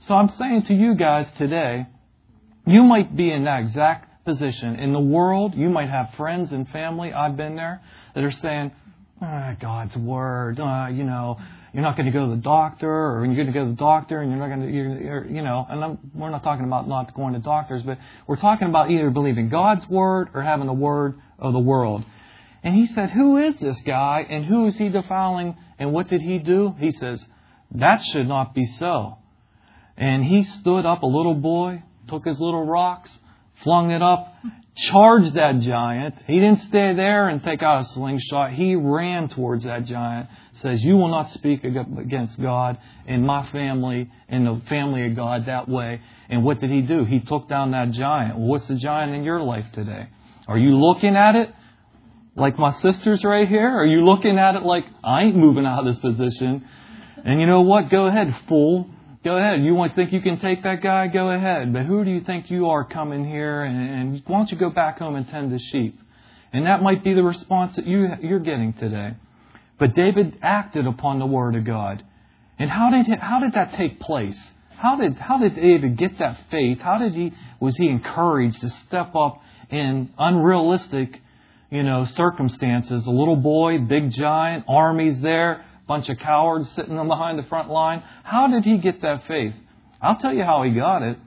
So 0.00 0.14
I'm 0.14 0.28
saying 0.28 0.62
to 0.66 0.74
you 0.74 0.96
guys 0.96 1.30
today, 1.38 1.86
you 2.66 2.82
might 2.82 3.16
be 3.16 3.30
in 3.30 3.44
that 3.44 3.60
exact 3.60 4.24
position. 4.24 4.76
In 4.76 4.92
the 4.92 5.00
world, 5.00 5.54
you 5.54 5.68
might 5.68 5.88
have 5.90 6.14
friends 6.14 6.52
and 6.52 6.68
family, 6.68 7.12
I've 7.12 7.36
been 7.36 7.56
there, 7.56 7.80
that 8.14 8.24
are 8.24 8.30
saying, 8.30 8.72
oh, 9.20 9.56
God's 9.60 9.96
Word, 9.96 10.60
uh, 10.60 10.88
you 10.90 11.04
know, 11.04 11.38
you're 11.72 11.82
not 11.82 11.96
going 11.96 12.06
to 12.06 12.12
go 12.12 12.28
to 12.28 12.36
the 12.36 12.42
doctor, 12.42 12.90
or 12.90 13.24
you're 13.24 13.34
going 13.34 13.46
to 13.46 13.52
go 13.52 13.64
to 13.64 13.70
the 13.70 13.76
doctor, 13.76 14.20
and 14.20 14.30
you're 14.30 14.38
not 14.38 14.48
going 14.48 14.60
to, 14.60 14.70
you're, 14.70 15.00
you're, 15.00 15.26
you 15.26 15.42
know, 15.42 15.66
and 15.68 15.82
I'm, 15.82 15.98
we're 16.14 16.30
not 16.30 16.42
talking 16.42 16.66
about 16.66 16.86
not 16.86 17.14
going 17.14 17.32
to 17.32 17.38
doctors, 17.38 17.82
but 17.82 17.98
we're 18.26 18.36
talking 18.36 18.68
about 18.68 18.90
either 18.90 19.08
believing 19.08 19.48
God's 19.48 19.88
Word 19.88 20.28
or 20.34 20.42
having 20.42 20.66
the 20.66 20.74
Word 20.74 21.18
of 21.38 21.54
the 21.54 21.58
world. 21.58 22.04
And 22.62 22.74
he 22.74 22.86
said, 22.86 23.10
Who 23.10 23.38
is 23.38 23.58
this 23.58 23.80
guy, 23.86 24.26
and 24.28 24.44
who 24.44 24.66
is 24.66 24.76
he 24.76 24.90
defiling, 24.90 25.56
and 25.78 25.92
what 25.92 26.08
did 26.08 26.20
he 26.20 26.38
do? 26.38 26.74
He 26.78 26.92
says, 26.92 27.24
That 27.72 28.04
should 28.04 28.28
not 28.28 28.54
be 28.54 28.66
so. 28.66 29.18
And 29.96 30.24
he 30.24 30.44
stood 30.44 30.84
up, 30.84 31.02
a 31.02 31.06
little 31.06 31.34
boy, 31.34 31.82
took 32.08 32.26
his 32.26 32.38
little 32.38 32.66
rocks, 32.66 33.18
flung 33.62 33.90
it 33.90 34.02
up, 34.02 34.34
charged 34.76 35.34
that 35.34 35.60
giant. 35.60 36.14
He 36.26 36.34
didn't 36.34 36.60
stay 36.60 36.94
there 36.94 37.28
and 37.28 37.42
take 37.42 37.62
out 37.62 37.82
a 37.82 37.84
slingshot. 37.86 38.52
He 38.52 38.74
ran 38.74 39.28
towards 39.28 39.64
that 39.64 39.84
giant. 39.84 40.28
Says, 40.62 40.82
You 40.82 40.96
will 40.96 41.08
not 41.08 41.30
speak 41.32 41.64
against 41.64 42.40
God 42.40 42.78
in 43.06 43.26
my 43.26 43.50
family, 43.50 44.10
in 44.28 44.44
the 44.44 44.62
family 44.68 45.06
of 45.06 45.16
God 45.16 45.46
that 45.46 45.68
way. 45.68 46.00
And 46.28 46.44
what 46.44 46.60
did 46.60 46.70
he 46.70 46.82
do? 46.82 47.04
He 47.04 47.20
took 47.20 47.48
down 47.48 47.72
that 47.72 47.90
giant. 47.90 48.38
Well, 48.38 48.46
what's 48.46 48.68
the 48.68 48.76
giant 48.76 49.12
in 49.12 49.24
your 49.24 49.42
life 49.42 49.66
today? 49.72 50.08
Are 50.46 50.58
you 50.58 50.76
looking 50.76 51.16
at 51.16 51.34
it 51.34 51.52
like 52.36 52.58
my 52.58 52.72
sisters 52.74 53.24
right 53.24 53.48
here? 53.48 53.68
Are 53.68 53.84
you 53.86 54.04
looking 54.04 54.38
at 54.38 54.54
it 54.54 54.62
like, 54.62 54.84
I 55.02 55.22
ain't 55.22 55.36
moving 55.36 55.66
out 55.66 55.80
of 55.80 55.86
this 55.86 55.98
position? 55.98 56.66
And 57.24 57.40
you 57.40 57.46
know 57.46 57.62
what? 57.62 57.90
Go 57.90 58.06
ahead, 58.06 58.34
fool. 58.48 58.88
Go 59.24 59.36
ahead. 59.36 59.62
You 59.62 59.74
want 59.74 59.92
to 59.92 59.96
think 59.96 60.12
you 60.12 60.20
can 60.20 60.40
take 60.40 60.62
that 60.62 60.82
guy? 60.82 61.08
Go 61.08 61.30
ahead. 61.30 61.72
But 61.72 61.86
who 61.86 62.04
do 62.04 62.10
you 62.10 62.20
think 62.20 62.50
you 62.50 62.68
are 62.70 62.84
coming 62.84 63.24
here? 63.24 63.62
And, 63.62 63.90
and 63.90 64.22
why 64.26 64.38
don't 64.38 64.50
you 64.50 64.58
go 64.58 64.70
back 64.70 64.98
home 64.98 65.16
and 65.16 65.28
tend 65.28 65.52
the 65.52 65.58
sheep? 65.58 65.98
And 66.52 66.66
that 66.66 66.82
might 66.82 67.02
be 67.02 67.14
the 67.14 67.22
response 67.22 67.76
that 67.76 67.86
you, 67.86 68.08
you're 68.20 68.40
getting 68.40 68.72
today. 68.74 69.14
But 69.82 69.96
David 69.96 70.38
acted 70.42 70.86
upon 70.86 71.18
the 71.18 71.26
word 71.26 71.56
of 71.56 71.64
God. 71.64 72.04
And 72.56 72.70
how 72.70 72.90
did, 72.90 73.06
he, 73.06 73.16
how 73.16 73.40
did 73.40 73.54
that 73.54 73.74
take 73.74 73.98
place? 73.98 74.40
How 74.76 74.94
did, 74.94 75.18
how 75.18 75.38
did 75.38 75.56
David 75.56 75.96
get 75.96 76.20
that 76.20 76.38
faith? 76.52 76.78
How 76.78 76.98
did 76.98 77.14
he, 77.14 77.32
was 77.58 77.76
he 77.76 77.88
encouraged 77.88 78.60
to 78.60 78.68
step 78.68 79.16
up 79.16 79.42
in 79.70 80.10
unrealistic, 80.16 81.20
you 81.68 81.82
know, 81.82 82.04
circumstances? 82.04 83.04
A 83.08 83.10
little 83.10 83.34
boy, 83.34 83.78
big 83.78 84.12
giant, 84.12 84.66
armies 84.68 85.20
there 85.20 85.64
bunch 85.88 86.08
of 86.08 86.16
cowards 86.18 86.70
sitting 86.76 86.94
behind 87.08 87.36
the 87.36 87.48
front 87.48 87.68
line. 87.68 88.04
How 88.22 88.46
did 88.46 88.64
he 88.64 88.78
get 88.78 89.02
that 89.02 89.26
faith? 89.26 89.54
I'll 90.00 90.16
tell 90.16 90.32
you 90.32 90.44
how 90.44 90.62
he 90.62 90.70
got 90.70 91.02
it. 91.02 91.18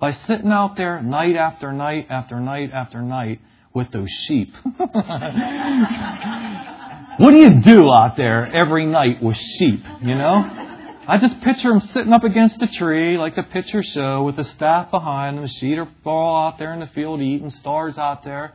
By 0.00 0.10
sitting 0.10 0.50
out 0.50 0.76
there 0.76 1.00
night 1.00 1.36
after 1.36 1.72
night 1.72 2.08
after 2.10 2.40
night 2.40 2.72
after 2.72 3.02
night 3.02 3.40
with 3.72 3.92
those 3.92 4.10
sheep. 4.26 4.52
what 7.18 7.30
do 7.30 7.36
you 7.36 7.60
do 7.60 7.92
out 7.92 8.16
there 8.16 8.46
every 8.54 8.86
night 8.86 9.22
with 9.22 9.36
sheep, 9.36 9.84
you 10.00 10.14
know? 10.14 10.68
I 11.06 11.18
just 11.18 11.40
picture 11.40 11.70
him 11.70 11.80
sitting 11.80 12.12
up 12.12 12.24
against 12.24 12.62
a 12.62 12.66
tree 12.66 13.18
like 13.18 13.34
the 13.34 13.42
picture 13.42 13.82
show 13.82 14.22
with 14.22 14.36
the 14.36 14.44
staff 14.44 14.90
behind 14.90 15.36
him, 15.36 15.42
the 15.42 15.48
sheep 15.48 15.78
are 15.78 15.88
all 16.06 16.46
out 16.46 16.58
there 16.58 16.72
in 16.72 16.80
the 16.80 16.86
field 16.86 17.20
eating, 17.20 17.50
stars 17.50 17.98
out 17.98 18.22
there. 18.22 18.54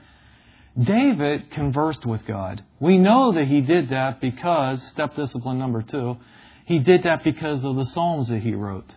David 0.80 1.52
conversed 1.52 2.06
with 2.06 2.26
God. 2.26 2.64
We 2.80 2.98
know 2.98 3.34
that 3.34 3.48
he 3.48 3.62
did 3.62 3.90
that 3.90 4.22
because, 4.22 4.82
step 4.88 5.16
discipline 5.16 5.60
number 5.60 5.82
two, 5.82 6.18
he 6.66 6.80
did 6.80 7.04
that 7.04 7.24
because 7.24 7.64
of 7.64 7.76
the 7.76 7.86
Psalms 7.86 8.28
that 8.28 8.40
he 8.40 8.54
wrote. 8.54 8.94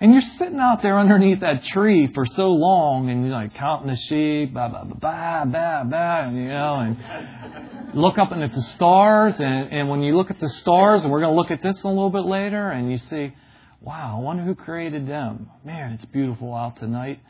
And 0.00 0.12
you're 0.12 0.20
sitting 0.20 0.58
out 0.60 0.82
there 0.82 0.98
underneath 0.98 1.40
that 1.40 1.64
tree 1.64 2.12
for 2.12 2.26
so 2.26 2.52
long 2.52 3.08
and 3.08 3.22
you're 3.24 3.32
like 3.32 3.54
counting 3.54 3.88
the 3.88 3.96
sheep, 3.96 4.52
blah, 4.52 4.68
blah, 4.68 4.84
blah, 4.84 5.44
blah, 5.44 5.84
blah, 5.84 6.20
and, 6.20 6.36
you 6.36 6.48
know, 6.48 6.76
and 6.80 7.94
look 7.94 8.18
up 8.18 8.30
and 8.30 8.42
at 8.42 8.52
the 8.52 8.60
stars. 8.60 9.34
And, 9.38 9.72
and 9.72 9.88
when 9.88 10.02
you 10.02 10.14
look 10.16 10.30
at 10.30 10.38
the 10.38 10.50
stars, 10.50 11.02
and 11.02 11.10
we're 11.10 11.22
to 11.22 11.30
look 11.30 11.50
at 11.50 11.62
this 11.62 11.82
a 11.82 11.88
little 11.88 12.10
bit 12.10 12.26
later, 12.26 12.70
and 12.70 12.90
you 12.90 12.98
see, 12.98 13.34
wow, 13.80 14.18
I 14.18 14.20
wonder 14.20 14.42
who 14.42 14.54
created 14.54 15.08
them. 15.08 15.48
Man, 15.64 15.92
it's 15.92 16.04
beautiful 16.04 16.54
out 16.54 16.76
tonight. 16.76 17.20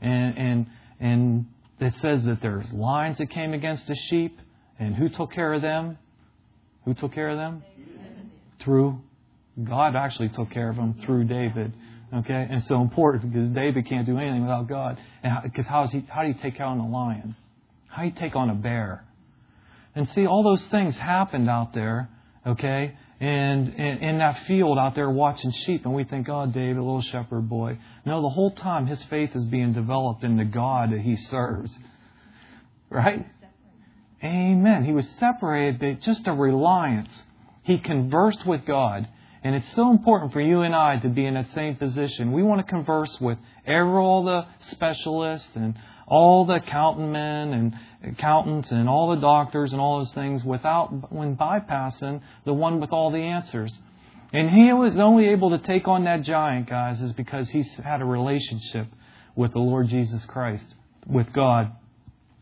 And, 0.00 0.36
and, 0.36 0.66
and 0.98 1.46
it 1.78 1.94
says 2.00 2.24
that 2.24 2.42
there's 2.42 2.66
lions 2.72 3.18
that 3.18 3.30
came 3.30 3.54
against 3.54 3.86
the 3.86 3.94
sheep, 4.08 4.40
and 4.80 4.96
who 4.96 5.08
took 5.08 5.32
care 5.32 5.52
of 5.52 5.62
them? 5.62 5.96
Who 6.86 6.94
took 6.94 7.12
care 7.12 7.30
of 7.30 7.36
them? 7.36 7.62
Through 8.60 9.00
God 9.62 9.96
actually 9.96 10.28
took 10.30 10.50
care 10.50 10.68
of 10.68 10.76
them 10.76 11.00
through 11.04 11.24
David. 11.24 11.72
Okay, 12.14 12.46
and 12.48 12.62
so 12.64 12.80
important 12.80 13.32
because 13.32 13.48
David 13.50 13.86
can't 13.86 14.06
do 14.06 14.18
anything 14.18 14.42
without 14.42 14.68
God. 14.68 14.98
And 15.22 15.34
because 15.42 15.66
how, 15.66 15.86
he, 15.88 16.04
how 16.08 16.22
do 16.22 16.28
you 16.28 16.36
take 16.40 16.60
on 16.60 16.78
a 16.78 16.88
lion? 16.88 17.34
How 17.88 18.02
do 18.02 18.08
you 18.08 18.14
take 18.14 18.36
on 18.36 18.48
a 18.48 18.54
bear? 18.54 19.04
And 19.94 20.08
see, 20.10 20.26
all 20.26 20.42
those 20.44 20.64
things 20.66 20.96
happened 20.96 21.50
out 21.50 21.74
there. 21.74 22.08
Okay, 22.46 22.94
and 23.18 23.74
in 23.74 24.18
that 24.18 24.44
field 24.46 24.78
out 24.78 24.94
there 24.94 25.10
watching 25.10 25.50
sheep, 25.50 25.84
and 25.84 25.94
we 25.94 26.04
think, 26.04 26.28
oh, 26.28 26.46
David, 26.46 26.76
a 26.76 26.82
little 26.82 27.02
shepherd 27.02 27.48
boy. 27.48 27.78
No, 28.04 28.22
the 28.22 28.28
whole 28.28 28.52
time 28.52 28.86
his 28.86 29.02
faith 29.04 29.34
is 29.34 29.44
being 29.46 29.72
developed 29.72 30.22
in 30.22 30.36
the 30.36 30.44
God 30.44 30.92
that 30.92 31.00
he 31.00 31.16
serves. 31.16 31.76
Right? 32.90 33.26
Amen. 34.22 34.84
He 34.84 34.92
was 34.92 35.08
separated, 35.18 36.02
just 36.02 36.26
a 36.26 36.32
reliance. 36.32 37.24
He 37.62 37.78
conversed 37.78 38.46
with 38.46 38.64
God. 38.64 39.08
And 39.46 39.54
it's 39.54 39.72
so 39.76 39.92
important 39.92 40.32
for 40.32 40.40
you 40.40 40.62
and 40.62 40.74
I 40.74 40.98
to 40.98 41.08
be 41.08 41.24
in 41.24 41.34
that 41.34 41.48
same 41.50 41.76
position. 41.76 42.32
We 42.32 42.42
want 42.42 42.58
to 42.58 42.68
converse 42.68 43.20
with 43.20 43.38
every, 43.64 43.96
all 43.96 44.24
the 44.24 44.44
specialists 44.58 45.46
and 45.54 45.78
all 46.08 46.46
the 46.46 46.54
accountant 46.54 47.12
men 47.12 47.52
and 47.52 47.78
accountants 48.02 48.72
and 48.72 48.88
all 48.88 49.14
the 49.14 49.20
doctors 49.20 49.70
and 49.70 49.80
all 49.80 49.98
those 49.98 50.12
things 50.14 50.42
without 50.42 51.12
when 51.12 51.36
bypassing 51.36 52.22
the 52.44 52.52
one 52.52 52.80
with 52.80 52.90
all 52.90 53.12
the 53.12 53.20
answers. 53.20 53.78
And 54.32 54.50
he 54.50 54.72
was 54.72 54.98
only 54.98 55.28
able 55.28 55.50
to 55.50 55.58
take 55.58 55.86
on 55.86 56.02
that 56.06 56.22
giant, 56.22 56.68
guys, 56.68 57.00
is 57.00 57.12
because 57.12 57.48
he's 57.48 57.72
had 57.76 58.02
a 58.02 58.04
relationship 58.04 58.88
with 59.36 59.52
the 59.52 59.60
Lord 59.60 59.86
Jesus 59.86 60.24
Christ, 60.24 60.66
with 61.06 61.32
God. 61.32 61.70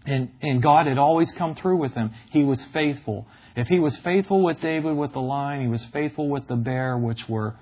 And, 0.06 0.30
and 0.40 0.62
God 0.62 0.86
had 0.86 0.96
always 0.96 1.30
come 1.32 1.54
through 1.54 1.76
with 1.76 1.92
him. 1.92 2.12
He 2.30 2.44
was 2.44 2.64
faithful. 2.72 3.26
If 3.56 3.68
he 3.68 3.78
was 3.78 3.96
faithful 3.98 4.42
with 4.42 4.60
David 4.60 4.96
with 4.96 5.12
the 5.12 5.20
lion, 5.20 5.62
he 5.62 5.68
was 5.68 5.84
faithful 5.92 6.28
with 6.28 6.48
the 6.48 6.56
bear, 6.56 6.98
which 6.98 7.28
were 7.28 7.54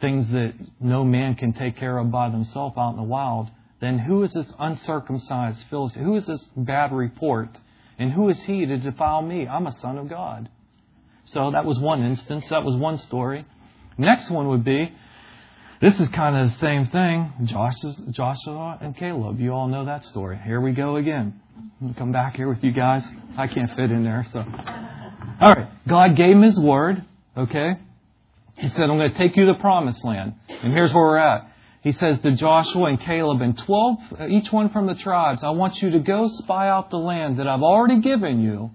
things 0.00 0.28
that 0.30 0.54
no 0.80 1.04
man 1.04 1.34
can 1.34 1.52
take 1.52 1.76
care 1.76 1.98
of 1.98 2.10
by 2.10 2.28
themselves 2.30 2.76
out 2.76 2.90
in 2.90 2.96
the 2.96 3.02
wild 3.02 3.48
then 3.80 3.98
who 3.98 4.22
is 4.22 4.32
this 4.32 4.52
uncircumcised 4.58 5.64
Philistine? 5.70 6.04
Who 6.04 6.16
is 6.16 6.26
this 6.26 6.44
bad 6.56 6.92
report? 6.92 7.48
And 7.98 8.12
who 8.12 8.28
is 8.28 8.40
he 8.42 8.66
to 8.66 8.76
defile 8.76 9.22
me? 9.22 9.46
I'm 9.46 9.66
a 9.66 9.72
son 9.78 9.98
of 9.98 10.08
God. 10.08 10.48
So 11.24 11.50
that 11.52 11.64
was 11.64 11.78
one 11.78 12.02
instance. 12.04 12.46
That 12.48 12.64
was 12.64 12.74
one 12.76 12.98
story. 12.98 13.44
Next 13.96 14.30
one 14.30 14.48
would 14.48 14.64
be 14.64 14.92
this 15.80 15.98
is 16.00 16.08
kind 16.08 16.36
of 16.36 16.50
the 16.50 16.58
same 16.58 16.88
thing. 16.88 17.32
Joshua 18.10 18.78
and 18.80 18.96
Caleb. 18.96 19.40
You 19.40 19.52
all 19.52 19.68
know 19.68 19.84
that 19.84 20.04
story. 20.06 20.40
Here 20.44 20.60
we 20.60 20.72
go 20.72 20.96
again. 20.96 21.40
Come 21.96 22.10
back 22.10 22.34
here 22.34 22.48
with 22.48 22.64
you 22.64 22.72
guys. 22.72 23.04
I 23.36 23.46
can't 23.46 23.70
fit 23.76 23.92
in 23.92 24.02
there. 24.02 24.26
So, 24.32 24.44
all 25.40 25.54
right. 25.54 25.68
God 25.86 26.16
gave 26.16 26.36
him 26.36 26.42
his 26.42 26.58
word. 26.58 27.04
Okay. 27.36 27.76
He 28.56 28.68
said, 28.70 28.80
I'm 28.80 28.98
going 28.98 29.12
to 29.12 29.18
take 29.18 29.36
you 29.36 29.46
to 29.46 29.52
the 29.52 29.58
promised 29.60 30.04
land. 30.04 30.34
And 30.48 30.72
here's 30.72 30.92
where 30.92 31.04
we're 31.04 31.16
at. 31.16 31.52
he 31.82 31.92
says 31.92 32.18
to 32.20 32.32
Joshua 32.34 32.86
and 32.86 33.00
Caleb 33.00 33.40
and 33.40 33.56
12, 33.56 33.98
uh, 34.18 34.26
each 34.26 34.50
one 34.50 34.70
from 34.70 34.86
the 34.86 34.96
tribes, 34.96 35.44
I 35.44 35.50
want 35.50 35.80
you 35.80 35.90
to 35.90 36.00
go 36.00 36.26
spy 36.26 36.68
out 36.68 36.90
the 36.90 36.98
land 36.98 37.38
that 37.38 37.46
I've 37.46 37.62
already 37.62 38.00
given 38.00 38.40
you, 38.40 38.72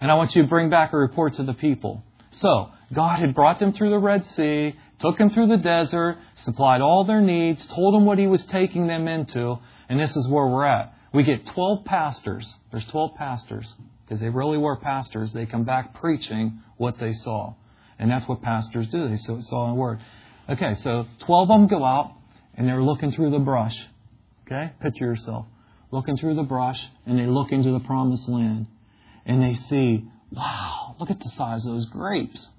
and 0.00 0.10
I 0.10 0.14
want 0.14 0.34
you 0.34 0.42
to 0.42 0.48
bring 0.48 0.70
back 0.70 0.94
a 0.94 0.96
report 0.96 1.34
to 1.34 1.42
the 1.42 1.52
people. 1.52 2.02
So, 2.30 2.70
God 2.94 3.20
had 3.20 3.34
brought 3.34 3.58
them 3.58 3.74
through 3.74 3.90
the 3.90 3.98
Red 3.98 4.24
Sea, 4.24 4.74
took 4.98 5.18
them 5.18 5.28
through 5.28 5.48
the 5.48 5.58
desert, 5.58 6.16
supplied 6.36 6.80
all 6.80 7.04
their 7.04 7.20
needs, 7.20 7.66
told 7.66 7.94
them 7.94 8.06
what 8.06 8.18
He 8.18 8.26
was 8.26 8.44
taking 8.46 8.86
them 8.86 9.08
into, 9.08 9.58
and 9.90 10.00
this 10.00 10.16
is 10.16 10.26
where 10.26 10.46
we're 10.46 10.64
at. 10.64 10.94
We 11.12 11.22
get 11.22 11.46
12 11.48 11.84
pastors. 11.84 12.54
There's 12.70 12.86
12 12.86 13.14
pastors, 13.16 13.74
because 14.12 14.20
they 14.20 14.28
really 14.28 14.58
were 14.58 14.76
pastors. 14.76 15.32
They 15.32 15.46
come 15.46 15.64
back 15.64 15.94
preaching 15.94 16.60
what 16.76 16.98
they 16.98 17.14
saw. 17.14 17.54
And 17.98 18.10
that's 18.10 18.28
what 18.28 18.42
pastors 18.42 18.86
do. 18.88 19.08
They 19.08 19.16
saw 19.16 19.64
in 19.64 19.70
the 19.70 19.74
Word. 19.74 20.00
Okay, 20.50 20.74
so 20.82 21.06
12 21.20 21.50
of 21.50 21.60
them 21.60 21.66
go 21.66 21.82
out, 21.82 22.12
and 22.54 22.68
they're 22.68 22.82
looking 22.82 23.12
through 23.12 23.30
the 23.30 23.38
brush. 23.38 23.74
Okay? 24.44 24.70
Picture 24.82 25.06
yourself. 25.06 25.46
Looking 25.90 26.18
through 26.18 26.34
the 26.34 26.42
brush, 26.42 26.78
and 27.06 27.18
they 27.18 27.24
look 27.24 27.52
into 27.52 27.72
the 27.72 27.80
promised 27.80 28.28
land. 28.28 28.66
And 29.24 29.42
they 29.42 29.54
see, 29.54 30.04
wow, 30.30 30.94
look 31.00 31.08
at 31.08 31.18
the 31.18 31.30
size 31.30 31.64
of 31.64 31.72
those 31.72 31.86
grapes. 31.86 32.50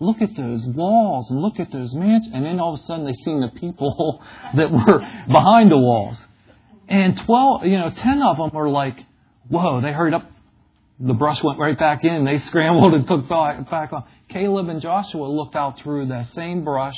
Look 0.00 0.22
at 0.22 0.34
those 0.34 0.64
walls, 0.64 1.28
and 1.28 1.42
look 1.42 1.60
at 1.60 1.70
those 1.72 1.92
mansions. 1.92 2.32
And 2.34 2.46
then 2.46 2.58
all 2.58 2.72
of 2.72 2.80
a 2.80 2.82
sudden 2.84 3.04
they 3.04 3.12
see 3.12 3.38
the 3.38 3.50
people 3.54 4.24
that 4.56 4.72
were 4.72 5.00
behind 5.26 5.70
the 5.70 5.76
walls. 5.76 6.18
And 6.88 7.18
12, 7.18 7.66
you 7.66 7.76
know, 7.76 7.90
10 7.90 8.22
of 8.22 8.38
them 8.38 8.50
were 8.54 8.70
like, 8.70 8.96
whoa, 9.50 9.82
they 9.82 9.92
hurried 9.92 10.14
up. 10.14 10.32
The 10.98 11.14
brush 11.14 11.42
went 11.42 11.58
right 11.58 11.78
back 11.78 12.04
in. 12.04 12.24
They 12.24 12.38
scrambled 12.46 12.94
and 12.94 13.06
took 13.06 13.28
back 13.28 13.92
on. 13.92 14.04
Caleb 14.28 14.68
and 14.68 14.80
Joshua 14.80 15.26
looked 15.26 15.54
out 15.54 15.78
through 15.80 16.06
that 16.06 16.26
same 16.28 16.64
brush 16.64 16.96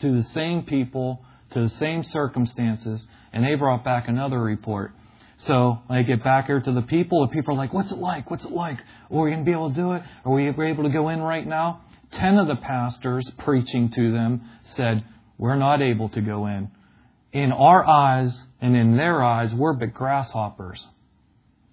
to 0.00 0.16
the 0.16 0.22
same 0.22 0.62
people 0.62 1.24
to 1.50 1.62
the 1.62 1.68
same 1.68 2.02
circumstances, 2.02 3.06
and 3.32 3.44
they 3.44 3.54
brought 3.54 3.84
back 3.84 4.08
another 4.08 4.40
report. 4.40 4.92
So 5.38 5.78
I 5.88 6.02
get 6.02 6.24
back 6.24 6.46
here 6.46 6.60
to 6.60 6.72
the 6.72 6.82
people, 6.82 7.26
the 7.26 7.32
people 7.32 7.54
are 7.54 7.56
like, 7.56 7.72
What's 7.72 7.92
it 7.92 7.98
like? 7.98 8.30
What's 8.30 8.44
it 8.44 8.52
like? 8.52 8.78
Are 9.10 9.22
we 9.22 9.30
going 9.30 9.40
to 9.40 9.44
be 9.44 9.52
able 9.52 9.70
to 9.70 9.76
do 9.76 9.92
it? 9.92 10.02
Are 10.24 10.32
we 10.32 10.48
able 10.48 10.84
to 10.84 10.90
go 10.90 11.08
in 11.10 11.20
right 11.20 11.46
now? 11.46 11.82
Ten 12.12 12.38
of 12.38 12.46
the 12.46 12.56
pastors 12.56 13.30
preaching 13.38 13.90
to 13.90 14.12
them 14.12 14.48
said, 14.76 15.04
We're 15.38 15.56
not 15.56 15.82
able 15.82 16.08
to 16.10 16.20
go 16.20 16.46
in. 16.46 16.70
In 17.32 17.52
our 17.52 17.86
eyes 17.86 18.34
and 18.60 18.74
in 18.74 18.96
their 18.96 19.22
eyes, 19.22 19.54
we're 19.54 19.74
but 19.74 19.92
grasshoppers. 19.92 20.86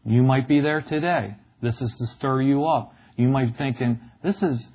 You 0.05 0.23
might 0.23 0.47
be 0.49 0.59
there 0.59 0.81
today. 0.81 1.37
This 1.63 1.81
is 1.81 1.95
to 1.95 2.05
stir 2.05 2.41
you 2.41 2.65
up. 2.65 2.93
You 3.15 3.29
might 3.29 3.45
be 3.45 3.57
thinking, 3.57 3.99
This 4.21 4.43
is 4.43 4.67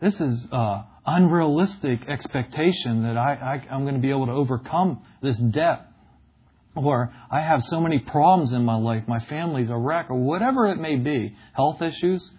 this 0.00 0.20
is 0.20 0.46
uh, 0.52 0.82
unrealistic 1.06 2.06
expectation 2.06 3.02
that 3.02 3.16
I, 3.16 3.32
I, 3.32 3.74
I'm 3.74 3.82
going 3.82 3.94
to 3.94 4.00
be 4.00 4.10
able 4.10 4.26
to 4.26 4.32
overcome 4.32 5.02
this 5.22 5.38
debt. 5.38 5.86
Or 6.74 7.12
I 7.30 7.40
have 7.40 7.62
so 7.62 7.80
many 7.80 7.98
problems 8.00 8.52
in 8.52 8.62
my 8.64 8.76
life, 8.76 9.04
my 9.08 9.20
family's 9.20 9.70
a 9.70 9.76
wreck, 9.76 10.10
or 10.10 10.18
whatever 10.18 10.68
it 10.68 10.76
may 10.76 10.96
be, 10.96 11.34
health 11.54 11.80
issues. 11.80 12.30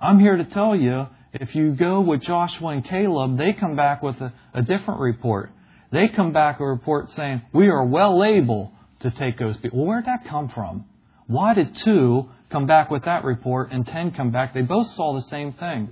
I'm 0.00 0.18
here 0.18 0.36
to 0.36 0.44
tell 0.44 0.74
you, 0.74 1.06
if 1.32 1.54
you 1.54 1.70
go 1.72 2.00
with 2.00 2.22
Joshua 2.22 2.70
and 2.70 2.84
Caleb, 2.84 3.38
they 3.38 3.52
come 3.52 3.76
back 3.76 4.02
with 4.02 4.16
a, 4.16 4.32
a 4.54 4.62
different 4.62 4.98
report. 4.98 5.52
They 5.92 6.08
come 6.08 6.32
back 6.32 6.58
with 6.58 6.66
a 6.66 6.70
report 6.70 7.10
saying, 7.10 7.42
we 7.54 7.68
are 7.68 7.84
well 7.84 8.24
able 8.24 8.72
to 9.00 9.12
take 9.12 9.38
those 9.38 9.56
people. 9.58 9.78
Well, 9.78 9.88
where'd 9.88 10.06
that 10.06 10.26
come 10.28 10.48
from? 10.48 10.86
Why 11.28 11.54
did 11.54 11.76
two 11.76 12.30
come 12.50 12.66
back 12.66 12.90
with 12.90 13.04
that 13.04 13.22
report 13.22 13.70
and 13.70 13.86
ten 13.86 14.10
come 14.10 14.32
back? 14.32 14.54
They 14.54 14.62
both 14.62 14.88
saw 14.88 15.14
the 15.14 15.22
same 15.22 15.52
thing. 15.52 15.90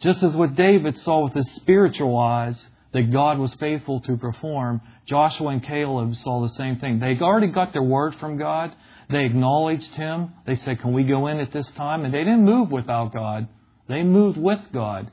Just 0.00 0.22
as 0.22 0.34
what 0.34 0.56
David 0.56 0.98
saw 0.98 1.24
with 1.24 1.34
his 1.34 1.50
spiritual 1.52 2.18
eyes 2.18 2.66
that 2.92 3.12
God 3.12 3.38
was 3.38 3.54
faithful 3.54 4.00
to 4.00 4.16
perform, 4.16 4.80
Joshua 5.06 5.48
and 5.48 5.62
Caleb 5.62 6.16
saw 6.16 6.40
the 6.42 6.54
same 6.54 6.78
thing. 6.78 6.98
They 6.98 7.18
already 7.20 7.48
got 7.48 7.72
their 7.72 7.82
word 7.82 8.16
from 8.16 8.38
God. 8.38 8.74
They 9.10 9.26
acknowledged 9.26 9.94
Him. 9.94 10.32
They 10.46 10.56
said, 10.56 10.80
Can 10.80 10.92
we 10.92 11.04
go 11.04 11.26
in 11.26 11.38
at 11.38 11.52
this 11.52 11.70
time? 11.72 12.04
And 12.04 12.14
they 12.14 12.20
didn't 12.20 12.44
move 12.44 12.70
without 12.70 13.12
God. 13.12 13.48
They 13.88 14.02
moved 14.02 14.38
with 14.38 14.60
God. 14.72 15.10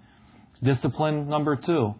Discipline 0.63 1.27
number 1.27 1.55
two. 1.57 1.95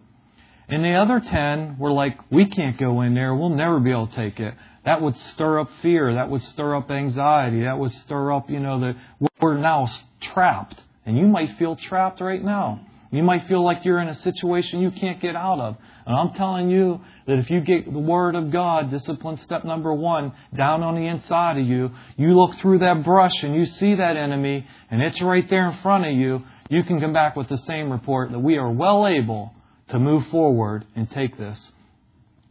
And 0.68 0.84
the 0.84 0.94
other 0.94 1.20
ten 1.20 1.76
were 1.78 1.92
like, 1.92 2.18
We 2.30 2.46
can't 2.46 2.78
go 2.78 3.02
in 3.02 3.14
there. 3.14 3.34
We'll 3.34 3.50
never 3.50 3.78
be 3.78 3.90
able 3.90 4.06
to 4.06 4.16
take 4.16 4.40
it. 4.40 4.54
That 4.84 5.00
would 5.00 5.16
stir 5.16 5.60
up 5.60 5.70
fear. 5.80 6.14
That 6.14 6.28
would 6.30 6.42
stir 6.42 6.76
up 6.76 6.90
anxiety. 6.90 7.62
That 7.62 7.78
would 7.78 7.92
stir 7.92 8.32
up, 8.32 8.50
you 8.50 8.60
know, 8.60 8.80
that 8.80 8.96
we're 9.40 9.58
now 9.58 9.88
trapped. 10.20 10.82
And 11.06 11.16
you 11.16 11.26
might 11.26 11.56
feel 11.58 11.76
trapped 11.76 12.20
right 12.20 12.42
now. 12.42 12.86
You 13.10 13.22
might 13.22 13.46
feel 13.46 13.62
like 13.62 13.84
you're 13.84 14.00
in 14.00 14.08
a 14.08 14.14
situation 14.14 14.80
you 14.80 14.90
can't 14.90 15.20
get 15.20 15.36
out 15.36 15.60
of. 15.60 15.76
And 16.06 16.16
I'm 16.16 16.32
telling 16.34 16.70
you 16.70 17.00
that 17.26 17.38
if 17.38 17.50
you 17.50 17.60
get 17.60 17.92
the 17.92 17.98
Word 17.98 18.34
of 18.34 18.50
God, 18.50 18.90
discipline 18.90 19.36
step 19.38 19.64
number 19.64 19.92
one, 19.92 20.32
down 20.56 20.82
on 20.82 20.96
the 20.96 21.06
inside 21.06 21.58
of 21.58 21.66
you, 21.66 21.90
you 22.16 22.34
look 22.34 22.56
through 22.56 22.78
that 22.78 23.04
brush 23.04 23.42
and 23.42 23.54
you 23.54 23.66
see 23.66 23.94
that 23.96 24.16
enemy 24.16 24.66
and 24.90 25.02
it's 25.02 25.20
right 25.20 25.48
there 25.48 25.70
in 25.70 25.78
front 25.82 26.06
of 26.06 26.14
you, 26.14 26.42
you 26.70 26.82
can 26.84 27.00
come 27.00 27.12
back 27.12 27.36
with 27.36 27.48
the 27.48 27.58
same 27.58 27.92
report 27.92 28.32
that 28.32 28.38
we 28.38 28.56
are 28.56 28.70
well 28.70 29.06
able 29.06 29.52
to 29.88 29.98
move 29.98 30.26
forward 30.28 30.86
and 30.96 31.10
take 31.10 31.36
this. 31.36 31.70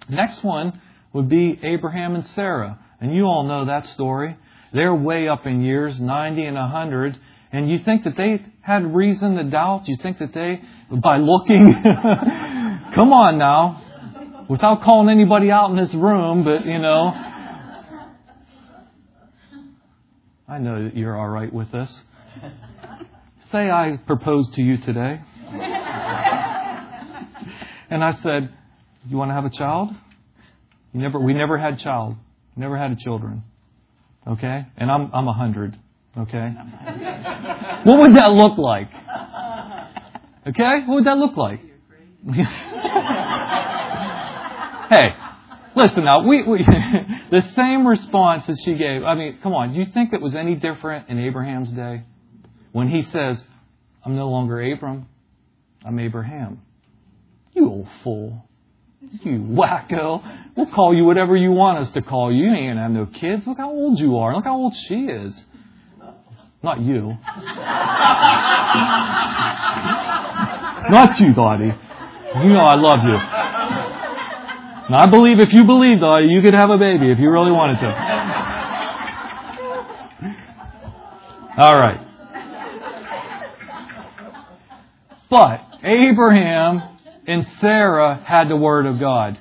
Next 0.07 0.43
one 0.43 0.79
would 1.13 1.29
be 1.29 1.59
Abraham 1.63 2.15
and 2.15 2.25
Sarah. 2.27 2.79
And 2.99 3.13
you 3.15 3.23
all 3.23 3.43
know 3.43 3.65
that 3.65 3.85
story. 3.87 4.37
They're 4.73 4.95
way 4.95 5.27
up 5.27 5.45
in 5.45 5.61
years, 5.61 5.99
90 5.99 6.45
and 6.45 6.55
100, 6.55 7.19
and 7.51 7.69
you 7.69 7.79
think 7.79 8.05
that 8.05 8.15
they 8.15 8.41
had 8.61 8.95
reason 8.95 9.35
to 9.35 9.43
doubt? 9.43 9.87
You 9.87 9.97
think 10.01 10.19
that 10.19 10.33
they, 10.33 10.61
by 10.89 11.17
looking, 11.17 11.73
come 12.95 13.11
on 13.11 13.37
now, 13.37 14.45
without 14.49 14.81
calling 14.83 15.09
anybody 15.09 15.51
out 15.51 15.69
in 15.69 15.75
this 15.75 15.93
room, 15.93 16.45
but 16.45 16.65
you 16.65 16.79
know, 16.79 17.13
I 20.47 20.57
know 20.59 20.83
that 20.85 20.95
you're 20.95 21.17
all 21.17 21.27
right 21.29 21.51
with 21.51 21.71
this. 21.71 22.01
Say 23.51 23.69
I 23.69 23.97
proposed 24.05 24.53
to 24.53 24.61
you 24.61 24.77
today. 24.77 25.19
and 27.89 28.03
I 28.03 28.13
said, 28.23 28.53
You 29.07 29.17
want 29.17 29.29
to 29.29 29.33
have 29.33 29.45
a 29.45 29.49
child? 29.49 29.89
Never, 30.93 31.19
we 31.19 31.33
never 31.33 31.57
had 31.57 31.79
child. 31.79 32.15
Never 32.55 32.77
had 32.77 32.97
children. 32.99 33.43
Okay? 34.27 34.67
And 34.77 34.91
I'm, 34.91 35.09
I'm 35.13 35.27
a 35.27 35.33
hundred. 35.33 35.77
Okay? 36.17 36.49
what 37.85 37.99
would 37.99 38.15
that 38.15 38.31
look 38.31 38.57
like? 38.57 38.89
Okay? 40.47 40.83
What 40.85 40.95
would 40.95 41.05
that 41.05 41.17
look 41.17 41.37
like? 41.37 41.61
hey, 44.89 45.15
listen 45.75 46.03
now, 46.03 46.27
we, 46.27 46.43
we 46.43 46.59
the 47.31 47.41
same 47.55 47.87
response 47.87 48.45
that 48.45 48.57
she 48.63 48.75
gave. 48.75 49.03
I 49.03 49.15
mean, 49.15 49.39
come 49.41 49.53
on, 49.53 49.73
do 49.73 49.79
you 49.79 49.85
think 49.91 50.13
it 50.13 50.21
was 50.21 50.35
any 50.35 50.55
different 50.55 51.09
in 51.09 51.17
Abraham's 51.17 51.71
day? 51.71 52.03
When 52.73 52.89
he 52.89 53.01
says, 53.01 53.43
I'm 54.05 54.15
no 54.15 54.29
longer 54.29 54.61
Abram, 54.61 55.07
I'm 55.85 55.97
Abraham. 55.99 56.61
You 57.53 57.69
old 57.69 57.87
fool. 58.03 58.45
You 59.01 59.39
wacko. 59.39 60.21
We'll 60.55 60.71
call 60.71 60.95
you 60.95 61.05
whatever 61.05 61.35
you 61.35 61.51
want 61.51 61.79
us 61.79 61.91
to 61.93 62.01
call 62.01 62.31
you. 62.31 62.45
You 62.45 62.53
ain't 62.53 62.77
have 62.77 62.91
no 62.91 63.05
kids. 63.07 63.47
Look 63.47 63.57
how 63.57 63.71
old 63.71 63.99
you 63.99 64.17
are. 64.17 64.35
Look 64.35 64.45
how 64.45 64.55
old 64.55 64.75
she 64.87 64.95
is. 64.95 65.45
Not 66.63 66.79
you. 66.81 67.17
Not 70.89 71.19
you, 71.19 71.33
Dottie. 71.33 71.73
You 72.43 72.49
know 72.53 72.59
I 72.59 72.75
love 72.75 72.99
you. 73.03 73.15
And 74.85 74.95
I 74.95 75.05
believe 75.09 75.39
if 75.39 75.51
you 75.51 75.63
believe, 75.63 75.99
Dottie, 75.99 76.27
you 76.27 76.41
could 76.41 76.53
have 76.53 76.69
a 76.69 76.77
baby 76.77 77.11
if 77.11 77.17
you 77.17 77.31
really 77.31 77.51
wanted 77.51 77.79
to. 77.79 77.87
All 81.57 81.77
right. 81.77 81.99
But 85.29 85.61
Abraham 85.83 86.90
and 87.31 87.47
Sarah 87.61 88.21
had 88.25 88.49
the 88.49 88.57
word 88.57 88.85
of 88.85 88.99
God. 88.99 89.39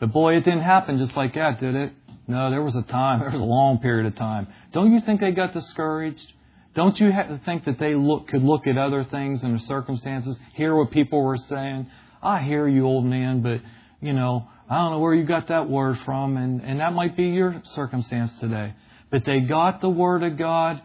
But 0.00 0.12
boy, 0.12 0.36
it 0.36 0.44
didn't 0.44 0.62
happen 0.62 0.98
just 0.98 1.14
like 1.14 1.34
that, 1.34 1.60
did 1.60 1.74
it? 1.74 1.92
No, 2.26 2.50
there 2.50 2.62
was 2.62 2.74
a 2.74 2.82
time, 2.82 3.20
there 3.20 3.30
was 3.30 3.40
a 3.40 3.44
long 3.44 3.78
period 3.80 4.06
of 4.06 4.16
time. 4.16 4.48
Don't 4.72 4.92
you 4.92 5.00
think 5.00 5.20
they 5.20 5.32
got 5.32 5.52
discouraged? 5.52 6.32
Don't 6.74 6.98
you 6.98 7.12
think 7.44 7.66
that 7.66 7.78
they 7.78 7.94
look, 7.94 8.28
could 8.28 8.42
look 8.42 8.66
at 8.66 8.78
other 8.78 9.04
things 9.04 9.42
and 9.42 9.58
the 9.58 9.64
circumstances, 9.64 10.38
hear 10.54 10.74
what 10.74 10.90
people 10.90 11.22
were 11.22 11.36
saying? 11.36 11.90
I 12.22 12.42
hear 12.42 12.66
you, 12.66 12.86
old 12.86 13.04
man, 13.04 13.42
but, 13.42 13.60
you 14.00 14.14
know, 14.14 14.48
I 14.70 14.76
don't 14.78 14.92
know 14.92 14.98
where 14.98 15.14
you 15.14 15.24
got 15.24 15.48
that 15.48 15.68
word 15.68 15.98
from, 16.06 16.36
and, 16.38 16.62
and 16.62 16.80
that 16.80 16.94
might 16.94 17.14
be 17.14 17.24
your 17.24 17.60
circumstance 17.64 18.34
today. 18.36 18.74
But 19.10 19.24
they 19.26 19.40
got 19.40 19.82
the 19.82 19.88
word 19.88 20.22
of 20.22 20.38
God. 20.38 20.80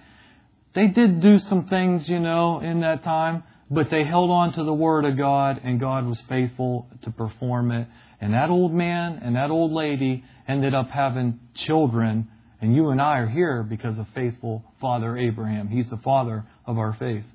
They 0.75 0.87
did 0.87 1.21
do 1.21 1.39
some 1.39 1.67
things, 1.67 2.09
you 2.09 2.19
know, 2.19 2.59
in 2.59 2.81
that 2.81 3.03
time, 3.03 3.43
but 3.73 3.89
they 3.89 4.03
held 4.03 4.29
on 4.29 4.53
to 4.53 4.63
the 4.63 4.73
word 4.73 5.05
of 5.05 5.17
God, 5.17 5.61
and 5.63 5.79
God 5.79 6.05
was 6.05 6.21
faithful 6.29 6.87
to 7.03 7.11
perform 7.11 7.71
it. 7.71 7.87
And 8.21 8.33
that 8.33 8.49
old 8.49 8.73
man 8.73 9.19
and 9.23 9.35
that 9.35 9.51
old 9.51 9.71
lady 9.71 10.23
ended 10.47 10.73
up 10.73 10.89
having 10.89 11.39
children 11.55 12.27
and 12.63 12.73
you 12.73 12.91
and 12.91 13.01
I 13.01 13.17
are 13.17 13.27
here 13.27 13.61
because 13.61 13.99
of 13.99 14.07
faithful 14.15 14.63
Father 14.79 15.17
Abraham. 15.17 15.67
He's 15.67 15.89
the 15.89 15.97
father 15.97 16.45
of 16.65 16.77
our 16.77 16.93
faith. 16.93 17.25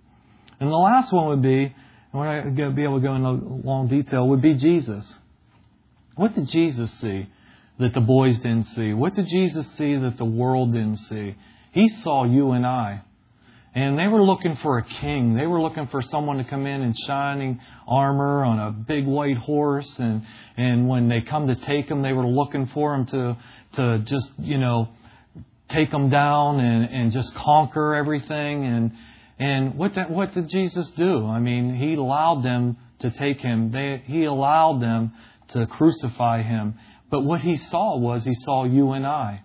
And 0.58 0.70
the 0.70 0.74
last 0.74 1.12
one 1.12 1.26
would 1.26 1.42
be, 1.42 1.64
and 1.64 1.74
we're 2.14 2.34
not 2.34 2.56
going 2.56 2.70
to 2.70 2.74
be 2.74 2.82
able 2.82 2.98
to 2.98 3.06
go 3.06 3.14
into 3.14 3.28
long 3.62 3.88
detail, 3.88 4.26
would 4.28 4.40
be 4.40 4.54
Jesus. 4.54 5.04
What 6.14 6.34
did 6.34 6.48
Jesus 6.48 6.90
see 7.00 7.28
that 7.78 7.92
the 7.92 8.00
boys 8.00 8.38
didn't 8.38 8.68
see? 8.68 8.94
What 8.94 9.14
did 9.14 9.26
Jesus 9.28 9.70
see 9.76 9.96
that 9.96 10.16
the 10.16 10.24
world 10.24 10.72
didn't 10.72 10.96
see? 10.96 11.36
He 11.72 11.90
saw 11.90 12.24
you 12.24 12.52
and 12.52 12.64
I. 12.64 13.02
And 13.74 13.98
they 13.98 14.08
were 14.08 14.24
looking 14.24 14.56
for 14.56 14.78
a 14.78 14.84
king. 14.84 15.34
They 15.34 15.46
were 15.46 15.60
looking 15.60 15.86
for 15.88 16.02
someone 16.02 16.38
to 16.38 16.44
come 16.44 16.66
in 16.66 16.82
in 16.82 16.94
shining 17.06 17.60
armor 17.86 18.44
on 18.44 18.58
a 18.58 18.70
big 18.72 19.06
white 19.06 19.36
horse. 19.36 19.98
And, 19.98 20.24
and 20.56 20.88
when 20.88 21.08
they 21.08 21.20
come 21.20 21.48
to 21.48 21.54
take 21.54 21.88
him, 21.88 22.02
they 22.02 22.12
were 22.12 22.26
looking 22.26 22.66
for 22.68 22.94
him 22.94 23.06
to, 23.06 23.36
to 23.74 23.98
just, 24.00 24.30
you 24.38 24.58
know, 24.58 24.88
take 25.68 25.90
them 25.90 26.08
down 26.08 26.60
and, 26.60 26.84
and 26.90 27.12
just 27.12 27.34
conquer 27.34 27.94
everything. 27.94 28.64
And, 28.64 28.92
and 29.38 29.74
what, 29.76 29.94
that, 29.94 30.10
what 30.10 30.34
did 30.34 30.48
Jesus 30.48 30.90
do? 30.90 31.26
I 31.26 31.38
mean, 31.38 31.76
he 31.76 31.94
allowed 31.94 32.42
them 32.42 32.78
to 33.00 33.10
take 33.10 33.40
him. 33.40 33.70
They, 33.70 34.02
he 34.06 34.24
allowed 34.24 34.80
them 34.80 35.12
to 35.48 35.66
crucify 35.66 36.42
him. 36.42 36.74
But 37.10 37.20
what 37.20 37.40
he 37.42 37.56
saw 37.56 37.98
was 37.98 38.24
he 38.24 38.34
saw 38.34 38.64
you 38.64 38.92
and 38.92 39.06
I 39.06 39.42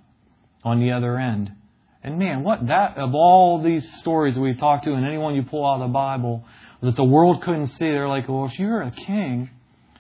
on 0.63 0.80
the 0.80 0.91
other 0.91 1.17
end. 1.17 1.51
And 2.04 2.20
man, 2.20 2.43
what 2.43 2.68
that, 2.68 2.97
of 2.97 3.16
all 3.16 3.64
these 3.64 3.89
stories 3.99 4.38
we've 4.38 4.60
talked 4.60 4.84
to 4.86 4.93
and 4.93 5.06
anyone 5.06 5.36
you 5.36 5.43
pull 5.43 5.66
out 5.66 5.82
of 5.82 5.88
the 5.88 5.93
Bible 5.93 6.43
that 6.82 6.97
the 6.97 7.04
world 7.04 7.41
couldn't 7.43 7.68
see, 7.68 7.86
they're 7.86 8.10
like, 8.10 8.28
well, 8.28 8.45
if 8.45 8.60
you're 8.60 8.82
a 8.82 8.91
king, 8.91 9.49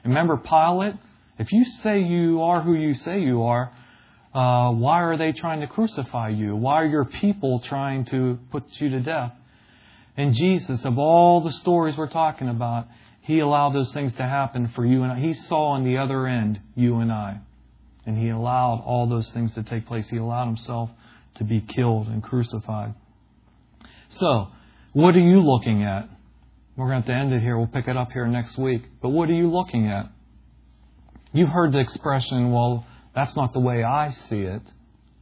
remember 0.03 0.35
Pilate? 0.35 0.95
If 1.39 1.51
you 1.53 1.63
say 1.65 2.01
you 2.01 2.41
are 2.41 2.61
who 2.61 2.73
you 2.73 2.93
say 2.93 3.21
you 3.21 3.43
are, 3.43 3.71
uh, 4.33 4.71
why 4.71 5.01
are 5.03 5.15
they 5.15 5.31
trying 5.31 5.61
to 5.61 5.67
crucify 5.67 6.29
you? 6.29 6.55
Why 6.55 6.81
are 6.81 6.87
your 6.87 7.05
people 7.05 7.59
trying 7.61 8.05
to 8.05 8.37
put 8.51 8.65
you 8.79 8.89
to 8.89 8.99
death? 8.99 9.31
And 10.17 10.33
Jesus, 10.33 10.83
of 10.83 10.99
all 10.99 11.41
the 11.41 11.51
stories 11.51 11.95
we're 11.95 12.09
talking 12.09 12.49
about, 12.49 12.87
He 13.21 13.39
allowed 13.39 13.73
those 13.73 13.91
things 13.93 14.11
to 14.13 14.23
happen 14.23 14.67
for 14.75 14.85
you 14.85 15.03
and 15.03 15.11
I. 15.11 15.19
He 15.19 15.33
saw 15.33 15.71
on 15.71 15.83
the 15.83 15.97
other 15.97 16.27
end 16.27 16.59
you 16.75 16.97
and 16.97 17.11
I. 17.11 17.39
And 18.05 18.17
He 18.17 18.29
allowed 18.29 18.83
all 18.85 19.07
those 19.07 19.29
things 19.31 19.53
to 19.53 19.63
take 19.63 19.85
place. 19.85 20.09
He 20.09 20.17
allowed 20.17 20.47
Himself 20.47 20.89
to 21.35 21.43
be 21.43 21.61
killed 21.61 22.07
and 22.07 22.21
crucified. 22.21 22.93
So, 24.09 24.49
what 24.93 25.15
are 25.15 25.19
you 25.19 25.41
looking 25.41 25.83
at? 25.83 26.09
We're 26.75 26.87
going 26.87 27.03
to 27.03 27.07
have 27.11 27.17
to 27.17 27.21
end 27.25 27.33
it 27.33 27.41
here. 27.41 27.57
We'll 27.57 27.67
pick 27.67 27.87
it 27.87 27.97
up 27.97 28.11
here 28.11 28.27
next 28.27 28.57
week. 28.57 28.83
But 29.01 29.09
what 29.09 29.29
are 29.29 29.33
you 29.33 29.49
looking 29.49 29.87
at? 29.87 30.09
You've 31.31 31.49
heard 31.49 31.71
the 31.71 31.79
expression, 31.79 32.51
well, 32.51 32.85
that's 33.15 33.35
not 33.35 33.53
the 33.53 33.59
way 33.59 33.83
I 33.83 34.11
see 34.11 34.41
it, 34.41 34.61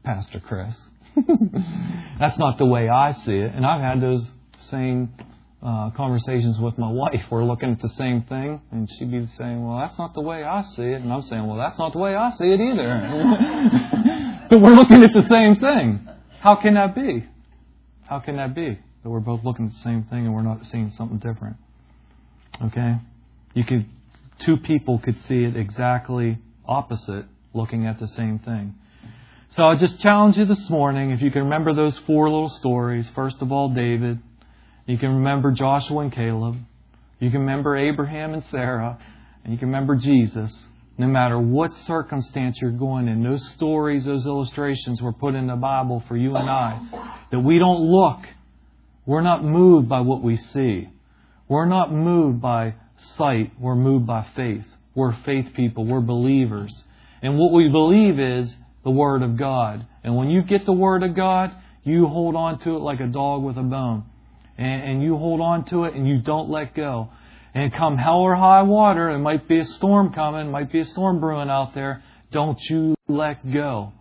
Pastor 0.04 0.40
Chris. 0.40 0.78
that's 2.20 2.38
not 2.38 2.58
the 2.58 2.66
way 2.66 2.90
I 2.90 3.12
see 3.14 3.36
it. 3.36 3.54
And 3.54 3.66
I've 3.66 3.82
had 3.82 4.02
those 4.02 4.30
same 4.60 5.14
uh, 5.62 5.92
conversations 5.92 6.60
with 6.60 6.78
my 6.78 6.90
wife. 6.90 7.24
We're 7.30 7.44
looking 7.44 7.72
at 7.72 7.82
the 7.82 7.90
same 7.90 8.24
thing, 8.24 8.62
and 8.72 8.90
she'd 8.98 9.12
be 9.12 9.26
saying, 9.38 9.66
Well, 9.66 9.78
that's 9.78 9.98
not 9.98 10.14
the 10.14 10.22
way 10.22 10.44
I 10.44 10.64
see 10.64 10.84
it. 10.84 11.02
And 11.02 11.12
I'm 11.12 11.22
saying, 11.22 11.46
Well, 11.46 11.58
that's 11.58 11.78
not 11.78 11.94
the 11.94 12.00
way 12.00 12.16
I 12.16 12.32
see 12.32 12.46
it 12.46 12.60
either. 12.60 14.08
but 14.52 14.60
we're 14.60 14.74
looking 14.74 15.02
at 15.02 15.12
the 15.14 15.26
same 15.30 15.56
thing. 15.56 16.06
How 16.42 16.58
can 16.58 16.74
that 16.74 16.94
be? 16.94 17.26
How 18.04 18.20
can 18.20 18.36
that 18.36 18.54
be? 18.54 18.78
That 19.02 19.10
we're 19.10 19.22
both 19.22 19.46
looking 19.46 19.68
at 19.68 19.72
the 19.72 19.80
same 19.80 20.04
thing 20.04 20.26
and 20.26 20.34
we're 20.34 20.42
not 20.42 20.66
seeing 20.66 20.92
something 20.92 21.20
different. 21.20 21.56
Okay? 22.62 22.98
You 23.54 23.64
could 23.64 23.86
two 24.40 24.58
people 24.58 25.00
could 25.00 25.20
see 25.22 25.46
it 25.46 25.56
exactly 25.56 26.38
opposite 26.68 27.26
looking 27.54 27.88
at 27.88 27.98
the 28.02 28.10
same 28.10 28.40
thing. 28.40 28.76
So 29.56 29.64
I 29.64 29.76
just 29.76 30.00
challenge 30.02 30.36
you 30.36 30.46
this 30.46 30.70
morning, 30.70 31.12
if 31.12 31.22
you 31.22 31.32
can 31.32 31.44
remember 31.44 31.74
those 31.74 31.98
four 32.00 32.30
little 32.30 32.50
stories. 32.50 33.10
First 33.16 33.38
of 33.42 33.54
all, 33.54 33.70
David. 33.70 34.20
You 34.86 34.98
can 34.98 35.16
remember 35.16 35.52
Joshua 35.52 36.00
and 36.00 36.12
Caleb. 36.12 36.58
You 37.20 37.32
can 37.32 37.42
remember 37.42 37.78
Abraham 37.78 38.34
and 38.34 38.44
Sarah. 38.46 38.98
And 39.46 39.54
you 39.54 39.60
can 39.60 39.70
remember 39.70 39.96
Jesus. 39.96 40.54
No 41.02 41.08
matter 41.08 41.40
what 41.40 41.74
circumstance 41.74 42.60
you're 42.62 42.70
going 42.70 43.08
in, 43.08 43.24
those 43.24 43.44
stories, 43.54 44.06
those 44.06 44.28
illustrations 44.28 45.02
were 45.02 45.14
put 45.14 45.34
in 45.34 45.48
the 45.48 45.56
Bible 45.56 46.04
for 46.08 46.16
you 46.16 46.36
and 46.36 46.48
I. 46.48 47.26
That 47.32 47.40
we 47.40 47.58
don't 47.58 47.82
look. 47.82 48.20
We're 49.08 49.22
not 49.22 49.44
moved 49.44 49.90
by 49.90 50.02
what 50.02 50.22
we 50.22 50.38
see. 50.38 50.90
We're 51.48 51.66
not 51.66 51.92
moved 51.92 52.40
by 52.40 52.76
sight. 53.18 53.52
We're 53.60 53.76
moved 53.76 54.06
by 54.06 54.28
faith. 54.36 54.64
We're 54.94 55.16
faith 55.26 55.48
people. 55.56 55.86
We're 55.86 56.02
believers. 56.02 56.84
And 57.24 57.36
what 57.36 57.52
we 57.52 57.68
believe 57.68 58.20
is 58.20 58.56
the 58.84 58.92
Word 58.92 59.24
of 59.24 59.38
God. 59.38 59.88
And 60.04 60.16
when 60.16 60.30
you 60.30 60.44
get 60.44 60.68
the 60.68 60.72
Word 60.72 61.02
of 61.02 61.16
God, 61.16 61.50
you 61.84 62.06
hold 62.06 62.36
on 62.36 62.60
to 62.60 62.76
it 62.76 62.82
like 62.82 63.00
a 63.00 63.08
dog 63.08 63.42
with 63.42 63.58
a 63.58 63.64
bone. 63.64 64.04
And, 64.56 65.02
you 65.02 65.18
hold 65.18 65.42
on 65.42 65.66
to 65.66 65.86
it 65.86 65.96
and 65.96 66.08
you 66.08 66.22
don't 66.22 66.52
let 66.52 66.76
go. 66.76 67.10
And 67.54 67.74
come 67.74 67.98
hell 67.98 68.20
or 68.20 68.36
high 68.36 68.62
water, 68.62 69.10
it 69.10 69.20
might 69.20 69.48
be 69.48 69.60
a 69.60 69.66
storm 69.66 70.14
coming, 70.14 70.52
might 70.52 70.72
be 70.72 70.80
a 70.80 70.86
storm 70.86 71.20
brewing 71.20 71.50
out 71.50 71.74
there, 71.74 72.04
don't 72.32 72.60
you 72.70 72.96
let 73.08 73.52
go. 73.52 73.92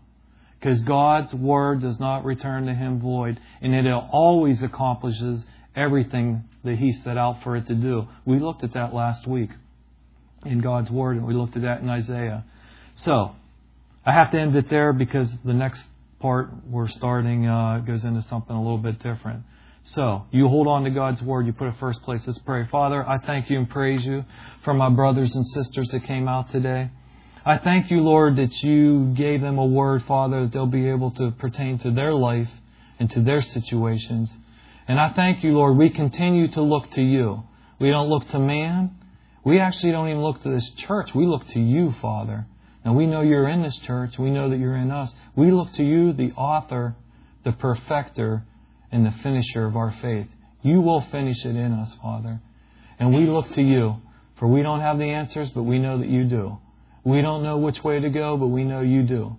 Because 0.59 0.80
God's 0.82 1.34
Word 1.34 1.80
does 1.80 1.98
not 1.98 2.24
return 2.24 2.66
to 2.66 2.74
Him 2.74 3.01
void. 3.01 3.40
And 3.61 3.74
it 3.74 3.86
always 3.90 4.62
accomplishes 4.62 5.44
everything 5.74 6.44
that 6.64 6.76
He 6.76 6.92
set 6.92 7.16
out 7.16 7.42
for 7.42 7.57
it 7.57 7.66
to 7.66 7.74
do. 7.74 8.07
We 8.24 8.38
looked 8.38 8.62
at 8.62 8.74
that 8.74 8.94
last 8.94 9.26
week 9.26 9.51
in 10.44 10.61
God's 10.61 10.90
Word, 10.90 11.16
and 11.16 11.26
we 11.26 11.34
looked 11.34 11.57
at 11.57 11.62
that 11.62 11.80
in 11.80 11.88
Isaiah. 11.88 12.44
So, 12.96 13.34
I 14.05 14.12
have 14.12 14.30
to 14.32 14.38
end 14.38 14.55
it 14.55 14.70
there 14.70 14.92
because 14.92 15.28
the 15.44 15.53
next 15.53 15.82
part 16.20 16.51
we're 16.68 16.88
starting 16.88 17.46
uh, 17.46 17.78
goes 17.78 18.05
into 18.05 18.22
something 18.22 18.55
a 18.55 18.62
little 18.62 18.78
bit 18.78 19.03
different. 19.03 19.42
So, 19.85 20.26
you 20.31 20.47
hold 20.47 20.66
on 20.68 20.85
to 20.85 20.91
God's 20.91 21.22
Word, 21.22 21.47
you 21.47 21.53
put 21.53 21.68
it 21.68 21.74
first 21.81 22.03
place. 22.03 22.22
Let's 22.26 22.39
pray. 22.41 22.66
Father, 22.70 23.07
I 23.09 23.18
thank 23.18 23.51
you 23.51 23.59
and 23.59 23.68
praise 23.68 24.05
you 24.05 24.24
for 24.62 24.74
my 24.74 24.89
brothers 24.89 25.35
and 25.35 25.47
sisters 25.47 25.91
that 25.91 26.05
came 26.05 26.28
out 26.28 26.51
today. 26.51 26.91
I 27.45 27.59
thank 27.59 27.91
you, 27.91 28.01
Lord, 28.01 28.37
that 28.37 28.53
you 28.62 29.14
gave 29.14 29.41
them 29.41 29.59
a 29.59 29.64
word, 29.64 30.05
Father, 30.05 30.43
that 30.43 30.53
they'll 30.53 30.66
be 30.66 30.89
able 30.91 31.11
to 31.12 31.31
pertain 31.33 31.78
to 31.78 31.91
their 31.91 32.14
life 32.14 32.51
and 32.99 33.11
to 33.12 33.20
their 33.22 33.41
situations. 33.41 34.31
And 34.87 35.01
I 35.01 35.12
thank 35.14 35.43
you, 35.43 35.53
Lord, 35.53 35.76
we 35.76 35.89
continue 35.89 36.49
to 36.49 36.62
look 36.62 36.91
to 36.93 37.03
you. 37.03 37.43
We 37.78 37.91
don't 37.91 38.09
look 38.09 38.28
to 38.28 38.39
man. 38.39 38.95
We 39.43 39.59
actually 39.59 39.93
don't 39.93 40.09
even 40.09 40.22
look 40.22 40.43
to 40.43 40.51
this 40.51 40.68
church. 40.76 41.14
We 41.14 41.26
look 41.26 41.49
to 41.49 41.59
you, 41.59 41.95
Father. 42.03 42.47
And 42.85 42.95
we 42.95 43.07
know 43.07 43.22
you're 43.22 43.49
in 43.49 43.62
this 43.62 43.76
church. 43.78 44.18
We 44.18 44.31
know 44.31 44.51
that 44.51 44.59
you're 44.59 44.76
in 44.76 44.91
us. 44.91 45.12
We 45.35 45.51
look 45.51 45.72
to 45.74 45.83
you, 45.83 46.12
the 46.12 46.33
author, 46.33 46.95
the 47.45 47.53
perfecter, 47.53 48.45
and 48.93 49.05
the 49.05 49.14
finisher 49.22 49.66
of 49.66 49.76
our 49.76 49.93
faith. 50.03 50.26
You 50.62 50.80
will 50.80 51.01
finish 51.11 51.45
it 51.45 51.57
in 51.57 51.72
us, 51.72 51.95
Father. 52.03 52.41
And 52.99 53.14
we 53.14 53.26
look 53.26 53.53
to 53.55 53.62
you, 53.62 53.97
for 54.38 54.47
we 54.47 54.62
don't 54.62 54.80
have 54.80 54.99
the 54.99 55.11
answers, 55.11 55.49
but 55.51 55.62
we 55.62 55.78
know 55.78 55.99
that 55.99 56.09
you 56.09 56.24
do. 56.24 56.59
We 57.05 57.22
don't 57.22 57.43
know 57.43 57.59
which 57.59 57.82
way 57.82 58.01
to 58.01 58.11
go, 58.11 58.36
but 58.36 58.49
we 58.49 58.64
know 58.64 58.80
you 58.80 59.03
do. 59.03 59.38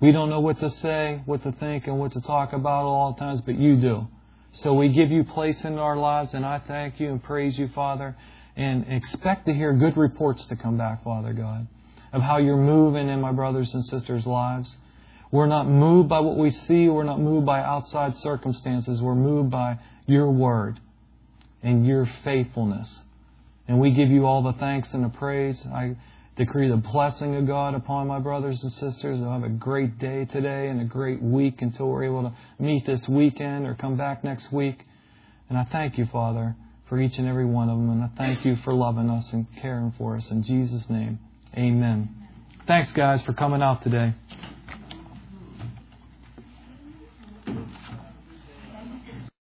We 0.00 0.12
don't 0.12 0.30
know 0.30 0.40
what 0.40 0.60
to 0.60 0.70
say, 0.70 1.22
what 1.24 1.42
to 1.42 1.52
think, 1.52 1.86
and 1.86 1.98
what 1.98 2.12
to 2.12 2.20
talk 2.20 2.52
about 2.52 2.84
all 2.84 3.14
times, 3.14 3.40
but 3.40 3.58
you 3.58 3.76
do. 3.76 4.08
So 4.52 4.74
we 4.74 4.90
give 4.90 5.10
you 5.10 5.24
place 5.24 5.64
in 5.64 5.78
our 5.78 5.96
lives, 5.96 6.34
and 6.34 6.44
I 6.44 6.58
thank 6.58 7.00
you 7.00 7.10
and 7.10 7.22
praise 7.22 7.58
you, 7.58 7.68
Father, 7.68 8.16
and 8.56 8.86
expect 8.88 9.46
to 9.46 9.54
hear 9.54 9.72
good 9.72 9.96
reports 9.96 10.46
to 10.46 10.56
come 10.56 10.76
back, 10.76 11.02
Father 11.04 11.32
God 11.32 11.66
of 12.12 12.22
how 12.22 12.38
you're 12.38 12.56
moving 12.56 13.08
in 13.08 13.20
my 13.20 13.32
brothers 13.32 13.74
and 13.74 13.84
sisters' 13.84 14.26
lives. 14.26 14.76
We're 15.30 15.46
not 15.46 15.68
moved 15.68 16.08
by 16.08 16.20
what 16.20 16.36
we 16.36 16.50
see. 16.50 16.88
We're 16.88 17.04
not 17.04 17.20
moved 17.20 17.46
by 17.46 17.60
outside 17.60 18.16
circumstances. 18.16 19.02
We're 19.02 19.14
moved 19.14 19.50
by 19.50 19.78
your 20.06 20.30
word 20.30 20.80
and 21.62 21.86
your 21.86 22.06
faithfulness. 22.24 23.00
And 23.66 23.78
we 23.78 23.90
give 23.90 24.08
you 24.08 24.26
all 24.26 24.42
the 24.42 24.54
thanks 24.54 24.92
and 24.94 25.04
the 25.04 25.10
praise. 25.10 25.64
I 25.66 25.96
decree 26.36 26.68
the 26.68 26.76
blessing 26.76 27.36
of 27.36 27.46
God 27.46 27.74
upon 27.74 28.06
my 28.06 28.20
brothers 28.20 28.62
and 28.62 28.72
sisters. 28.72 29.20
They'll 29.20 29.32
have 29.32 29.42
a 29.42 29.48
great 29.50 29.98
day 29.98 30.24
today 30.24 30.68
and 30.68 30.80
a 30.80 30.84
great 30.84 31.20
week 31.20 31.60
until 31.60 31.88
we're 31.88 32.04
able 32.04 32.22
to 32.22 32.32
meet 32.58 32.86
this 32.86 33.06
weekend 33.08 33.66
or 33.66 33.74
come 33.74 33.96
back 33.96 34.24
next 34.24 34.50
week. 34.50 34.86
And 35.50 35.58
I 35.58 35.64
thank 35.64 35.98
you, 35.98 36.06
Father, 36.06 36.56
for 36.88 36.98
each 36.98 37.18
and 37.18 37.28
every 37.28 37.44
one 37.44 37.68
of 37.68 37.76
them. 37.76 37.90
And 37.90 38.02
I 38.02 38.10
thank 38.16 38.44
you 38.46 38.56
for 38.64 38.72
loving 38.72 39.10
us 39.10 39.30
and 39.32 39.46
caring 39.60 39.92
for 39.98 40.16
us. 40.16 40.30
In 40.30 40.42
Jesus' 40.42 40.88
name. 40.88 41.18
Amen. 41.56 42.14
Thanks, 42.66 42.92
guys, 42.92 43.20
for 43.22 43.32
coming 43.32 43.62
out 43.62 43.82
today. 43.82 44.14